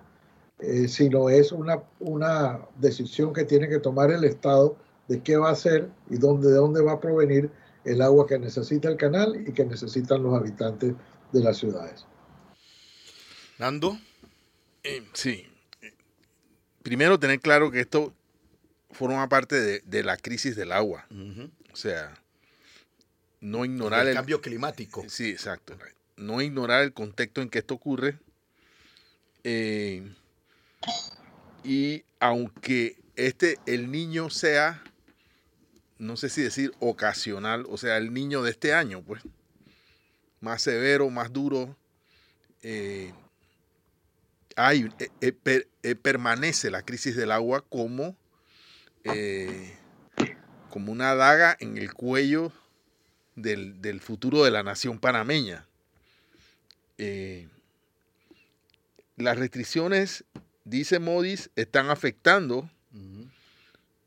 eh, 0.58 0.88
sino 0.88 1.28
es 1.28 1.52
una, 1.52 1.82
una 2.00 2.60
decisión 2.76 3.32
que 3.32 3.44
tiene 3.44 3.68
que 3.68 3.78
tomar 3.78 4.10
el 4.10 4.24
Estado 4.24 4.76
de 5.08 5.22
qué 5.22 5.36
va 5.36 5.48
a 5.48 5.52
hacer 5.52 5.88
y 6.08 6.16
dónde, 6.16 6.48
de 6.48 6.56
dónde 6.56 6.82
va 6.82 6.92
a 6.92 7.00
provenir 7.00 7.50
el 7.84 8.00
agua 8.00 8.26
que 8.26 8.38
necesita 8.38 8.88
el 8.88 8.96
canal 8.96 9.44
y 9.46 9.52
que 9.52 9.64
necesitan 9.64 10.22
los 10.22 10.34
habitantes 10.34 10.94
de 11.32 11.40
las 11.40 11.56
ciudades. 11.56 12.06
Nando. 13.58 13.98
Eh, 14.84 15.02
sí. 15.12 15.46
Primero 16.82 17.18
tener 17.18 17.40
claro 17.40 17.70
que 17.70 17.80
esto 17.80 18.12
forma 18.92 19.28
parte 19.28 19.80
de, 19.80 20.02
la 20.02 20.16
crisis 20.16 20.56
del 20.56 20.72
agua. 20.72 21.06
O 21.72 21.76
sea, 21.76 22.14
no 23.40 23.64
ignorar 23.64 24.06
el, 24.06 24.14
cambio 24.14 24.40
climático. 24.40 25.04
Sí, 25.08 25.30
exacto. 25.30 25.76
No 26.16 26.40
ignorar 26.40 26.82
el 26.82 26.92
contexto 26.92 27.42
en 27.42 27.48
que 27.48 27.58
esto 27.58 27.74
ocurre. 27.74 28.18
Eh, 29.44 30.12
y 31.64 32.04
aunque 32.20 32.96
este, 33.16 33.58
el 33.66 33.90
niño 33.90 34.30
sea, 34.30 34.82
no 35.98 36.16
sé 36.16 36.28
si 36.28 36.42
decir 36.42 36.72
ocasional, 36.80 37.66
o 37.68 37.76
sea, 37.76 37.96
el 37.96 38.12
niño 38.12 38.42
de 38.42 38.50
este 38.50 38.74
año, 38.74 39.02
pues, 39.02 39.22
más 40.40 40.62
severo, 40.62 41.08
más 41.10 41.32
duro, 41.32 41.76
eh, 42.62 43.12
hay, 44.56 44.88
eh, 45.20 45.32
eh, 45.82 45.94
permanece 45.94 46.70
la 46.70 46.82
crisis 46.82 47.16
del 47.16 47.32
agua 47.32 47.64
como, 47.68 48.16
como 50.70 50.92
una 50.92 51.14
daga 51.14 51.56
en 51.60 51.76
el 51.76 51.92
cuello 51.92 52.52
del, 53.36 53.80
del 53.82 54.00
futuro 54.00 54.44
de 54.44 54.50
la 54.50 54.62
nación 54.62 54.98
panameña. 54.98 55.66
las 59.16 59.38
restricciones 59.38 60.24
dice 60.64 60.98
Modis, 60.98 61.50
están 61.56 61.90
afectando 61.90 62.70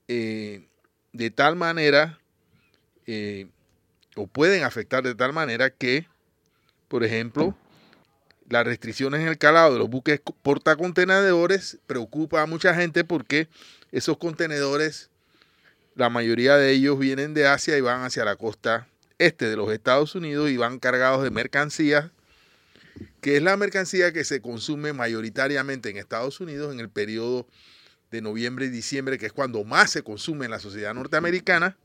eh, 0.07 0.67
de 1.13 1.31
tal 1.31 1.55
manera, 1.55 2.19
eh, 3.07 3.47
o 4.15 4.27
pueden 4.27 4.63
afectar 4.63 5.03
de 5.03 5.15
tal 5.15 5.33
manera 5.33 5.69
que, 5.69 6.07
por 6.87 7.03
ejemplo, 7.03 7.55
las 8.49 8.65
restricciones 8.65 9.21
en 9.21 9.27
el 9.27 9.37
calado 9.37 9.73
de 9.73 9.79
los 9.79 9.89
buques 9.89 10.21
portacontenedores 10.43 11.79
preocupa 11.87 12.41
a 12.41 12.45
mucha 12.45 12.75
gente 12.75 13.03
porque 13.03 13.47
esos 13.97 14.17
contenedores, 14.17 15.09
la 15.95 16.09
mayoría 16.09 16.57
de 16.57 16.71
ellos 16.71 16.99
vienen 16.99 17.33
de 17.33 17.47
Asia 17.47 17.77
y 17.77 17.81
van 17.81 18.03
hacia 18.03 18.25
la 18.25 18.35
costa 18.35 18.87
este 19.17 19.47
de 19.49 19.55
los 19.55 19.71
Estados 19.71 20.15
Unidos 20.15 20.49
y 20.49 20.57
van 20.57 20.79
cargados 20.79 21.23
de 21.23 21.31
mercancías 21.31 22.11
que 23.21 23.37
es 23.37 23.43
la 23.43 23.57
mercancía 23.57 24.11
que 24.11 24.23
se 24.23 24.41
consume 24.41 24.93
mayoritariamente 24.93 25.89
en 25.89 25.97
Estados 25.97 26.39
Unidos 26.39 26.73
en 26.73 26.79
el 26.79 26.89
periodo 26.89 27.47
de 28.11 28.21
noviembre 28.21 28.65
y 28.65 28.69
diciembre, 28.69 29.17
que 29.17 29.25
es 29.25 29.33
cuando 29.33 29.63
más 29.63 29.91
se 29.91 30.03
consume 30.03 30.45
en 30.45 30.51
la 30.51 30.59
sociedad 30.59 30.93
norteamericana, 30.93 31.75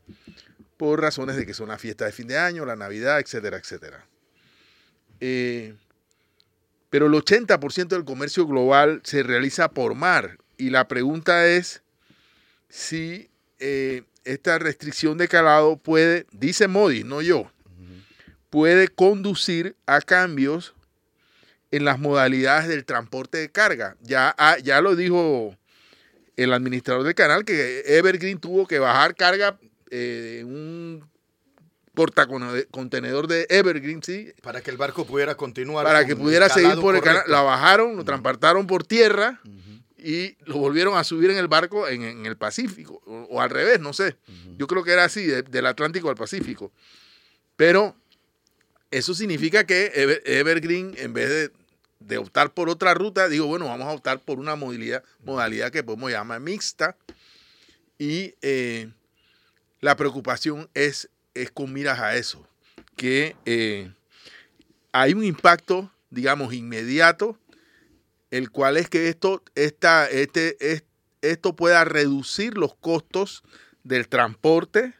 por 0.77 1.01
razones 1.01 1.35
de 1.35 1.45
que 1.45 1.53
son 1.53 1.69
la 1.69 1.77
fiesta 1.77 2.05
de 2.05 2.11
fin 2.11 2.27
de 2.27 2.37
año, 2.37 2.65
la 2.65 2.75
Navidad, 2.75 3.19
etcétera, 3.19 3.57
etcétera. 3.57 4.05
Eh, 5.19 5.75
pero 6.89 7.07
el 7.07 7.13
80% 7.13 7.87
del 7.87 8.05
comercio 8.05 8.45
global 8.45 9.01
se 9.03 9.23
realiza 9.23 9.71
por 9.71 9.95
mar 9.95 10.37
y 10.57 10.69
la 10.69 10.87
pregunta 10.87 11.47
es 11.47 11.81
si 12.71 13.29
eh, 13.59 14.03
esta 14.23 14.57
restricción 14.57 15.17
de 15.17 15.27
calado 15.27 15.75
puede, 15.77 16.25
dice 16.31 16.67
Modi, 16.67 17.03
no 17.03 17.21
yo, 17.21 17.51
puede 18.49 18.87
conducir 18.87 19.75
a 19.85 19.99
cambios 20.01 20.73
en 21.69 21.85
las 21.85 21.99
modalidades 21.99 22.69
del 22.69 22.85
transporte 22.85 23.37
de 23.37 23.51
carga. 23.51 23.97
Ya, 24.01 24.33
ah, 24.37 24.57
ya 24.57 24.81
lo 24.81 24.95
dijo 24.95 25.55
el 26.37 26.53
administrador 26.53 27.03
del 27.03 27.13
canal 27.13 27.43
que 27.43 27.83
Evergreen 27.85 28.39
tuvo 28.39 28.65
que 28.65 28.79
bajar 28.79 29.15
carga 29.15 29.59
eh, 29.89 30.39
en 30.41 30.47
un 30.47 31.09
portacontenedor 31.93 33.27
de 33.27 33.47
Evergreen, 33.49 34.01
sí. 34.01 34.31
Para 34.41 34.61
que 34.61 34.71
el 34.71 34.77
barco 34.77 35.05
pudiera 35.05 35.35
continuar. 35.35 35.85
Para 35.85 36.05
que 36.05 36.15
pudiera 36.15 36.47
seguir 36.47 36.75
por 36.75 36.95
el 36.95 37.01
canal. 37.01 37.23
La 37.27 37.41
bajaron, 37.41 37.97
lo 37.97 38.05
transportaron 38.05 38.65
por 38.65 38.85
tierra 38.85 39.41
y 40.01 40.37
lo 40.45 40.57
volvieron 40.57 40.97
a 40.97 41.03
subir 41.03 41.29
en 41.29 41.37
el 41.37 41.47
barco 41.47 41.87
en, 41.87 42.25
el 42.25 42.37
Pacífico. 42.37 43.01
O, 43.05 43.41
al 43.41 43.49
revés, 43.49 43.79
no 43.79 43.93
sé. 43.93 44.17
Yo 44.57 44.67
creo 44.67 44.83
que 44.83 44.91
era 44.91 45.05
así, 45.05 45.25
del 45.25 45.65
Atlántico 45.65 46.09
al 46.09 46.15
Pacífico. 46.15 46.71
Pero 47.55 47.95
eso 48.89 49.13
significa 49.13 49.65
que 49.65 49.91
Evergreen, 50.25 50.95
en 50.97 51.13
vez 51.13 51.29
de 51.29 51.51
de 52.05 52.17
optar 52.17 52.53
por 52.53 52.69
otra 52.69 52.93
ruta, 52.93 53.29
digo, 53.29 53.47
bueno, 53.47 53.65
vamos 53.67 53.87
a 53.87 53.91
optar 53.91 54.19
por 54.19 54.39
una 54.39 54.55
modalidad, 54.55 55.03
modalidad 55.23 55.71
que 55.71 55.83
podemos 55.83 56.11
llamar 56.11 56.39
mixta. 56.39 56.97
Y 57.97 58.33
eh, 58.41 58.89
la 59.79 59.95
preocupación 59.95 60.69
es, 60.73 61.09
es 61.33 61.51
con 61.51 61.71
miras 61.71 61.99
a 61.99 62.15
eso, 62.15 62.45
que 62.95 63.35
eh, 63.45 63.93
hay 64.91 65.13
un 65.13 65.23
impacto, 65.23 65.91
digamos, 66.09 66.53
inmediato, 66.53 67.37
el 68.31 68.49
cual 68.49 68.77
es 68.77 68.89
que 68.89 69.09
esto, 69.09 69.43
esta, 69.55 70.09
este, 70.09 70.57
esto 71.21 71.55
pueda 71.55 71.83
reducir 71.83 72.57
los 72.57 72.73
costos 72.75 73.43
del 73.83 74.07
transporte, 74.07 74.93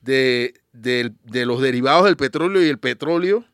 de, 0.00 0.54
de 0.72 1.46
los 1.46 1.60
derivados 1.60 2.06
del 2.06 2.16
petróleo 2.16 2.64
y 2.64 2.68
el 2.68 2.78
petróleo, 2.78 3.44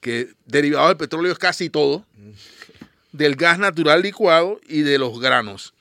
que 0.00 0.32
derivado 0.46 0.88
del 0.88 0.96
petróleo 0.96 1.32
es 1.32 1.38
casi 1.38 1.70
todo, 1.70 2.04
del 3.12 3.36
gas 3.36 3.58
natural 3.58 4.02
licuado 4.02 4.60
y 4.66 4.82
de 4.82 4.98
los 4.98 5.20
granos, 5.20 5.74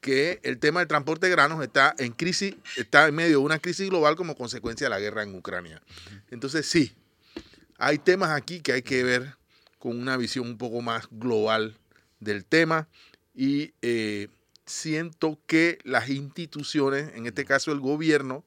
que 0.00 0.40
el 0.42 0.58
tema 0.58 0.80
del 0.80 0.88
transporte 0.88 1.26
de 1.26 1.32
granos 1.32 1.62
está 1.62 1.94
en 1.98 2.12
crisis, 2.12 2.56
está 2.76 3.06
en 3.06 3.14
medio 3.14 3.30
de 3.30 3.44
una 3.44 3.58
crisis 3.58 3.88
global 3.88 4.16
como 4.16 4.34
consecuencia 4.34 4.86
de 4.86 4.90
la 4.90 4.98
guerra 4.98 5.22
en 5.22 5.34
Ucrania. 5.34 5.82
Entonces 6.30 6.66
sí, 6.66 6.92
hay 7.78 7.98
temas 7.98 8.30
aquí 8.30 8.60
que 8.60 8.72
hay 8.72 8.82
que 8.82 9.04
ver 9.04 9.36
con 9.78 9.98
una 9.98 10.16
visión 10.16 10.46
un 10.46 10.58
poco 10.58 10.82
más 10.82 11.08
global 11.10 11.76
del 12.20 12.44
tema 12.44 12.88
y 13.34 13.72
eh, 13.82 14.28
siento 14.66 15.38
que 15.46 15.78
las 15.84 16.08
instituciones, 16.08 17.10
en 17.14 17.26
este 17.26 17.44
caso 17.44 17.72
el 17.72 17.80
gobierno, 17.80 18.44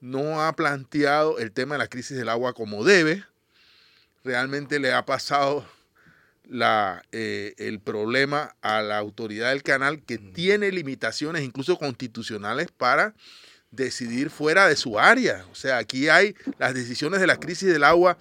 no 0.00 0.42
ha 0.42 0.52
planteado 0.54 1.38
el 1.38 1.52
tema 1.52 1.74
de 1.74 1.80
la 1.80 1.88
crisis 1.88 2.16
del 2.16 2.28
agua 2.28 2.52
como 2.52 2.84
debe, 2.84 3.24
realmente 4.22 4.78
le 4.78 4.92
ha 4.92 5.04
pasado 5.04 5.66
la, 6.48 7.02
eh, 7.12 7.54
el 7.58 7.80
problema 7.80 8.54
a 8.62 8.80
la 8.82 8.98
autoridad 8.98 9.50
del 9.50 9.62
canal 9.62 10.02
que 10.02 10.18
tiene 10.18 10.70
limitaciones 10.70 11.42
incluso 11.42 11.78
constitucionales 11.78 12.68
para 12.70 13.14
decidir 13.70 14.30
fuera 14.30 14.66
de 14.66 14.76
su 14.76 14.98
área. 14.98 15.44
O 15.50 15.54
sea, 15.54 15.78
aquí 15.78 16.08
hay 16.08 16.34
las 16.58 16.74
decisiones 16.74 17.20
de 17.20 17.26
la 17.26 17.38
crisis 17.38 17.70
del 17.70 17.84
agua 17.84 18.18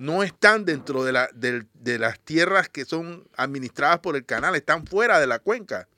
no 0.00 0.22
están 0.22 0.64
dentro 0.64 1.04
de, 1.04 1.12
la, 1.12 1.28
de, 1.34 1.98
las 1.98 2.18
tierras 2.20 2.70
que 2.70 2.86
son 2.86 3.28
administradas 3.36 3.98
por 3.98 4.16
el 4.16 4.24
canal, 4.24 4.56
están 4.56 4.86
fuera 4.86 5.20
de 5.20 5.26
la 5.26 5.40
cuenca, 5.40 5.88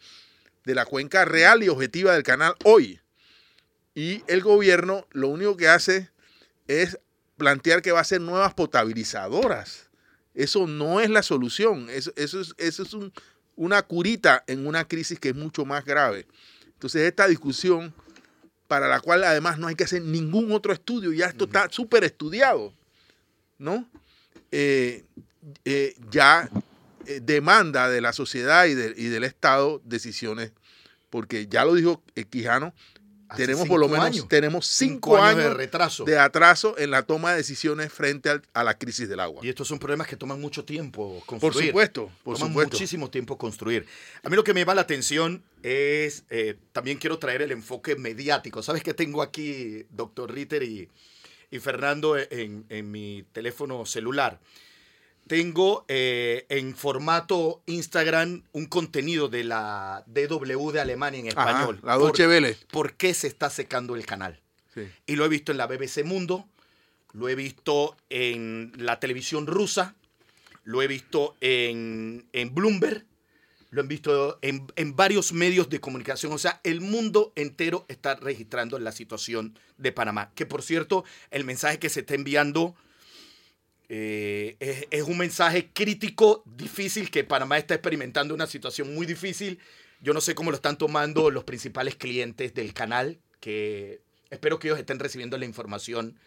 de 0.64 0.74
la 0.74 0.86
cuenca 0.86 1.24
real 1.24 1.62
y 1.62 1.68
objetiva 1.68 2.12
del 2.12 2.24
canal 2.24 2.56
hoy. 2.64 2.98
Y 3.94 4.24
el 4.26 4.40
gobierno 4.40 5.06
lo 5.12 5.28
único 5.28 5.56
que 5.56 5.68
hace 5.68 6.10
es 6.66 6.98
plantear 7.36 7.80
que 7.80 7.92
va 7.92 8.00
a 8.00 8.04
ser 8.04 8.20
nuevas 8.20 8.54
potabilizadoras. 8.54 9.88
Eso 10.34 10.66
no 10.66 10.98
es 11.00 11.08
la 11.08 11.22
solución. 11.22 11.88
Eso, 11.88 12.10
es, 12.16 12.34
eso 12.58 12.82
es 12.82 12.96
una 13.54 13.82
curita 13.82 14.42
en 14.48 14.66
una 14.66 14.88
crisis 14.88 15.20
que 15.20 15.28
es 15.28 15.36
mucho 15.36 15.64
más 15.64 15.84
grave. 15.84 16.26
Entonces, 16.66 17.02
esta 17.02 17.28
discusión, 17.28 17.94
para 18.66 18.88
la 18.88 18.98
cual 18.98 19.22
además 19.22 19.60
no 19.60 19.68
hay 19.68 19.76
que 19.76 19.84
hacer 19.84 20.02
ningún 20.02 20.50
otro 20.50 20.72
estudio, 20.72 21.12
ya 21.12 21.26
esto 21.26 21.44
está 21.44 21.68
súper 21.70 22.02
estudiado, 22.02 22.74
¿no? 23.58 23.88
Eh, 24.50 25.04
eh, 25.64 25.94
ya 26.10 26.48
eh, 27.06 27.20
demanda 27.22 27.88
de 27.88 28.00
la 28.00 28.12
sociedad 28.12 28.66
y, 28.66 28.72
y, 28.72 29.08
del 29.08 29.24
Estado 29.24 29.80
decisiones, 29.84 30.52
porque 31.10 31.46
ya 31.46 31.64
lo 31.64 31.74
dijo 31.74 32.02
Quijano, 32.30 32.74
tenemos 33.36 33.68
por 33.68 33.80
lo 33.80 33.88
menos 33.88 34.28
tenemos 34.28 34.66
cinco, 34.66 35.16
años, 35.16 35.44
de 35.44 35.54
retraso. 35.54 36.04
de 36.04 36.18
atraso 36.18 36.78
en 36.78 36.90
la 36.90 37.02
toma 37.02 37.32
de 37.32 37.38
decisiones 37.38 37.92
frente 37.92 38.30
a 38.52 38.64
la 38.64 38.78
crisis 38.78 39.08
del 39.08 39.20
agua. 39.20 39.40
Y 39.44 39.48
estos 39.48 39.68
son 39.68 39.78
problemas 39.78 40.06
que 40.06 40.16
toman 40.16 40.40
mucho 40.40 40.64
tiempo 40.64 41.22
construir. 41.26 41.52
Por 41.52 41.64
supuesto, 41.64 42.10
por 42.22 42.36
toman 42.36 42.50
supuesto. 42.50 42.74
muchísimo 42.74 43.10
tiempo 43.10 43.38
construir. 43.38 43.86
A 44.22 44.28
mí 44.28 44.36
lo 44.36 44.44
que 44.44 44.54
me 44.54 44.60
llama 44.60 44.74
la 44.74 44.82
atención 44.82 45.42
es, 45.62 46.24
eh, 46.30 46.56
también 46.72 46.98
quiero 46.98 47.18
traer 47.18 47.42
el 47.42 47.52
enfoque 47.52 47.96
mediático. 47.96 48.62
¿Sabes 48.62 48.82
que 48.82 48.94
tengo 48.94 49.22
aquí, 49.22 49.86
doctor 49.90 50.32
Ritter 50.32 50.62
y, 50.62 50.88
y 51.52 51.60
Fernando, 51.60 52.16
en, 52.18 52.64
en 52.68 52.90
mi 52.90 53.24
teléfono 53.32 53.86
celular? 53.86 54.40
Tengo 55.28 55.84
eh, 55.86 56.46
en 56.48 56.74
formato 56.74 57.62
Instagram 57.66 58.42
un 58.52 58.66
contenido 58.66 59.28
de 59.28 59.44
la 59.44 60.02
DW 60.06 60.70
de 60.72 60.80
Alemania 60.80 61.20
en 61.20 61.28
español. 61.28 61.78
la 61.84 61.96
Deutsche 61.96 62.26
Welle. 62.26 62.56
¿Por 62.70 62.94
qué 62.94 63.14
se 63.14 63.28
está 63.28 63.48
secando 63.50 63.94
el 63.94 64.04
canal? 64.04 64.40
Y 65.06 65.16
lo 65.16 65.26
he 65.26 65.28
visto 65.28 65.52
en 65.52 65.58
la 65.58 65.66
BBC 65.66 66.02
Mundo, 66.04 66.48
lo 67.12 67.28
he 67.28 67.34
visto 67.34 67.94
en 68.08 68.72
la 68.78 68.98
televisión 68.98 69.46
rusa, 69.46 69.94
lo 70.64 70.80
he 70.80 70.86
visto 70.86 71.36
en, 71.40 72.26
en 72.32 72.54
Bloomberg 72.54 73.04
lo 73.72 73.80
han 73.80 73.88
visto 73.88 74.38
en, 74.42 74.66
en, 74.76 74.94
varios 74.94 75.32
medios 75.32 75.70
de 75.70 75.80
comunicación. 75.80 76.30
O 76.32 76.38
sea, 76.38 76.60
el 76.62 76.82
mundo 76.82 77.32
entero 77.36 77.86
está 77.88 78.14
registrando 78.14 78.78
la 78.78 78.92
situación 78.92 79.58
de 79.78 79.92
Panamá. 79.92 80.30
Que 80.34 80.44
por 80.44 80.62
cierto, 80.62 81.04
el 81.30 81.44
mensaje 81.44 81.78
que 81.78 81.88
se 81.88 82.00
está 82.00 82.14
enviando 82.14 82.76
eh, 83.88 84.56
es, 84.60 84.86
es, 84.90 85.02
un 85.04 85.16
mensaje 85.16 85.70
crítico, 85.72 86.42
difícil, 86.44 87.10
que 87.10 87.24
Panamá 87.24 87.56
está 87.56 87.72
experimentando 87.72 88.34
una 88.34 88.46
situación 88.46 88.94
muy 88.94 89.06
difícil. 89.06 89.58
Yo 90.02 90.12
no 90.12 90.20
sé 90.20 90.34
cómo 90.34 90.50
lo 90.50 90.56
están 90.56 90.76
tomando 90.76 91.30
los 91.30 91.44
principales 91.44 91.96
clientes 91.96 92.52
del 92.52 92.74
canal, 92.74 93.20
que 93.40 94.02
espero 94.28 94.58
que 94.58 94.68
ellos 94.68 94.80
estén 94.80 94.98
recibiendo 94.98 95.38
la 95.38 95.46
información 95.46 96.18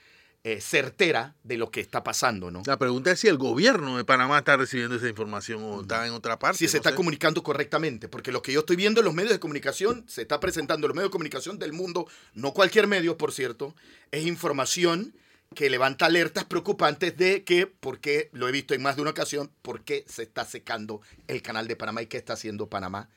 eh, 0.47 0.61
certera 0.61 1.33
de 1.43 1.57
lo 1.57 1.71
que 1.71 1.81
está 1.81 2.03
pasando, 2.03 2.51
¿no? 2.51 2.61
La 2.67 2.77
pregunta 2.77 3.11
es 3.11 3.19
si 3.19 3.27
el 3.27 3.39
gobierno 3.39 3.97
de 3.97 4.05
Panamá 4.05 4.37
está 4.37 4.55
recibiendo 4.55 4.95
esa 4.95 5.09
información 5.09 5.63
o 5.63 5.81
está 5.81 6.05
en 6.05 6.13
otra 6.13 6.37
parte. 6.37 6.59
Si 6.59 6.67
se 6.67 6.77
está 6.77 6.93
comunicando 6.93 7.41
correctamente, 7.41 8.07
porque 8.07 8.31
lo 8.31 8.43
que 8.43 8.51
yo 8.51 8.59
estoy 8.59 8.75
viendo 8.75 9.01
en 9.01 9.05
los 9.05 9.15
medios 9.15 9.31
de 9.31 9.39
comunicación, 9.39 10.05
se 10.07 10.21
está 10.21 10.39
presentando 10.39 10.85
en 10.85 10.89
los 10.89 10.95
medios 10.95 11.09
de 11.09 11.13
comunicación 11.13 11.57
del 11.57 11.73
mundo, 11.73 12.07
no 12.35 12.53
cualquier 12.53 12.85
medio, 12.85 13.17
por 13.17 13.31
cierto, 13.31 13.73
es 14.11 14.27
información 14.27 15.15
que 15.55 15.67
levanta 15.67 16.05
alertas 16.05 16.43
preocupantes 16.43 17.17
de 17.17 17.43
que, 17.43 17.65
porque 17.65 18.29
lo 18.31 18.47
he 18.47 18.51
visto 18.51 18.75
en 18.75 18.83
más 18.83 18.97
de 18.97 19.01
una 19.01 19.11
ocasión, 19.11 19.49
por 19.63 19.83
qué 19.83 20.05
se 20.07 20.21
está 20.21 20.45
secando 20.45 21.01
el 21.27 21.41
canal 21.41 21.67
de 21.67 21.75
Panamá 21.75 22.03
y 22.03 22.05
qué 22.05 22.17
está 22.17 22.33
haciendo 22.33 22.69
Panamá, 22.69 23.09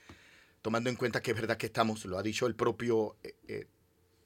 tomando 0.63 0.89
en 0.89 0.97
cuenta 0.97 1.21
que 1.21 1.33
es 1.33 1.37
verdad 1.37 1.59
que 1.59 1.67
estamos, 1.67 2.07
lo 2.07 2.17
ha 2.17 2.23
dicho 2.23 2.47
el 2.47 2.55
propio 2.55 3.17
eh, 3.23 3.35
eh, 3.49 3.67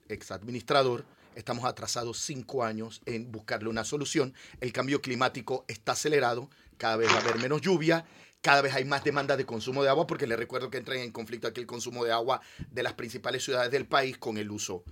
exadministrador, 0.08 1.04
Estamos 1.34 1.64
atrasados 1.64 2.18
cinco 2.18 2.64
años 2.64 3.02
en 3.06 3.32
buscarle 3.32 3.68
una 3.68 3.84
solución. 3.84 4.34
El 4.60 4.72
cambio 4.72 5.00
climático 5.00 5.64
está 5.68 5.92
acelerado, 5.92 6.50
cada 6.78 6.96
vez 6.96 7.08
va 7.10 7.16
a 7.16 7.20
haber 7.20 7.38
menos 7.38 7.60
lluvia, 7.60 8.04
cada 8.40 8.60
vez 8.60 8.74
hay 8.74 8.84
más 8.84 9.04
demanda 9.04 9.36
de 9.36 9.46
consumo 9.46 9.82
de 9.82 9.88
agua, 9.88 10.06
porque 10.06 10.26
les 10.26 10.38
recuerdo 10.38 10.68
que 10.68 10.78
entra 10.78 10.96
en 10.96 11.12
conflicto 11.12 11.48
aquí 11.48 11.60
el 11.60 11.66
consumo 11.66 12.04
de 12.04 12.12
agua 12.12 12.40
de 12.70 12.82
las 12.82 12.94
principales 12.94 13.44
ciudades 13.44 13.70
del 13.70 13.86
país 13.86 14.18
con 14.18 14.36
el 14.36 14.50
uso 14.50 14.84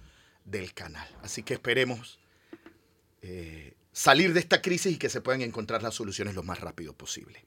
del 0.45 0.73
canal. 0.73 1.09
Así 1.23 1.43
que 1.43 1.55
esperemos 1.55 2.21
eh, 3.23 3.75
salir 3.93 4.33
de 4.33 4.41
esta 4.41 4.63
crisis 4.63 4.95
y 4.95 4.99
que 4.99 5.09
se 5.09 5.21
puedan 5.21 5.43
encontrar 5.43 5.83
las 5.83 5.95
soluciones 5.95 6.35
lo 6.35 6.43
más 6.43 6.61
rápido 6.61 6.93
posible. 6.93 7.45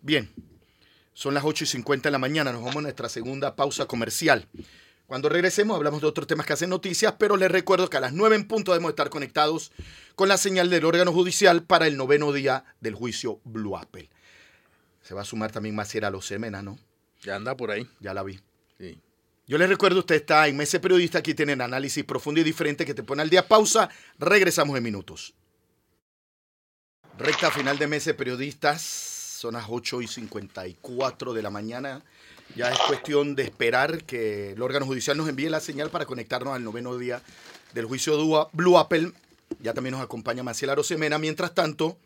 Bien, 0.00 0.30
son 1.12 1.34
las 1.34 1.44
8 1.44 1.64
y 1.64 1.66
50 1.66 2.08
de 2.08 2.12
la 2.12 2.18
mañana, 2.18 2.52
nos 2.52 2.62
vamos 2.62 2.76
a 2.76 2.82
nuestra 2.82 3.08
segunda 3.08 3.56
pausa 3.56 3.86
comercial. 3.86 4.48
Cuando 5.06 5.28
regresemos 5.28 5.76
hablamos 5.76 6.00
de 6.00 6.08
otros 6.08 6.26
temas 6.26 6.46
que 6.46 6.52
hacen 6.52 6.70
noticias, 6.70 7.14
pero 7.18 7.36
les 7.36 7.50
recuerdo 7.50 7.88
que 7.88 7.96
a 7.96 8.00
las 8.00 8.12
9 8.12 8.34
en 8.34 8.48
punto 8.48 8.72
debemos 8.72 8.90
estar 8.90 9.08
conectados 9.08 9.70
con 10.16 10.28
la 10.28 10.36
señal 10.36 10.68
del 10.68 10.84
órgano 10.84 11.12
judicial 11.12 11.62
para 11.62 11.86
el 11.86 11.96
noveno 11.96 12.32
día 12.32 12.64
del 12.80 12.94
juicio 12.94 13.40
Blue 13.44 13.76
Apple. 13.76 14.10
Se 15.02 15.14
va 15.14 15.22
a 15.22 15.24
sumar 15.24 15.52
también 15.52 15.76
Maciera 15.76 16.10
Semena, 16.20 16.62
¿no? 16.62 16.78
Ya 17.22 17.36
anda 17.36 17.56
por 17.56 17.70
ahí. 17.70 17.88
Ya 18.00 18.12
la 18.12 18.24
vi. 18.24 18.40
Sí. 18.78 19.00
Yo 19.46 19.58
les 19.58 19.68
recuerdo, 19.68 20.00
usted 20.00 20.16
está 20.16 20.48
en 20.48 20.56
Mese 20.56 20.80
Periodista, 20.80 21.18
aquí 21.18 21.32
tienen 21.32 21.60
análisis 21.60 22.02
profundo 22.02 22.40
y 22.40 22.44
diferente 22.44 22.84
que 22.84 22.94
te 22.94 23.04
pone 23.04 23.22
al 23.22 23.30
día. 23.30 23.46
Pausa, 23.46 23.88
regresamos 24.18 24.76
en 24.76 24.82
minutos. 24.82 25.34
Recta 27.16 27.52
final 27.52 27.78
de 27.78 27.86
Mese 27.86 28.14
Periodistas, 28.14 28.82
son 28.82 29.54
las 29.54 29.66
8 29.68 30.02
y 30.02 30.08
54 30.08 31.32
de 31.32 31.42
la 31.42 31.50
mañana. 31.50 32.02
Ya 32.56 32.70
es 32.70 32.78
cuestión 32.88 33.36
de 33.36 33.42
esperar 33.42 34.04
que 34.04 34.52
el 34.52 34.62
órgano 34.62 34.86
judicial 34.86 35.14
nos 35.16 35.28
envíe 35.28 35.50
la 35.50 35.60
señal 35.60 35.90
para 35.90 36.06
conectarnos 36.06 36.54
al 36.54 36.64
noveno 36.64 36.96
día 36.96 37.20
del 37.74 37.84
juicio 37.84 38.16
Dua, 38.16 38.48
Blue 38.52 38.78
Apple. 38.78 39.12
Ya 39.60 39.74
también 39.74 39.92
nos 39.92 40.02
acompaña 40.02 40.42
Maciel 40.42 40.70
Arosemena. 40.70 41.18
Mientras 41.18 41.54
tanto, 41.54 41.98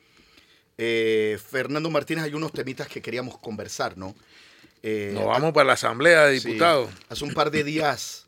eh, 0.76 1.38
Fernando 1.50 1.88
Martínez, 1.88 2.24
hay 2.24 2.34
unos 2.34 2.52
temitas 2.52 2.88
que 2.88 3.00
queríamos 3.00 3.38
conversar, 3.38 3.96
¿no? 3.96 4.16
Eh, 4.82 5.12
nos 5.14 5.26
vamos 5.26 5.52
para 5.52 5.66
la 5.66 5.74
Asamblea 5.74 6.26
de 6.26 6.40
Diputados. 6.40 6.90
hace 7.08 7.24
un 7.24 7.32
par 7.32 7.52
de 7.52 7.62
días 7.62 8.26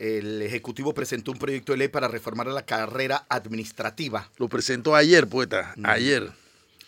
el 0.00 0.42
Ejecutivo 0.42 0.92
presentó 0.94 1.30
un 1.30 1.38
proyecto 1.38 1.70
de 1.70 1.78
ley 1.78 1.88
para 1.88 2.08
reformar 2.08 2.48
la 2.48 2.66
carrera 2.66 3.24
administrativa. 3.28 4.32
Lo 4.36 4.48
presentó 4.48 4.96
ayer, 4.96 5.28
poeta, 5.28 5.74
ayer. 5.84 6.32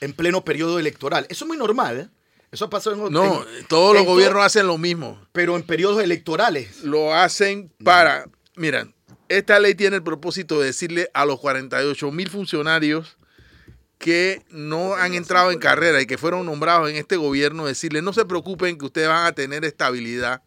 En 0.01 0.15
pleno 0.15 0.45
periodo 0.45 0.81
electoral. 0.81 1.27
Eso 1.29 1.45
es 1.45 1.49
muy 1.49 1.57
normal. 1.57 2.11
Eso 2.55 2.71
pasó 2.71 2.93
en 2.93 3.13
No, 3.13 3.45
todos 3.69 3.97
los 3.97 4.07
gobiernos 4.07 4.45
hacen 4.45 4.69
lo 4.69 4.79
mismo. 4.79 5.21
Pero 5.33 5.57
en 5.57 5.65
periodos 5.65 6.01
electorales. 6.01 6.85
Lo 6.85 7.13
hacen 7.13 7.73
para. 7.83 8.27
Mira, 8.55 8.87
esta 9.29 9.59
ley 9.59 9.75
tiene 9.75 9.97
el 9.97 10.05
propósito 10.05 10.61
de 10.61 10.67
decirle 10.67 11.11
a 11.15 11.27
los 11.27 11.41
48 11.41 12.13
mil 12.13 12.31
funcionarios 12.31 13.17
que 13.99 14.43
no 14.51 14.95
han 14.95 15.15
entrado 15.15 15.51
en 15.51 15.59
carrera 15.59 16.01
y 16.01 16.07
que 16.07 16.17
fueron 16.17 16.47
nombrados 16.47 16.91
en 16.91 16.97
este 16.97 17.17
gobierno, 17.17 17.67
decirle 17.67 18.03
no 18.03 18.13
se 18.13 18.25
preocupen 18.25 18.79
que 18.79 18.85
ustedes 18.85 19.09
van 19.09 19.27
a 19.27 19.33
tener 19.33 19.65
estabilidad, 19.65 20.43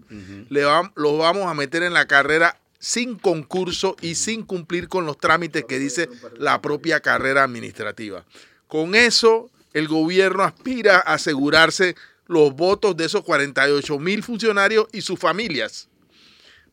Le 0.49 0.61
los 0.61 1.17
vamos 1.17 1.47
a 1.47 1.53
meter 1.53 1.83
en 1.83 1.93
la 1.93 2.07
carrera 2.07 2.57
sin 2.79 3.17
concurso 3.17 3.97
y 3.99 4.15
sin 4.15 4.43
cumplir 4.43 4.87
con 4.87 5.05
los 5.05 5.17
trámites 5.17 5.65
que 5.65 5.79
dice 5.79 6.07
la 6.37 6.61
propia 6.61 7.01
carrera 7.01 7.43
administrativa. 7.43 8.25
Con 8.67 8.95
eso 8.95 9.49
el 9.77 9.87
gobierno 9.87 10.43
aspira 10.43 10.97
a 10.97 11.13
asegurarse 11.13 11.95
los 12.25 12.55
votos 12.55 12.97
de 12.97 13.05
esos 13.05 13.21
48 13.21 13.99
mil 13.99 14.23
funcionarios 14.23 14.87
y 14.91 15.01
sus 15.01 15.19
familias. 15.19 15.87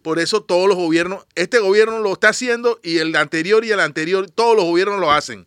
Por 0.00 0.18
eso 0.18 0.42
todos 0.42 0.68
los 0.68 0.78
gobiernos, 0.78 1.26
este 1.34 1.58
gobierno 1.58 1.98
lo 1.98 2.14
está 2.14 2.30
haciendo 2.30 2.80
y 2.82 2.98
el 2.98 3.14
anterior 3.14 3.62
y 3.62 3.72
el 3.72 3.80
anterior, 3.80 4.30
todos 4.30 4.56
los 4.56 4.64
gobiernos 4.64 5.00
lo 5.00 5.12
hacen. 5.12 5.46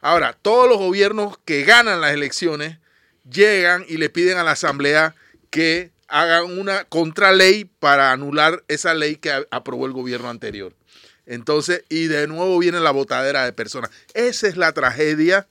Ahora, 0.00 0.38
todos 0.40 0.70
los 0.70 0.78
gobiernos 0.78 1.36
que 1.44 1.64
ganan 1.64 2.00
las 2.00 2.14
elecciones 2.14 2.78
llegan 3.30 3.84
y 3.86 3.98
le 3.98 4.08
piden 4.08 4.38
a 4.38 4.44
la 4.44 4.52
Asamblea 4.52 5.14
que 5.50 5.90
hagan 6.08 6.58
una 6.58 6.84
contraley 6.84 7.66
para 7.78 8.10
anular 8.12 8.64
esa 8.68 8.94
ley 8.94 9.16
que 9.16 9.44
aprobó 9.50 9.84
el 9.84 9.92
gobierno 9.92 10.30
anterior. 10.30 10.74
Entonces, 11.26 11.84
y 11.90 12.06
de 12.06 12.26
nuevo 12.26 12.58
viene 12.58 12.80
la 12.80 12.90
botadera 12.90 13.44
de 13.44 13.52
personas. 13.52 13.90
Esa 14.14 14.48
es 14.48 14.56
la 14.56 14.72
tragedia 14.72 15.46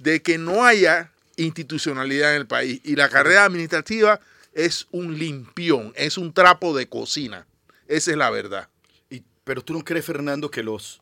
de 0.00 0.22
que 0.22 0.38
no 0.38 0.64
haya 0.64 1.12
institucionalidad 1.36 2.34
en 2.34 2.40
el 2.40 2.46
país. 2.46 2.80
Y 2.84 2.96
la 2.96 3.08
carrera 3.08 3.44
administrativa 3.44 4.20
es 4.52 4.88
un 4.90 5.18
limpión, 5.18 5.92
es 5.94 6.18
un 6.18 6.32
trapo 6.32 6.76
de 6.76 6.88
cocina. 6.88 7.46
Esa 7.86 8.10
es 8.10 8.16
la 8.16 8.30
verdad. 8.30 8.68
Y, 9.10 9.22
pero 9.44 9.62
tú 9.62 9.74
no 9.74 9.84
crees, 9.84 10.04
Fernando, 10.04 10.50
que 10.50 10.62
los 10.62 11.00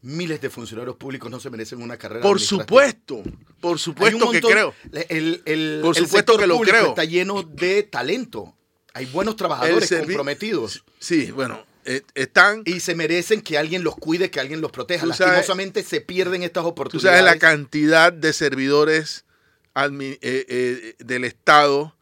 miles 0.00 0.40
de 0.40 0.50
funcionarios 0.50 0.96
públicos 0.96 1.30
no 1.30 1.38
se 1.38 1.48
merecen 1.50 1.80
una 1.80 1.96
carrera 1.96 2.22
Por 2.22 2.40
supuesto, 2.40 3.22
por 3.60 3.78
supuesto 3.78 4.30
que 4.30 4.40
creo. 4.40 4.74
El, 5.08 5.80
por 5.82 5.94
supuesto 5.94 6.36
que 6.36 6.46
lo 6.46 6.60
creo. 6.60 6.88
Está 6.88 7.04
lleno 7.04 7.42
de 7.42 7.84
talento. 7.84 8.56
Hay 8.94 9.06
buenos 9.06 9.36
trabajadores 9.36 9.88
comprometidos. 9.90 10.84
Sí, 10.98 11.30
bueno, 11.30 11.64
eh, 11.84 12.02
están... 12.14 12.62
Y 12.64 12.80
se 12.80 12.94
merecen 12.94 13.40
que 13.40 13.58
alguien 13.58 13.84
los 13.84 13.96
cuide, 13.96 14.30
que 14.30 14.40
alguien 14.40 14.60
los 14.60 14.70
proteja. 14.70 15.06
Lastimosamente 15.06 15.82
se 15.82 16.00
pierden 16.00 16.42
estas 16.42 16.64
oportunidades. 16.64 17.18
Tú 17.18 17.24
sabes 17.24 17.34
la 17.34 17.38
cantidad 17.38 18.12
de 18.12 18.32
servidores 18.32 19.24
eh, 19.74 20.18
eh, 20.20 20.94
del 20.98 21.24
Estado 21.24 21.96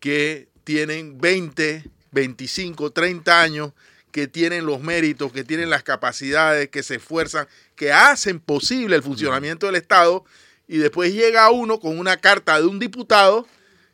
que 0.00 0.48
tienen 0.64 1.18
20, 1.18 1.84
25, 2.10 2.90
30 2.90 3.40
años, 3.40 3.72
que 4.10 4.26
tienen 4.26 4.66
los 4.66 4.80
méritos, 4.80 5.32
que 5.32 5.44
tienen 5.44 5.70
las 5.70 5.82
capacidades, 5.82 6.68
que 6.68 6.82
se 6.82 6.96
esfuerzan, 6.96 7.48
que 7.76 7.92
hacen 7.92 8.40
posible 8.40 8.96
el 8.96 9.02
funcionamiento 9.02 9.66
del 9.66 9.76
Estado, 9.76 10.24
y 10.68 10.78
después 10.78 11.12
llega 11.12 11.50
uno 11.50 11.80
con 11.80 11.98
una 11.98 12.16
carta 12.16 12.60
de 12.60 12.66
un 12.66 12.78
diputado 12.78 13.46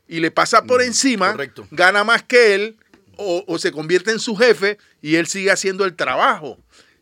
y 0.09 0.21
le 0.21 0.31
pasa 0.31 0.65
por 0.65 0.83
encima, 0.83 1.37
gana 1.71 2.03
más 2.03 2.23
que 2.23 2.55
él, 2.55 2.77
o, 3.19 3.59
se 3.59 3.73
convierte 3.73 4.13
en 4.13 4.21
su 4.21 4.37
jefe 4.37 4.79
y 5.03 5.17
él 5.17 5.27
sigue 5.27 5.51
haciendo 5.51 5.85
el 5.85 5.95
trabajo. 5.97 6.59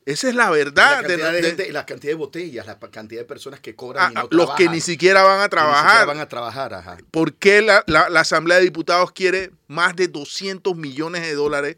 Esa 0.07 0.29
es 0.29 0.35
la 0.35 0.51
verdad. 0.51 1.03
La 1.03 1.09
cantidad 1.09 1.33
de, 1.33 1.73
la 1.73 1.87
cantidad 1.87 2.13
de 2.13 2.17
botellas, 2.17 2.67
la 2.67 2.79
cantidad 2.79 3.21
de 3.21 3.25
personas 3.25 3.61
que 3.61 3.75
cobran. 3.75 4.13
y 4.13 4.17
ah, 4.17 4.23
no 4.23 4.29
los 4.31 4.51
que 4.53 4.69
ni 4.69 4.81
siquiera 4.81 5.23
van 5.23 5.41
a 5.41 5.49
trabajar. 5.49 6.07
van 6.07 6.21
a 6.21 6.29
trabajar, 6.29 6.75
ajá. 6.75 6.97
¿Por 7.11 7.35
qué 7.35 7.61
la, 7.61 7.85
Asamblea 8.21 8.59
de 8.59 8.65
Diputados 8.65 9.13
quiere 9.13 9.51
más 9.67 9.97
de 9.97 10.09
200 10.09 10.77
millones 10.77 11.23
de 11.23 11.35
dólares? 11.35 11.77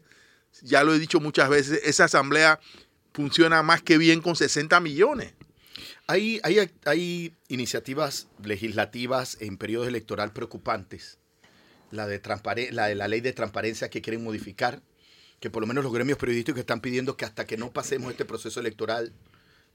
Ya 0.61 0.83
lo 0.83 0.93
he 0.93 0.99
dicho 0.99 1.19
muchas 1.19 1.49
veces, 1.49 1.81
esa 1.83 2.05
Asamblea 2.05 2.59
funciona 3.13 3.63
más 3.63 3.81
que 3.81 3.97
bien 3.97 4.21
con 4.21 4.35
60 4.35 4.79
millones. 4.79 5.33
Hay, 6.05 6.39
hay, 6.43 6.71
hay 6.85 7.33
iniciativas 7.47 8.27
legislativas 8.43 9.37
en 9.39 9.57
periodos 9.57 9.87
electoral 9.87 10.33
preocupantes 10.33 11.19
la 11.91 12.07
de, 12.07 12.21
la 12.71 12.87
de 12.87 12.95
la 12.95 13.07
ley 13.07 13.21
de 13.21 13.33
transparencia 13.33 13.89
que 13.89 14.01
quieren 14.01 14.23
modificar, 14.23 14.81
que 15.39 15.49
por 15.49 15.61
lo 15.61 15.67
menos 15.67 15.83
los 15.83 15.93
gremios 15.93 16.17
periodísticos 16.17 16.59
están 16.59 16.81
pidiendo 16.81 17.17
que 17.17 17.25
hasta 17.25 17.45
que 17.45 17.57
no 17.57 17.71
pasemos 17.71 18.11
este 18.11 18.25
proceso 18.25 18.59
electoral, 18.59 19.13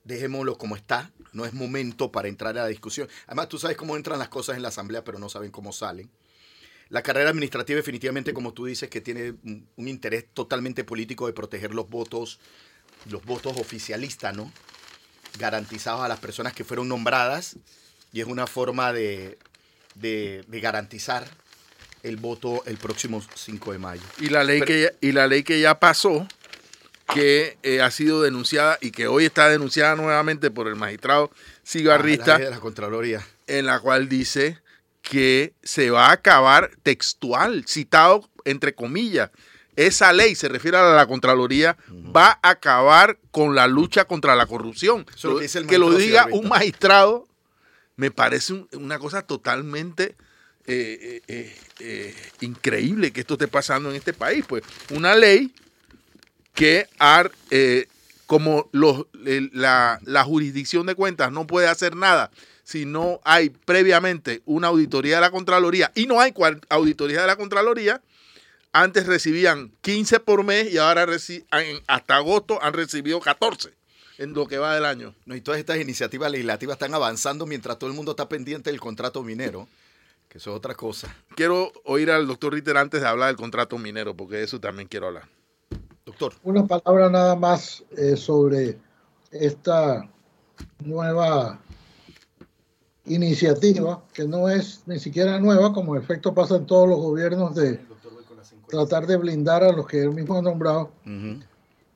dejémoslo 0.04 0.58
como 0.58 0.76
está, 0.76 1.10
no 1.32 1.46
es 1.46 1.54
momento 1.54 2.12
para 2.12 2.28
entrar 2.28 2.56
a 2.58 2.62
la 2.62 2.68
discusión. 2.68 3.08
Además, 3.26 3.48
tú 3.48 3.58
sabes 3.58 3.76
cómo 3.76 3.96
entran 3.96 4.18
las 4.18 4.28
cosas 4.28 4.56
en 4.56 4.62
la 4.62 4.68
Asamblea, 4.68 5.02
pero 5.02 5.18
no 5.18 5.28
saben 5.28 5.50
cómo 5.50 5.72
salen. 5.72 6.10
La 6.90 7.02
carrera 7.02 7.30
administrativa 7.30 7.78
definitivamente, 7.78 8.34
como 8.34 8.52
tú 8.52 8.66
dices, 8.66 8.90
que 8.90 9.00
tiene 9.00 9.34
un 9.76 9.88
interés 9.88 10.26
totalmente 10.32 10.84
político 10.84 11.26
de 11.26 11.32
proteger 11.32 11.74
los 11.74 11.88
votos, 11.88 12.38
los 13.10 13.24
votos 13.24 13.56
oficialistas, 13.56 14.36
¿no? 14.36 14.52
Garantizados 15.38 16.02
a 16.02 16.08
las 16.08 16.20
personas 16.20 16.52
que 16.52 16.62
fueron 16.62 16.88
nombradas 16.88 17.56
y 18.12 18.20
es 18.20 18.26
una 18.26 18.46
forma 18.46 18.92
de, 18.92 19.38
de, 19.94 20.44
de 20.46 20.60
garantizar 20.60 21.26
el 22.04 22.16
voto 22.18 22.62
el 22.66 22.76
próximo 22.76 23.22
5 23.34 23.72
de 23.72 23.78
mayo. 23.78 24.02
Y 24.20 24.28
la 24.28 24.44
ley, 24.44 24.60
que, 24.62 24.82
ya, 24.82 24.88
y 25.00 25.10
la 25.12 25.26
ley 25.26 25.42
que 25.42 25.60
ya 25.60 25.80
pasó, 25.80 26.28
que 27.12 27.58
eh, 27.62 27.82
ha 27.82 27.90
sido 27.90 28.22
denunciada 28.22 28.78
y 28.80 28.90
que 28.90 29.06
hoy 29.08 29.24
está 29.26 29.48
denunciada 29.48 29.96
nuevamente 29.96 30.50
por 30.50 30.68
el 30.68 30.76
magistrado 30.76 31.30
cigarrista, 31.64 32.24
Ah, 32.24 32.28
la 32.34 32.38
ley 32.38 32.44
de 32.46 32.50
la 32.52 32.60
Contraloría. 32.60 33.26
en 33.46 33.66
la 33.66 33.80
cual 33.80 34.08
dice 34.08 34.58
que 35.02 35.52
se 35.62 35.90
va 35.90 36.06
a 36.08 36.12
acabar 36.12 36.70
textual, 36.82 37.64
citado 37.68 38.28
entre 38.44 38.74
comillas. 38.74 39.30
Esa 39.76 40.12
ley, 40.12 40.34
se 40.34 40.48
refiere 40.48 40.76
a 40.78 40.82
la 40.94 41.06
Contraloría, 41.06 41.76
va 42.14 42.38
a 42.42 42.50
acabar 42.50 43.18
con 43.30 43.54
la 43.54 43.66
lucha 43.66 44.04
contra 44.06 44.36
la 44.36 44.46
corrupción. 44.46 45.04
Lo 45.22 45.38
que 45.66 45.78
lo 45.78 45.90
diga 45.90 46.24
cigarrista. 46.24 46.38
un 46.40 46.48
magistrado 46.48 47.28
me 47.96 48.10
parece 48.10 48.52
un- 48.54 48.68
una 48.72 48.98
cosa 48.98 49.22
totalmente 49.22 50.16
eh, 50.66 51.22
eh, 51.28 51.56
eh, 51.80 52.14
increíble 52.40 53.12
que 53.12 53.20
esto 53.20 53.34
esté 53.34 53.48
pasando 53.48 53.90
en 53.90 53.96
este 53.96 54.12
país. 54.12 54.44
Pues 54.48 54.62
una 54.90 55.14
ley 55.14 55.52
que 56.54 56.88
eh, 57.50 57.86
como 58.26 58.68
los, 58.72 59.06
la, 59.12 60.00
la 60.04 60.24
jurisdicción 60.24 60.86
de 60.86 60.94
cuentas 60.94 61.30
no 61.32 61.46
puede 61.46 61.68
hacer 61.68 61.96
nada 61.96 62.30
si 62.64 62.86
no 62.86 63.20
hay 63.24 63.50
previamente 63.50 64.42
una 64.46 64.68
auditoría 64.68 65.16
de 65.16 65.20
la 65.20 65.30
Contraloría 65.30 65.92
y 65.94 66.06
no 66.06 66.20
hay 66.20 66.32
auditoría 66.70 67.20
de 67.20 67.26
la 67.26 67.36
Contraloría, 67.36 68.00
antes 68.72 69.06
recibían 69.06 69.70
15 69.82 70.18
por 70.20 70.42
mes 70.42 70.72
y 70.72 70.78
ahora 70.78 71.06
hasta 71.86 72.16
agosto 72.16 72.60
han 72.62 72.72
recibido 72.72 73.20
14 73.20 73.70
en 74.18 74.32
lo 74.32 74.46
que 74.46 74.58
va 74.58 74.74
del 74.74 74.86
año. 74.86 75.14
No, 75.26 75.36
y 75.36 75.40
todas 75.40 75.60
estas 75.60 75.78
iniciativas 75.78 76.30
legislativas 76.30 76.74
están 76.74 76.94
avanzando 76.94 77.46
mientras 77.46 77.78
todo 77.78 77.90
el 77.90 77.96
mundo 77.96 78.12
está 78.12 78.28
pendiente 78.28 78.70
del 78.70 78.80
contrato 78.80 79.22
minero, 79.22 79.68
que 80.34 80.38
eso 80.38 80.50
es 80.50 80.56
otra 80.56 80.74
cosa. 80.74 81.14
Quiero 81.36 81.70
oír 81.84 82.10
al 82.10 82.26
doctor 82.26 82.52
Ritter 82.52 82.76
antes 82.76 83.00
de 83.00 83.06
hablar 83.06 83.28
del 83.28 83.36
contrato 83.36 83.78
minero, 83.78 84.16
porque 84.16 84.38
de 84.38 84.42
eso 84.42 84.58
también 84.58 84.88
quiero 84.88 85.06
hablar. 85.06 85.28
Doctor, 86.04 86.32
Una 86.42 86.66
palabra 86.66 87.08
nada 87.08 87.36
más 87.36 87.84
eh, 87.96 88.16
sobre 88.16 88.76
esta 89.30 90.10
nueva 90.80 91.60
iniciativa, 93.04 94.02
que 94.12 94.26
no 94.26 94.48
es 94.48 94.82
ni 94.86 94.98
siquiera 94.98 95.38
nueva, 95.38 95.72
como 95.72 95.94
en 95.94 96.02
efecto 96.02 96.34
pasa 96.34 96.56
en 96.56 96.66
todos 96.66 96.88
los 96.88 96.98
gobiernos 96.98 97.54
de 97.54 97.80
tratar 98.66 99.06
de 99.06 99.16
blindar 99.16 99.62
a 99.62 99.70
los 99.70 99.86
que 99.86 100.02
él 100.02 100.10
mismo 100.10 100.36
ha 100.36 100.42
nombrado. 100.42 100.90
ujú, 101.06 101.44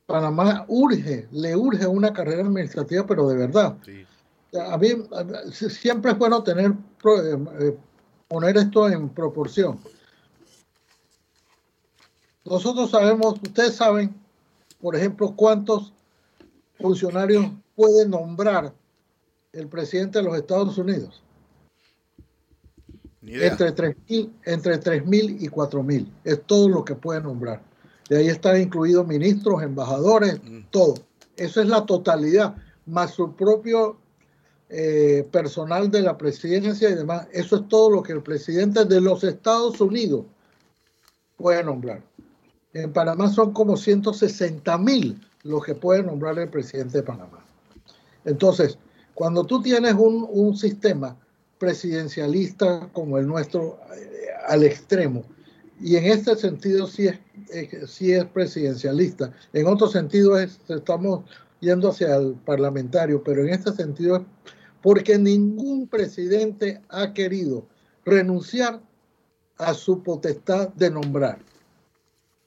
Panamá 0.05 0.63
urge, 0.69 1.27
le 1.33 1.57
urge 1.57 1.85
una 1.85 2.13
carrera 2.13 2.43
administrativa, 2.43 3.05
pero 3.05 3.27
de 3.27 3.35
verdad. 3.35 3.77
sí. 3.85 4.05
A 4.57 4.77
mí 4.77 4.87
siempre 5.51 6.11
es 6.11 6.17
bueno 6.17 6.41
tener 6.41 6.71
eh, 6.71 7.37
eh, 7.59 7.77
poner 8.29 8.55
esto 8.57 8.87
en 8.87 9.09
proporción. 9.09 9.79
Nosotros 12.45 12.91
sabemos, 12.91 13.33
ustedes 13.41 13.75
saben, 13.75 14.15
por 14.79 14.95
ejemplo, 14.95 15.33
cuántos 15.35 15.91
funcionarios 16.79 17.47
puede 17.75 18.07
nombrar 18.07 18.73
el 19.51 19.67
presidente 19.67 20.19
de 20.19 20.25
los 20.25 20.37
Estados 20.37 20.77
Unidos. 20.77 21.21
Entre 23.21 23.75
3.000 23.75 24.31
entre 24.45 24.79
3.000 24.79 25.41
y 25.41 25.49
4.000. 25.49 26.07
Es 26.23 26.41
todo 26.43 26.69
lo 26.69 26.85
que 26.85 26.95
puede 26.95 27.21
nombrar. 27.21 27.61
De 28.09 28.17
ahí 28.17 28.27
están 28.27 28.61
incluidos 28.61 29.05
ministros, 29.05 29.61
embajadores, 29.61 30.39
Mm. 30.43 30.61
todo. 30.71 30.95
Eso 31.35 31.61
es 31.61 31.67
la 31.67 31.85
totalidad, 31.85 32.55
más 32.85 33.11
su 33.11 33.33
propio 33.35 33.97
eh, 34.69 35.27
personal 35.31 35.89
de 35.89 36.03
la 36.03 36.15
presidencia 36.15 36.89
y 36.89 36.93
demás. 36.93 37.27
Eso 37.31 37.55
es 37.55 37.67
todo 37.67 37.89
lo 37.89 38.03
que 38.03 38.13
el 38.13 38.21
presidente 38.21 38.85
de 38.85 39.01
los 39.01 39.23
Estados 39.23 39.81
Unidos 39.81 40.25
puede 41.37 41.63
nombrar. 41.63 42.03
En 42.73 42.93
Panamá 42.93 43.29
son 43.29 43.51
como 43.51 43.75
160 43.75 44.77
mil 44.77 45.19
los 45.43 45.63
que 45.63 45.73
puede 45.73 46.03
nombrar 46.03 46.37
el 46.37 46.49
presidente 46.49 46.99
de 46.99 47.03
Panamá. 47.03 47.43
Entonces, 48.25 48.77
cuando 49.15 49.43
tú 49.43 49.59
tienes 49.61 49.95
un, 49.95 50.55
sistema 50.55 51.17
presidencialista 51.57 52.89
como 52.93 53.17
el 53.17 53.25
nuestro 53.25 53.79
eh, 53.95 54.27
al 54.47 54.63
extremo, 54.63 55.23
y 55.81 55.95
en 55.95 56.05
este 56.05 56.35
sentido 56.35 56.85
sí 56.85 57.07
es, 57.07 57.19
eh, 57.51 57.87
sí 57.87 58.11
es 58.11 58.25
presidencialista, 58.25 59.33
en 59.53 59.65
otro 59.65 59.87
sentido 59.87 60.37
es, 60.37 60.59
estamos 60.67 61.23
yendo 61.59 61.89
hacia 61.89 62.15
el 62.17 62.33
parlamentario, 62.33 63.23
pero 63.23 63.41
en 63.41 63.49
este 63.49 63.71
sentido 63.71 64.17
es 64.17 64.21
porque 64.81 65.17
ningún 65.17 65.87
presidente 65.87 66.81
ha 66.89 67.13
querido 67.13 67.65
renunciar 68.05 68.81
a 69.57 69.73
su 69.73 70.01
potestad 70.03 70.69
de 70.69 70.89
nombrar. 70.89 71.39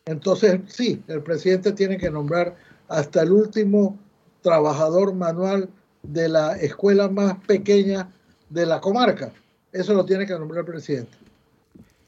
Entonces, 0.06 0.60
sí, 0.66 1.02
el 1.08 1.22
presidente 1.22 1.72
tiene 1.72 1.98
que 1.98 2.10
nombrar 2.10 2.56
hasta 2.88 3.22
el 3.22 3.32
último 3.32 3.98
trabajador 4.40 5.14
manual 5.14 5.68
de 6.02 6.28
la 6.28 6.56
escuela 6.56 7.08
más 7.08 7.36
pequeña 7.46 8.10
de 8.50 8.66
la 8.66 8.80
comarca. 8.80 9.32
Eso 9.70 9.94
lo 9.94 10.04
tiene 10.04 10.26
que 10.26 10.32
nombrar 10.32 10.60
el 10.60 10.72
presidente. 10.72 11.16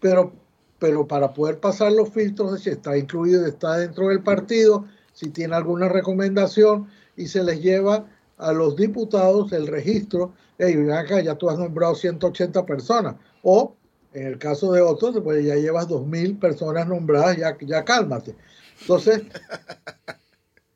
Pero, 0.01 0.33
pero 0.79 1.07
para 1.07 1.33
poder 1.33 1.61
pasar 1.61 1.93
los 1.93 2.11
filtros 2.11 2.61
si 2.61 2.71
está 2.71 2.97
incluido, 2.97 3.47
está 3.47 3.77
dentro 3.77 4.09
del 4.09 4.23
partido, 4.23 4.87
si 5.13 5.31
tiene 5.31 5.55
alguna 5.55 5.89
recomendación 5.89 6.89
y 7.17 7.29
se 7.29 7.45
les 7.45 7.63
lleva 7.63 8.07
a 8.39 8.53
los 8.53 8.77
diputados 8.77 9.53
el 9.53 9.67
registro, 9.67 10.33
hey, 10.59 10.77
acá, 10.91 11.21
ya 11.21 11.35
tú 11.35 11.49
has 11.49 11.59
nombrado 11.59 11.95
180 11.95 12.67
personas. 12.67 13.17
O 13.43 13.75
en 14.13 14.27
el 14.27 14.39
caso 14.39 14.73
de 14.73 14.81
otros, 14.81 15.19
pues 15.23 15.45
ya 15.45 15.57
llevas 15.57 15.89
2.000 15.89 16.39
personas 16.39 16.87
nombradas, 16.87 17.37
ya, 17.37 17.57
ya 17.61 17.85
cálmate. 17.85 18.35
Entonces, 18.81 19.23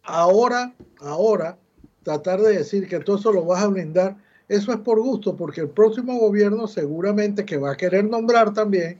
ahora, 0.02 0.74
ahora, 1.00 1.56
tratar 2.02 2.40
de 2.40 2.58
decir 2.58 2.88
que 2.88 2.98
todo 3.00 3.16
eso 3.16 3.32
lo 3.32 3.44
vas 3.44 3.62
a 3.62 3.68
blindar, 3.68 4.16
eso 4.48 4.72
es 4.72 4.78
por 4.78 5.00
gusto, 5.00 5.36
porque 5.36 5.60
el 5.60 5.68
próximo 5.68 6.18
gobierno 6.18 6.66
seguramente 6.66 7.44
que 7.44 7.58
va 7.58 7.72
a 7.72 7.76
querer 7.76 8.04
nombrar 8.04 8.54
también, 8.54 8.98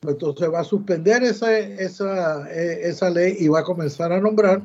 pues 0.00 0.14
entonces 0.14 0.52
va 0.52 0.60
a 0.60 0.64
suspender 0.64 1.22
esa, 1.22 1.56
esa, 1.56 2.50
eh, 2.50 2.88
esa 2.88 3.08
ley 3.08 3.36
y 3.38 3.48
va 3.48 3.60
a 3.60 3.64
comenzar 3.64 4.12
a 4.12 4.20
nombrar 4.20 4.62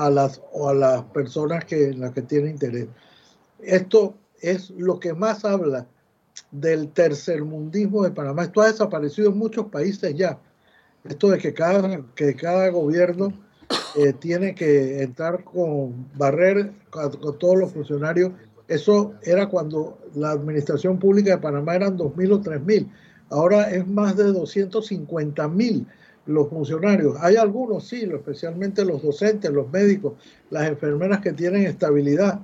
a 0.00 0.08
las, 0.08 0.40
o 0.52 0.70
a 0.70 0.74
las 0.74 1.02
personas 1.04 1.66
que, 1.66 1.88
en 1.88 2.00
las 2.00 2.12
que 2.12 2.22
tiene 2.22 2.48
interés. 2.48 2.88
Esto 3.60 4.14
es 4.40 4.70
lo 4.70 4.98
que 4.98 5.12
más 5.12 5.44
habla 5.44 5.86
del 6.50 6.88
tercermundismo 6.88 8.02
de 8.02 8.10
Panamá. 8.10 8.44
Esto 8.44 8.62
ha 8.62 8.68
desaparecido 8.68 9.30
en 9.30 9.36
muchos 9.36 9.66
países 9.66 10.14
ya. 10.16 10.38
Esto 11.04 11.28
de 11.28 11.38
que 11.38 11.52
cada, 11.52 12.02
que 12.14 12.34
cada 12.34 12.70
gobierno 12.70 13.32
eh, 13.94 14.14
tiene 14.14 14.54
que 14.54 15.02
entrar 15.02 15.44
con 15.44 16.08
barrer 16.16 16.72
con, 16.88 17.10
con 17.12 17.38
todos 17.38 17.58
los 17.58 17.72
funcionarios. 17.72 18.32
Eso 18.68 19.12
era 19.22 19.50
cuando 19.50 19.98
la 20.14 20.30
administración 20.30 20.98
pública 20.98 21.32
de 21.32 21.42
Panamá 21.42 21.74
eran 21.74 21.98
2.000 21.98 22.32
o 22.32 22.40
3.000. 22.40 22.90
Ahora 23.28 23.70
es 23.70 23.86
más 23.86 24.16
de 24.16 24.24
250.000 24.24 25.86
los 26.30 26.48
funcionarios. 26.48 27.16
Hay 27.20 27.36
algunos, 27.36 27.86
sí, 27.86 28.02
especialmente 28.02 28.84
los 28.84 29.02
docentes, 29.02 29.50
los 29.50 29.70
médicos, 29.70 30.14
las 30.50 30.68
enfermeras 30.68 31.20
que 31.20 31.32
tienen 31.32 31.66
estabilidad, 31.66 32.40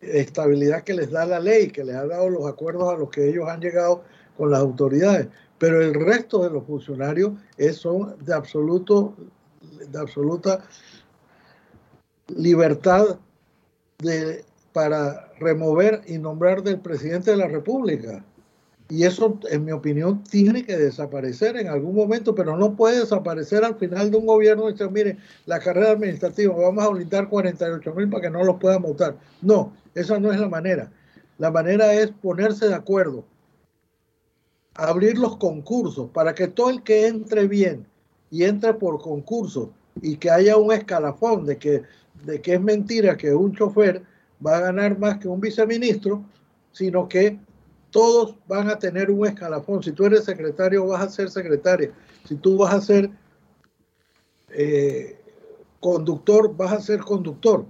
estabilidad 0.00 0.82
que 0.82 0.94
les 0.94 1.10
da 1.10 1.26
la 1.26 1.40
ley, 1.40 1.68
que 1.68 1.84
les 1.84 1.96
ha 1.96 2.06
dado 2.06 2.28
los 2.30 2.46
acuerdos 2.46 2.92
a 2.92 2.96
los 2.96 3.10
que 3.10 3.28
ellos 3.28 3.48
han 3.48 3.60
llegado 3.60 4.02
con 4.36 4.50
las 4.50 4.60
autoridades. 4.60 5.28
Pero 5.58 5.82
el 5.82 5.94
resto 5.94 6.42
de 6.42 6.50
los 6.50 6.64
funcionarios 6.64 7.32
es, 7.58 7.76
son 7.76 8.16
de 8.24 8.32
absoluto 8.32 9.14
de 9.60 9.98
absoluta 9.98 10.64
libertad 12.28 13.18
de, 13.98 14.44
para 14.72 15.32
remover 15.38 16.02
y 16.06 16.18
nombrar 16.18 16.62
del 16.62 16.80
presidente 16.80 17.32
de 17.32 17.36
la 17.36 17.48
República. 17.48 18.24
Y 18.90 19.04
eso, 19.04 19.38
en 19.48 19.64
mi 19.64 19.70
opinión, 19.70 20.24
tiene 20.24 20.64
que 20.64 20.76
desaparecer 20.76 21.56
en 21.56 21.68
algún 21.68 21.94
momento, 21.94 22.34
pero 22.34 22.56
no 22.56 22.74
puede 22.74 22.98
desaparecer 22.98 23.64
al 23.64 23.76
final 23.76 24.10
de 24.10 24.16
un 24.16 24.26
gobierno 24.26 24.68
y 24.68 24.72
decir, 24.72 24.90
mire, 24.90 25.16
la 25.46 25.60
carrera 25.60 25.92
administrativa, 25.92 26.52
vamos 26.56 26.84
a 26.84 26.88
blindar 26.88 27.28
48 27.28 27.94
mil 27.94 28.10
para 28.10 28.22
que 28.22 28.30
no 28.30 28.42
los 28.42 28.56
puedan 28.56 28.82
votar. 28.82 29.16
No, 29.42 29.72
esa 29.94 30.18
no 30.18 30.32
es 30.32 30.40
la 30.40 30.48
manera. 30.48 30.90
La 31.38 31.52
manera 31.52 31.94
es 31.94 32.10
ponerse 32.10 32.66
de 32.66 32.74
acuerdo, 32.74 33.24
abrir 34.74 35.16
los 35.18 35.36
concursos 35.36 36.10
para 36.10 36.34
que 36.34 36.48
todo 36.48 36.70
el 36.70 36.82
que 36.82 37.06
entre 37.06 37.46
bien 37.46 37.86
y 38.28 38.42
entre 38.42 38.74
por 38.74 39.00
concurso 39.00 39.70
y 40.02 40.16
que 40.16 40.30
haya 40.30 40.56
un 40.56 40.72
escalafón 40.72 41.46
de 41.46 41.58
que, 41.58 41.82
de 42.24 42.40
que 42.40 42.54
es 42.54 42.60
mentira 42.60 43.16
que 43.16 43.32
un 43.32 43.54
chofer 43.54 44.02
va 44.44 44.56
a 44.56 44.60
ganar 44.60 44.98
más 44.98 45.18
que 45.18 45.28
un 45.28 45.40
viceministro, 45.40 46.24
sino 46.72 47.08
que 47.08 47.38
todos 47.90 48.36
van 48.46 48.68
a 48.68 48.78
tener 48.78 49.10
un 49.10 49.26
escalafón. 49.26 49.82
Si 49.82 49.92
tú 49.92 50.06
eres 50.06 50.24
secretario, 50.24 50.86
vas 50.86 51.02
a 51.02 51.10
ser 51.10 51.30
secretaria. 51.30 51.92
Si 52.26 52.36
tú 52.36 52.56
vas 52.56 52.74
a 52.74 52.80
ser 52.80 53.10
eh, 54.50 55.18
conductor, 55.80 56.56
vas 56.56 56.72
a 56.72 56.80
ser 56.80 57.00
conductor. 57.00 57.66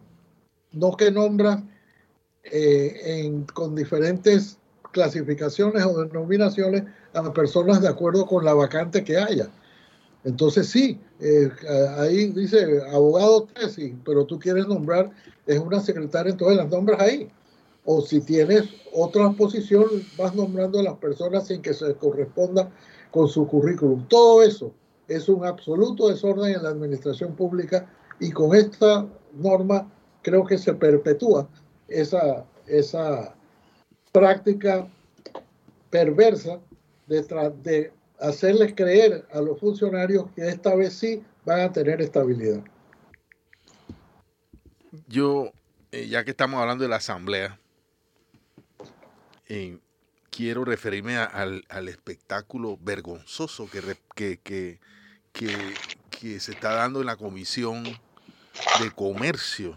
No 0.73 0.97
que 0.97 1.11
nombras 1.11 1.63
eh, 2.45 3.45
con 3.55 3.75
diferentes 3.75 4.59
clasificaciones 4.93 5.85
o 5.85 6.05
denominaciones 6.05 6.85
a 7.15 7.33
personas 7.33 7.81
de 7.81 7.89
acuerdo 7.89 8.27
con 8.27 8.45
la 8.45 8.55
vacante 8.55 9.05
que 9.05 9.17
haya. 9.17 9.49
Entonces 10.25 10.69
sí, 10.69 11.01
eh, 11.21 11.51
ahí 11.97 12.27
dice 12.31 12.83
abogado 12.93 13.45
tesis, 13.45 13.95
pero 14.05 14.27
tú 14.27 14.39
quieres 14.39 14.67
nombrar, 14.67 15.11
es 15.47 15.59
una 15.59 15.81
secretaria, 15.81 16.33
entonces 16.33 16.59
las 16.59 16.69
nombras 16.69 17.01
ahí. 17.01 17.31
O 17.85 18.01
si 18.01 18.21
tienes 18.21 18.69
otra 18.93 19.31
posición, 19.33 19.87
vas 20.19 20.35
nombrando 20.35 20.81
a 20.81 20.83
las 20.83 20.99
personas 20.99 21.47
sin 21.47 21.63
que 21.63 21.75
se 21.75 21.95
corresponda 21.95 22.71
con 23.11 23.29
su 23.29 23.47
currículum. 23.47 24.07
Todo 24.09 24.43
eso 24.43 24.73
es 25.09 25.29
un 25.29 25.45
absoluto 25.45 26.09
desorden 26.09 26.55
en 26.55 26.63
la 26.63 26.71
administración 26.71 27.35
pública 27.35 27.91
y 28.21 28.31
con 28.31 28.55
esta 28.55 29.07
norma 29.35 29.91
creo 30.23 30.45
que 30.45 30.59
se 30.59 30.75
perpetúa 30.75 31.49
esa, 31.89 32.45
esa 32.67 33.35
práctica 34.13 34.89
perversa 35.91 36.61
de, 37.07 37.93
hacerles 38.21 38.75
creer 38.75 39.27
a 39.33 39.41
los 39.41 39.59
funcionarios 39.59 40.27
que 40.37 40.47
esta 40.47 40.75
vez 40.75 40.95
sí 40.95 41.23
van 41.45 41.61
a 41.61 41.73
tener 41.73 42.01
estabilidad. 42.01 42.63
Yo, 45.09 45.53
eh, 45.91 46.07
ya 46.07 46.25
que 46.25 46.31
estamos 46.31 46.61
hablando 46.61 46.85
de 46.85 46.91
la 46.91 46.97
asamblea, 46.97 47.60
eh, 49.51 49.79
quiero 50.31 50.65
referirme 50.65 51.17
al, 51.17 51.89
espectáculo 51.89 52.79
vergonzoso 52.81 53.69
que, 53.69 53.99
que, 54.15 54.79
que, 55.33 56.41
se 56.41 56.53
está 56.53 56.73
dando 56.75 57.01
en 57.01 57.07
la 57.07 57.17
Comisión 57.17 57.83
de 57.85 58.91
Comercio. 58.95 59.77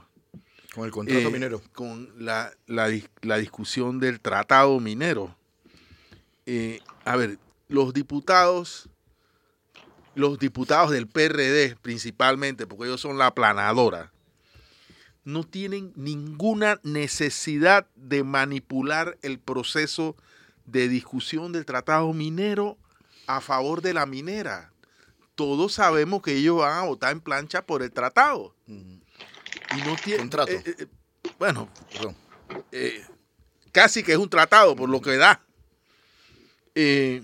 Con 0.76 0.86
el 0.86 0.92
contrato 0.92 1.28
eh, 1.28 1.32
minero. 1.32 1.62
Con 1.74 2.14
la, 2.24 2.52
la, 2.68 3.38
discusión 3.38 4.00
del 4.00 4.20
tratado 4.22 4.80
minero. 4.80 5.36
a 7.04 7.16
ver, 7.16 7.40
los 7.68 7.94
diputados, 7.94 8.90
los 10.14 10.38
diputados 10.38 10.92
del 10.92 11.08
PRD 11.08 11.76
principalmente, 11.82 12.68
porque 12.68 12.86
ellos 12.86 13.02
son 13.02 13.18
la 13.18 13.34
planadora, 13.34 14.13
no 15.24 15.44
tienen 15.44 15.94
ninguna 15.96 16.80
necesidad 16.84 17.88
de 17.96 18.24
manipular 18.24 19.18
el 19.22 19.40
proceso 19.40 20.16
de 20.66 20.88
discusión 20.88 21.52
del 21.52 21.66
tratado 21.66 22.12
minero 22.14 22.78
a 23.28 23.42
favor 23.42 23.82
de 23.82 23.94
la 23.94 24.06
minera. 24.06 24.72
Todos 25.36 25.74
sabemos 25.74 26.22
que 26.22 26.36
ellos 26.36 26.58
van 26.58 26.78
a 26.78 26.84
votar 26.88 27.12
en 27.12 27.22
plancha 27.22 27.66
por 27.66 27.82
el 27.82 27.92
tratado. 27.92 28.56
Y 28.68 29.82
no 29.86 29.96
tiene, 30.04 30.20
Contrato. 30.20 30.52
Eh, 30.52 30.64
eh, 30.66 30.88
bueno, 31.40 31.70
eh, 32.72 33.04
casi 33.72 34.04
que 34.04 34.12
es 34.14 34.18
un 34.18 34.30
tratado 34.30 34.76
por 34.76 34.90
lo 34.90 35.02
que 35.02 35.18
da. 35.18 35.42
Eh, 36.76 37.22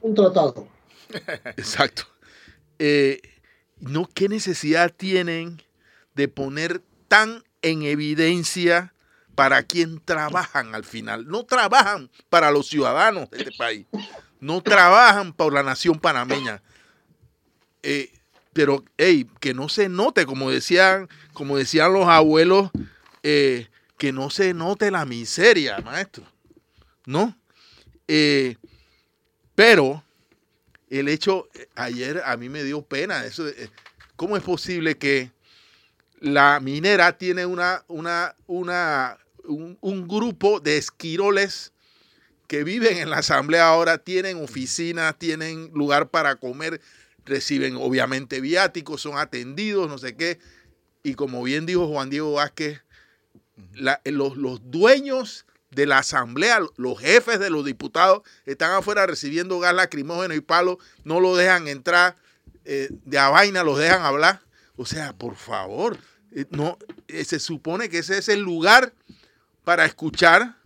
un 0.00 0.14
tratado. 0.14 0.68
Exacto. 1.56 2.04
Eh, 2.78 3.20
no, 3.80 4.08
¿qué 4.12 4.28
necesidad 4.28 4.92
tienen 4.94 5.62
de 6.14 6.28
poner 6.28 6.82
tan 7.08 7.42
en 7.62 7.82
evidencia 7.82 8.94
para 9.34 9.62
quien 9.62 10.00
trabajan 10.00 10.74
al 10.74 10.84
final? 10.84 11.26
No 11.26 11.44
trabajan 11.44 12.10
para 12.28 12.50
los 12.50 12.68
ciudadanos 12.68 13.30
de 13.30 13.38
este 13.38 13.52
país. 13.52 13.86
No 14.40 14.62
trabajan 14.62 15.32
por 15.32 15.52
la 15.52 15.62
nación 15.62 15.98
panameña. 15.98 16.62
Eh, 17.82 18.12
pero, 18.52 18.84
hey, 18.96 19.26
que 19.40 19.54
no 19.54 19.68
se 19.68 19.88
note, 19.88 20.26
como 20.26 20.50
decían, 20.50 21.08
como 21.32 21.56
decían 21.56 21.92
los 21.92 22.06
abuelos, 22.06 22.70
eh, 23.22 23.68
que 23.96 24.12
no 24.12 24.30
se 24.30 24.54
note 24.54 24.90
la 24.90 25.04
miseria, 25.04 25.78
maestro. 25.78 26.24
¿No? 27.06 27.36
Pero 29.54 30.04
el 30.90 31.08
hecho, 31.08 31.48
ayer 31.74 32.22
a 32.24 32.36
mí 32.36 32.48
me 32.48 32.62
dio 32.64 32.82
pena, 32.82 33.24
eso, 33.24 33.46
eh, 33.48 33.70
¿cómo 34.16 34.36
es 34.36 34.42
posible 34.42 34.96
que 34.96 35.32
la 36.20 36.60
minera 36.60 37.16
tiene 37.16 37.46
una, 37.46 37.84
una, 37.88 38.34
una, 38.46 39.18
un, 39.44 40.08
grupo 40.08 40.60
de 40.60 40.76
esquiroles 40.76 41.72
que 42.46 42.64
viven 42.64 42.98
en 42.98 43.10
la 43.10 43.18
asamblea 43.18 43.68
ahora, 43.68 43.98
tienen 43.98 44.42
oficinas, 44.42 45.18
tienen 45.18 45.70
lugar 45.74 46.10
para 46.10 46.36
comer, 46.36 46.80
reciben 47.24 47.76
obviamente 47.76 48.40
viáticos, 48.40 49.02
son 49.02 49.18
atendidos, 49.18 49.88
no 49.88 49.98
sé 49.98 50.16
qué. 50.16 50.38
Y 51.02 51.14
como 51.14 51.42
bien 51.42 51.66
dijo 51.66 51.86
Juan 51.86 52.10
Diego 52.10 52.32
Vázquez, 52.32 52.80
los, 54.04 54.36
los 54.36 54.70
dueños 54.70 55.46
de 55.70 55.86
la 55.86 55.98
asamblea, 55.98 56.60
los 56.76 56.98
jefes 56.98 57.38
de 57.38 57.50
los 57.50 57.64
diputados 57.64 58.22
están 58.46 58.72
afuera 58.72 59.06
recibiendo 59.06 59.58
gas 59.58 59.74
lacrimógeno 59.74 60.34
y 60.34 60.40
palo, 60.40 60.78
no 61.04 61.20
lo 61.20 61.36
dejan 61.36 61.68
entrar, 61.68 62.16
eh, 62.64 62.88
de 63.04 63.18
a 63.18 63.28
vaina 63.28 63.62
los 63.62 63.78
dejan 63.78 64.02
hablar. 64.02 64.40
O 64.78 64.86
sea, 64.86 65.12
por 65.12 65.34
favor, 65.34 65.98
eh, 66.30 66.46
no, 66.50 66.78
eh, 67.08 67.24
se 67.24 67.40
supone 67.40 67.88
que 67.88 67.98
ese 67.98 68.16
es 68.16 68.28
el 68.28 68.40
lugar 68.40 68.94
para 69.64 69.84
escuchar 69.84 70.56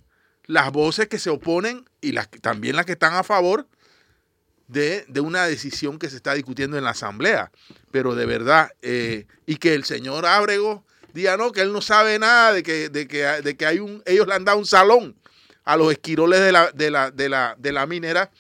las 0.45 0.71
voces 0.71 1.09
que 1.09 1.19
se 1.19 1.31
oponen 1.31 1.89
y 2.03 2.13
también 2.43 2.77
las 2.77 2.85
que 2.85 2.93
están 2.93 3.15
a 3.15 3.23
favor 3.23 3.67
de, 4.69 5.07
una 5.21 5.47
decisión 5.47 5.99
que 5.99 6.11
se 6.11 6.17
está 6.17 6.35
discutiendo 6.35 6.77
en 6.77 6.85
la 6.85 6.91
asamblea. 6.91 7.51
Pero 7.91 8.15
de 8.15 8.27
verdad, 8.27 8.71
y 8.83 9.57
que 9.57 9.75
el 9.75 9.85
señor 9.85 10.27
Ábrego 10.27 10.85
diga 11.15 11.39
no, 11.39 11.53
que 11.53 11.63
él 11.63 11.73
no 11.73 11.81
sabe 11.81 12.19
nada 12.19 12.53
de 12.53 12.63
que, 12.63 12.91
de 12.91 13.09
que, 13.09 13.25
de 13.25 13.57
que 13.57 13.67
hay 13.67 13.79
un, 13.79 14.03
ellos 14.05 14.27
le 14.27 14.35
han 14.35 14.45
dado 14.45 14.59
un 14.59 14.67
salón 14.67 15.17
a 15.65 15.77
los 15.77 15.91
esquiroles 15.91 16.41
de 16.41 16.53
la, 16.53 16.71
de 16.73 16.91
la, 16.91 17.11
de 17.11 17.29
la, 17.31 17.57
de 17.59 17.73
la 17.73 17.87
minera 17.87 18.31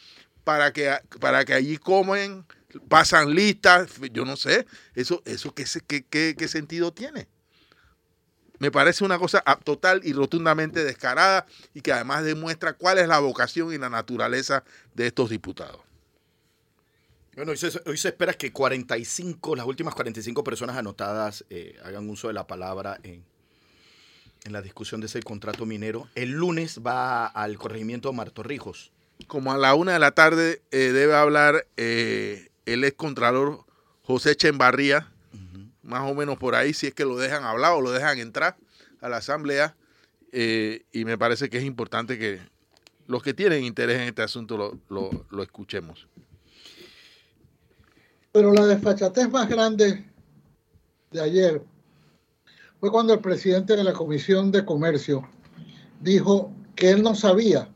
para 0.44 0.72
que, 0.72 0.92
para 1.18 1.44
que 1.44 1.54
allí 1.54 1.78
comen, 1.78 2.44
pasan 2.88 3.34
listas, 3.34 3.90
yo 4.12 4.24
no 4.24 4.36
sé, 4.36 4.66
eso, 4.94 5.22
eso 5.24 5.54
qué, 5.54 5.64
qué, 6.08 6.34
qué 6.36 6.48
sentido 6.48 6.92
tiene. 6.92 7.28
Me 8.58 8.70
parece 8.70 9.04
una 9.04 9.18
cosa 9.18 9.42
total 9.64 10.02
y 10.04 10.12
rotundamente 10.12 10.84
descarada 10.84 11.46
y 11.74 11.80
que 11.80 11.92
además 11.92 12.22
demuestra 12.24 12.74
cuál 12.74 12.98
es 12.98 13.08
la 13.08 13.18
vocación 13.18 13.72
y 13.72 13.78
la 13.78 13.90
naturaleza 13.90 14.62
de 14.94 15.08
estos 15.08 15.30
diputados. 15.30 15.80
Bueno, 17.34 17.52
hoy 17.52 17.56
se, 17.96 18.08
espera 18.08 18.34
que 18.34 18.52
45, 18.52 19.56
las 19.56 19.66
últimas 19.66 19.94
45 19.94 20.44
personas 20.44 20.76
anotadas 20.76 21.44
eh, 21.50 21.76
hagan 21.82 22.08
uso 22.08 22.28
de 22.28 22.34
la 22.34 22.46
palabra 22.46 23.00
en, 23.02 23.24
en 24.44 24.52
la 24.52 24.62
discusión 24.62 25.00
de 25.00 25.06
ese 25.06 25.22
contrato 25.22 25.66
minero. 25.66 26.08
El 26.14 26.30
lunes 26.30 26.80
va 26.86 27.26
al 27.26 27.56
corregimiento 27.56 28.12
Martorrijos. 28.12 28.92
Como 29.26 29.50
a 29.50 29.56
la 29.56 29.74
una 29.74 29.94
de 29.94 29.98
la 29.98 30.12
tarde 30.12 30.62
eh, 30.70 30.92
debe 30.92 31.14
hablar 31.14 31.66
eh, 31.76 32.50
el 32.66 32.84
ex 32.84 32.96
contralor 32.96 33.64
José 34.02 34.36
Chembarría, 34.36 35.08
más 35.82 36.08
o 36.10 36.14
menos 36.14 36.38
por 36.38 36.54
ahí, 36.54 36.72
si 36.74 36.86
es 36.86 36.94
que 36.94 37.04
lo 37.04 37.16
dejan 37.16 37.44
hablar 37.44 37.72
o 37.72 37.80
lo 37.80 37.90
dejan 37.90 38.18
entrar 38.18 38.56
a 39.00 39.08
la 39.08 39.18
asamblea. 39.18 39.74
y 40.32 41.04
me 41.04 41.18
parece 41.18 41.50
que 41.50 41.58
es 41.58 41.64
importante 41.64 42.18
que 42.18 42.40
los 43.06 43.22
que 43.22 43.34
tienen 43.34 43.64
interés 43.64 44.00
en 44.00 44.08
este 44.08 44.22
asunto 44.22 44.56
lo, 44.56 44.78
lo, 44.88 45.26
lo 45.30 45.42
escuchemos. 45.42 46.06
Pero 48.32 48.52
la 48.52 48.64
desfachatez 48.66 49.30
más 49.30 49.48
grande 49.48 50.04
de 51.10 51.20
ayer 51.20 51.62
fue 52.80 52.90
cuando 52.90 53.12
el 53.12 53.20
presidente 53.20 53.76
de 53.76 53.84
la 53.84 53.92
Comisión 53.92 54.50
de 54.50 54.64
Comercio 54.64 55.28
dijo 56.00 56.50
que 56.74 56.90
él 56.90 57.02
no 57.02 57.14
sabía, 57.14 57.68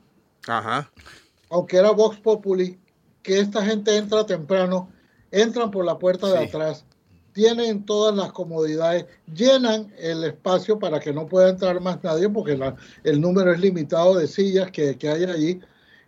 aunque 1.51 1.77
era 1.77 1.91
Vox 1.91 2.19
Populi, 2.19 2.79
que 3.27 3.41
esta 3.41 3.65
gente 3.65 3.97
entra 3.97 4.25
temprano, 4.25 4.89
entran 5.33 5.73
por 5.73 5.85
la 5.85 5.99
puerta 5.99 6.29
de 6.29 6.45
atrás, 6.45 6.85
tienen 7.33 7.85
todas 7.85 8.15
las 8.15 8.31
comodidades, 8.31 9.07
llenan 9.35 9.93
el 9.99 10.23
espacio 10.23 10.79
para 10.79 11.01
que 11.01 11.13
no 11.13 11.27
pueda 11.27 11.49
entrar 11.49 11.81
más 11.81 12.05
nadie, 12.05 12.29
porque 12.29 12.57
el 13.03 13.21
número 13.21 13.53
es 13.53 13.59
limitado 13.59 14.15
de 14.15 14.29
sillas 14.29 14.71
que, 14.71 14.97
hay 15.03 15.25
allí, 15.25 15.61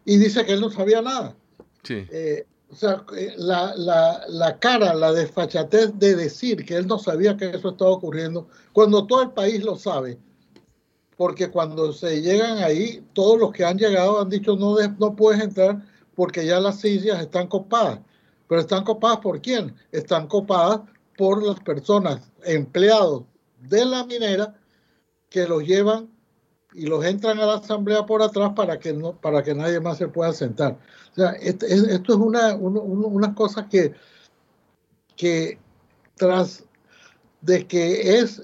y 0.04 0.16
dice 0.16 0.46
que 0.46 0.52
él 0.52 0.60
no 0.60 0.70
sabía 0.70 1.02
nada. 1.02 1.34
Sí. 1.82 2.06
Eh, 2.08 2.46
o 2.70 2.76
sea, 2.76 3.04
eh, 3.16 3.34
la, 3.36 3.74
la, 3.74 4.22
la, 4.28 4.56
cara, 4.60 4.94
la 4.94 5.12
desfachatez 5.12 5.98
de 5.98 6.14
decir 6.14 6.64
que 6.64 6.76
él 6.76 6.86
no 6.86 7.00
sabía 7.00 7.36
que 7.36 7.50
eso 7.50 7.70
estaba 7.70 7.90
ocurriendo, 7.90 8.46
cuando 8.72 9.08
todo 9.08 9.22
el 9.22 9.30
país 9.32 9.64
lo 9.64 9.74
sabe, 9.74 10.18
porque 11.16 11.50
cuando 11.50 11.92
se 11.92 12.22
llegan 12.22 12.58
ahí, 12.58 13.04
todos 13.12 13.40
los 13.40 13.50
que 13.50 13.64
han 13.64 13.76
llegado 13.76 14.20
han 14.20 14.28
dicho 14.28 14.54
no, 14.54 14.76
no 15.00 15.16
puedes 15.16 15.42
entrar 15.42 15.82
porque 16.18 16.44
ya 16.44 16.58
las 16.58 16.80
sillas 16.80 17.20
están 17.20 17.46
copadas. 17.46 18.00
Pero 18.48 18.60
están 18.60 18.82
copadas 18.82 19.18
por 19.18 19.40
quién? 19.40 19.76
Están 19.92 20.26
copadas 20.26 20.80
por 21.16 21.40
las 21.46 21.60
personas, 21.60 22.28
empleados 22.42 23.22
de 23.60 23.84
la 23.84 24.04
minera, 24.04 24.58
que 25.30 25.46
los 25.46 25.62
llevan 25.62 26.10
y 26.74 26.86
los 26.86 27.04
entran 27.04 27.38
a 27.38 27.46
la 27.46 27.54
asamblea 27.54 28.04
por 28.04 28.20
atrás 28.20 28.50
para 28.56 28.80
que, 28.80 28.92
no, 28.92 29.12
para 29.12 29.44
que 29.44 29.54
nadie 29.54 29.78
más 29.78 29.98
se 29.98 30.08
pueda 30.08 30.32
sentar. 30.32 30.80
O 31.12 31.14
sea, 31.14 31.30
esto, 31.34 31.66
es 31.66 32.08
una, 32.08 32.56
una 32.56 33.32
cosa 33.36 33.68
que, 33.68 33.94
que 35.14 35.56
tras 36.16 36.64
de 37.42 37.64
que 37.64 38.18
es 38.18 38.42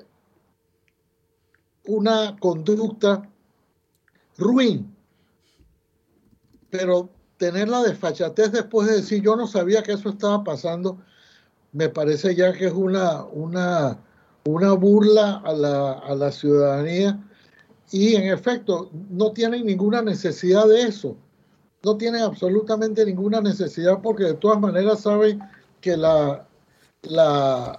una 1.87 2.37
conducta 2.39 3.29
ruin 4.39 4.95
pero 6.75 7.09
tener 7.45 7.69
la 7.69 7.83
desfachatez 7.83 8.53
después 8.53 8.89
de 8.89 8.97
decir 8.97 9.23
yo 9.23 9.37
no 9.37 9.47
sabía 9.47 9.83
que 9.83 9.93
eso 9.93 10.09
estaba 10.09 10.43
pasando, 10.43 10.97
me 11.73 11.91
parece 11.91 12.35
ya 12.35 12.55
que 12.55 12.69
es 12.69 12.73
una, 12.73 13.23
una, 13.25 13.99
una 14.47 14.73
burla 14.73 15.43
a 15.45 15.53
la, 15.53 15.93
a 15.93 16.15
la 16.15 16.33
ciudadanía 16.33 17.23
y 17.91 18.15
en 18.15 18.33
efecto 18.33 18.91
no 19.11 19.33
tienen 19.33 19.67
ninguna 19.67 20.01
necesidad 20.01 20.67
de 20.67 20.85
eso, 20.85 21.19
no 21.83 21.99
tienen 21.99 22.23
absolutamente 22.23 23.05
ninguna 23.05 23.43
necesidad 23.43 24.01
porque 24.03 24.25
de 24.25 24.35
todas 24.35 24.59
maneras 24.59 25.01
saben 25.01 25.43
que 25.83 25.99
la, 25.99 26.49
la 27.03 27.79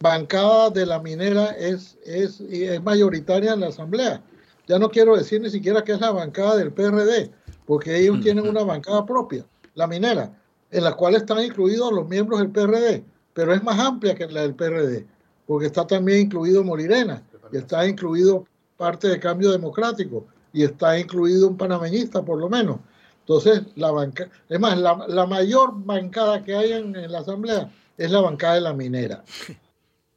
bancada 0.00 0.70
de 0.70 0.86
la 0.86 0.98
minera 0.98 1.52
es, 1.52 1.96
es, 2.04 2.40
es 2.40 2.82
mayoritaria 2.82 3.52
en 3.52 3.60
la 3.60 3.68
asamblea. 3.68 4.20
Ya 4.66 4.80
no 4.80 4.90
quiero 4.90 5.16
decir 5.16 5.40
ni 5.40 5.50
siquiera 5.50 5.84
que 5.84 5.92
es 5.92 6.00
la 6.00 6.10
bancada 6.10 6.56
del 6.56 6.72
PRD, 6.72 7.30
porque 7.66 7.98
ellos 7.98 8.20
tienen 8.20 8.48
una 8.48 8.64
bancada 8.64 9.04
propia, 9.06 9.46
la 9.74 9.86
minera, 9.86 10.36
en 10.70 10.84
la 10.84 10.94
cual 10.94 11.14
están 11.14 11.42
incluidos 11.42 11.92
los 11.92 12.08
miembros 12.08 12.40
del 12.40 12.50
PRD, 12.50 13.04
pero 13.34 13.52
es 13.52 13.62
más 13.62 13.78
amplia 13.78 14.14
que 14.14 14.26
la 14.26 14.42
del 14.42 14.54
PRD, 14.54 15.06
porque 15.46 15.66
está 15.66 15.86
también 15.86 16.22
incluido 16.22 16.64
Molirena, 16.64 17.22
y 17.52 17.58
está 17.58 17.86
incluido 17.86 18.46
parte 18.76 19.08
de 19.08 19.20
Cambio 19.20 19.50
Democrático, 19.50 20.26
y 20.52 20.64
está 20.64 20.98
incluido 20.98 21.48
un 21.48 21.56
panameñista 21.56 22.24
por 22.24 22.38
lo 22.38 22.48
menos. 22.48 22.78
Entonces, 23.20 23.62
la 23.76 23.90
banca, 23.90 24.28
es 24.48 24.60
más, 24.60 24.76
la, 24.78 25.26
mayor 25.26 25.70
bancada 25.74 26.42
que 26.42 26.54
hay 26.54 26.72
en, 26.72 26.96
en 26.96 27.12
la 27.12 27.20
Asamblea 27.20 27.70
es 27.96 28.10
la 28.10 28.20
bancada 28.20 28.54
de 28.54 28.60
la 28.62 28.74
minera. 28.74 29.22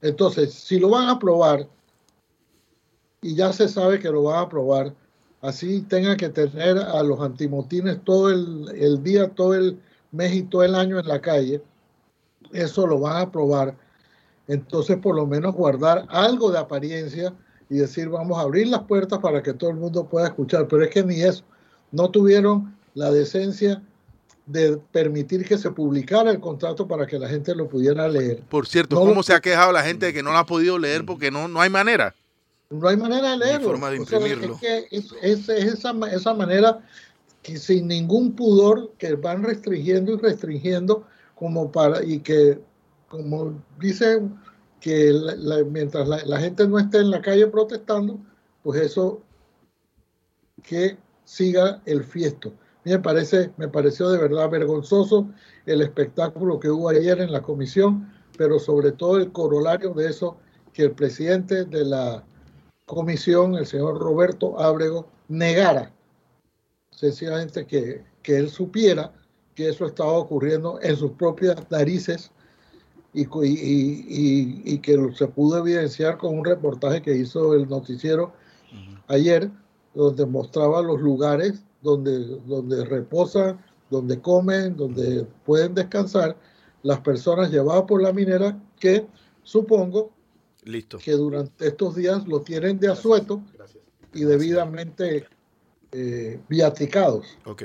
Entonces, 0.02 0.54
si 0.54 0.80
lo 0.80 0.90
van 0.90 1.08
a 1.08 1.14
aprobar, 1.14 1.68
y 3.22 3.36
ya 3.36 3.54
se 3.54 3.68
sabe 3.68 4.00
que 4.00 4.10
lo 4.10 4.24
van 4.24 4.38
a 4.38 4.42
aprobar, 4.42 4.94
así 5.46 5.82
tenga 5.82 6.18
que 6.18 6.30
tener 6.30 6.78
a 6.78 7.04
los 7.04 7.20
antimotines 7.22 8.04
todo 8.04 8.30
el, 8.30 9.04
día, 9.04 9.30
todo 9.30 9.54
el 9.54 9.80
mes 10.12 10.34
y 10.34 10.44
todo 10.44 10.64
el 10.64 10.76
año 10.76 11.00
en 11.00 11.08
la 11.08 11.22
calle, 11.22 11.62
eso 12.52 12.88
lo 12.88 13.00
van 13.00 13.18
a 13.18 13.22
aprobar. 13.22 13.76
Entonces, 14.48 14.98
por 14.98 15.16
lo 15.16 15.26
menos 15.26 15.54
guardar 15.54 16.06
algo 16.10 16.52
de 16.52 16.60
apariencia 16.60 17.34
y 17.70 17.78
decir, 17.78 18.10
vamos 18.10 18.38
a 18.38 18.42
abrir 18.42 18.68
las 18.68 18.84
puertas 18.84 19.20
para 19.20 19.42
que 19.42 19.54
todo 19.54 19.70
el 19.70 19.78
mundo 19.78 20.08
pueda 20.08 20.28
escuchar. 20.28 20.68
Pero 20.68 20.84
es 20.84 20.90
que 20.90 21.04
ni 21.04 21.22
eso, 21.22 21.44
no 21.92 22.10
tuvieron 22.10 22.76
la 22.94 23.12
decencia 23.12 23.82
de 24.46 24.78
permitir 24.92 25.44
que 25.46 25.58
se 25.58 25.72
publicara 25.72 26.30
el 26.30 26.40
contrato 26.40 26.88
para 26.88 27.08
que 27.08 27.18
la 27.18 27.28
gente 27.28 27.56
lo 27.56 27.68
pudiera 27.68 28.08
leer. 28.08 28.44
Por 28.50 28.68
cierto, 28.68 28.96
¿cómo 28.96 29.24
se 29.24 29.34
ha 29.34 29.42
quejado 29.42 29.72
la 29.72 29.84
gente 29.84 30.08
de 30.08 30.14
que 30.14 30.22
no 30.22 30.32
lo 30.32 30.38
ha 30.38 30.46
podido 30.46 30.78
leer 30.78 31.06
porque 31.06 31.32
no, 31.32 31.48
no 31.48 31.62
hay 31.62 31.70
manera? 31.70 32.14
No 32.70 32.88
hay 32.88 32.98
manera 32.98 33.32
de 33.32 33.38
leerlo. 33.38 33.68
forma 33.70 33.90
de 33.92 33.98
imprimirlo. 33.98 34.58
es, 34.92 35.14
es, 35.22 35.50
esa, 35.50 35.92
esa 36.12 36.34
manera 36.34 36.82
que 37.42 37.58
sin 37.58 37.88
ningún 37.88 38.36
pudor 38.36 38.94
que 38.98 39.16
van 39.16 39.44
restringiendo 39.44 40.14
y 40.14 40.18
restringiendo 40.18 41.06
como 41.36 41.72
para 41.72 42.04
y 42.04 42.20
que 42.20 42.60
como 43.08 43.62
dicen 43.80 44.36
que 44.80 45.14
mientras 45.70 46.08
la, 46.08 46.26
la, 46.26 46.40
gente 46.40 46.68
no 46.68 46.80
esté 46.80 47.00
en 47.00 47.12
la 47.12 47.22
calle 47.22 47.48
protestando, 47.48 48.20
pues 48.64 48.82
eso 48.82 49.22
que 50.64 50.98
siga 51.24 51.82
el 51.86 52.04
fiesto. 52.04 52.54
Me 52.84 53.00
parece, 53.00 53.52
me 53.58 53.68
pareció 53.68 54.10
de 54.10 54.20
verdad 54.20 54.50
vergonzoso 54.50 55.30
el 55.66 55.82
espectáculo 55.82 56.60
que 56.60 56.70
hubo 56.70 56.90
ayer 56.90 57.20
en 57.20 57.32
la 57.32 57.42
comisión, 57.42 58.12
pero 58.38 58.60
sobre 58.60 58.92
todo 58.92 59.18
el 59.18 59.32
corolario 59.32 59.94
de 59.94 60.10
eso 60.10 60.38
que 60.74 60.84
el 60.84 60.92
presidente 60.92 61.66
de 61.66 61.86
la 61.86 62.24
comisión, 62.86 63.56
el 63.56 63.66
señor 63.66 64.00
Roberto 64.00 64.60
Ábrego, 64.60 65.08
negara 65.28 65.92
sencillamente 66.92 67.66
que, 67.66 68.04
que 68.22 68.38
él 68.38 68.50
supiera 68.50 69.12
que 69.54 69.70
eso 69.70 69.86
estaba 69.86 70.12
ocurriendo 70.12 70.80
en 70.82 70.96
sus 70.96 71.12
propias 71.12 71.56
narices 71.70 72.32
y, 73.14 73.22
y, 73.24 74.62
y, 74.66 74.80
que 74.80 74.98
se 75.14 75.28
pudo 75.28 75.60
evidenciar 75.60 76.18
con 76.18 76.38
un 76.38 76.44
reportaje 76.44 77.02
que 77.02 77.16
hizo 77.16 77.54
el 77.54 77.70
noticiero 77.70 78.34
ayer, 79.08 79.50
donde 79.94 80.26
mostraba 80.26 80.82
los 80.82 81.00
lugares 81.00 81.64
donde, 81.82 82.40
donde 82.46 82.84
reposan, 82.84 83.64
donde 83.90 84.20
comen, 84.20 84.76
donde 84.76 85.26
pueden 85.46 85.74
descansar 85.74 86.36
las 86.84 87.00
personas 87.00 87.52
llevadas 87.52 87.84
por 87.84 88.02
la 88.02 88.12
minera 88.12 88.60
que 88.80 89.08
supongo 89.44 90.12
Listo. 90.66 90.98
que 90.98 91.12
durante 91.12 91.68
estos 91.68 91.96
días 91.96 92.28
lo 92.28 92.42
tienen 92.42 92.80
de 92.80 92.90
asueto 92.90 93.42
y 94.14 94.24
debidamente 94.24 95.28
eh, 95.92 96.40
viaticados. 96.50 97.38
Ok. 97.46 97.64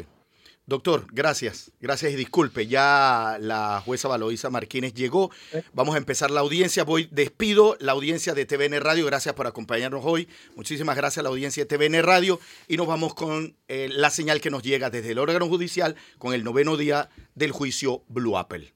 Doctor, 0.70 1.06
gracias. 1.10 1.72
Gracias 1.80 2.12
y 2.12 2.14
disculpe. 2.14 2.68
Ya 2.68 3.38
la 3.40 3.82
jueza 3.84 4.06
Valoisa 4.06 4.50
Martínez 4.50 4.94
llegó. 4.94 5.32
Vamos 5.72 5.96
a 5.96 5.98
empezar 5.98 6.30
la 6.30 6.38
audiencia. 6.40 6.84
Voy, 6.84 7.08
despido 7.10 7.76
la 7.80 7.90
audiencia 7.90 8.34
de 8.34 8.46
TVN 8.46 8.78
Radio. 8.78 9.04
Gracias 9.06 9.34
por 9.34 9.48
acompañarnos 9.48 10.02
hoy. 10.04 10.28
Muchísimas 10.54 10.96
gracias 10.96 11.18
a 11.18 11.22
la 11.24 11.30
audiencia 11.30 11.64
de 11.64 11.76
TVN 11.76 12.00
Radio. 12.04 12.38
Y 12.68 12.76
nos 12.76 12.86
vamos 12.86 13.14
con 13.14 13.56
eh, 13.66 13.88
la 13.90 14.10
señal 14.10 14.40
que 14.40 14.50
nos 14.50 14.62
llega 14.62 14.90
desde 14.90 15.10
el 15.10 15.18
órgano 15.18 15.48
judicial 15.48 15.96
con 16.18 16.34
el 16.34 16.44
noveno 16.44 16.76
día 16.76 17.10
del 17.34 17.50
juicio 17.50 18.04
Blue 18.06 18.38
Apple. 18.38 18.72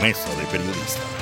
Mesa 0.00 0.34
de 0.34 0.46
Periodistas. 0.46 1.19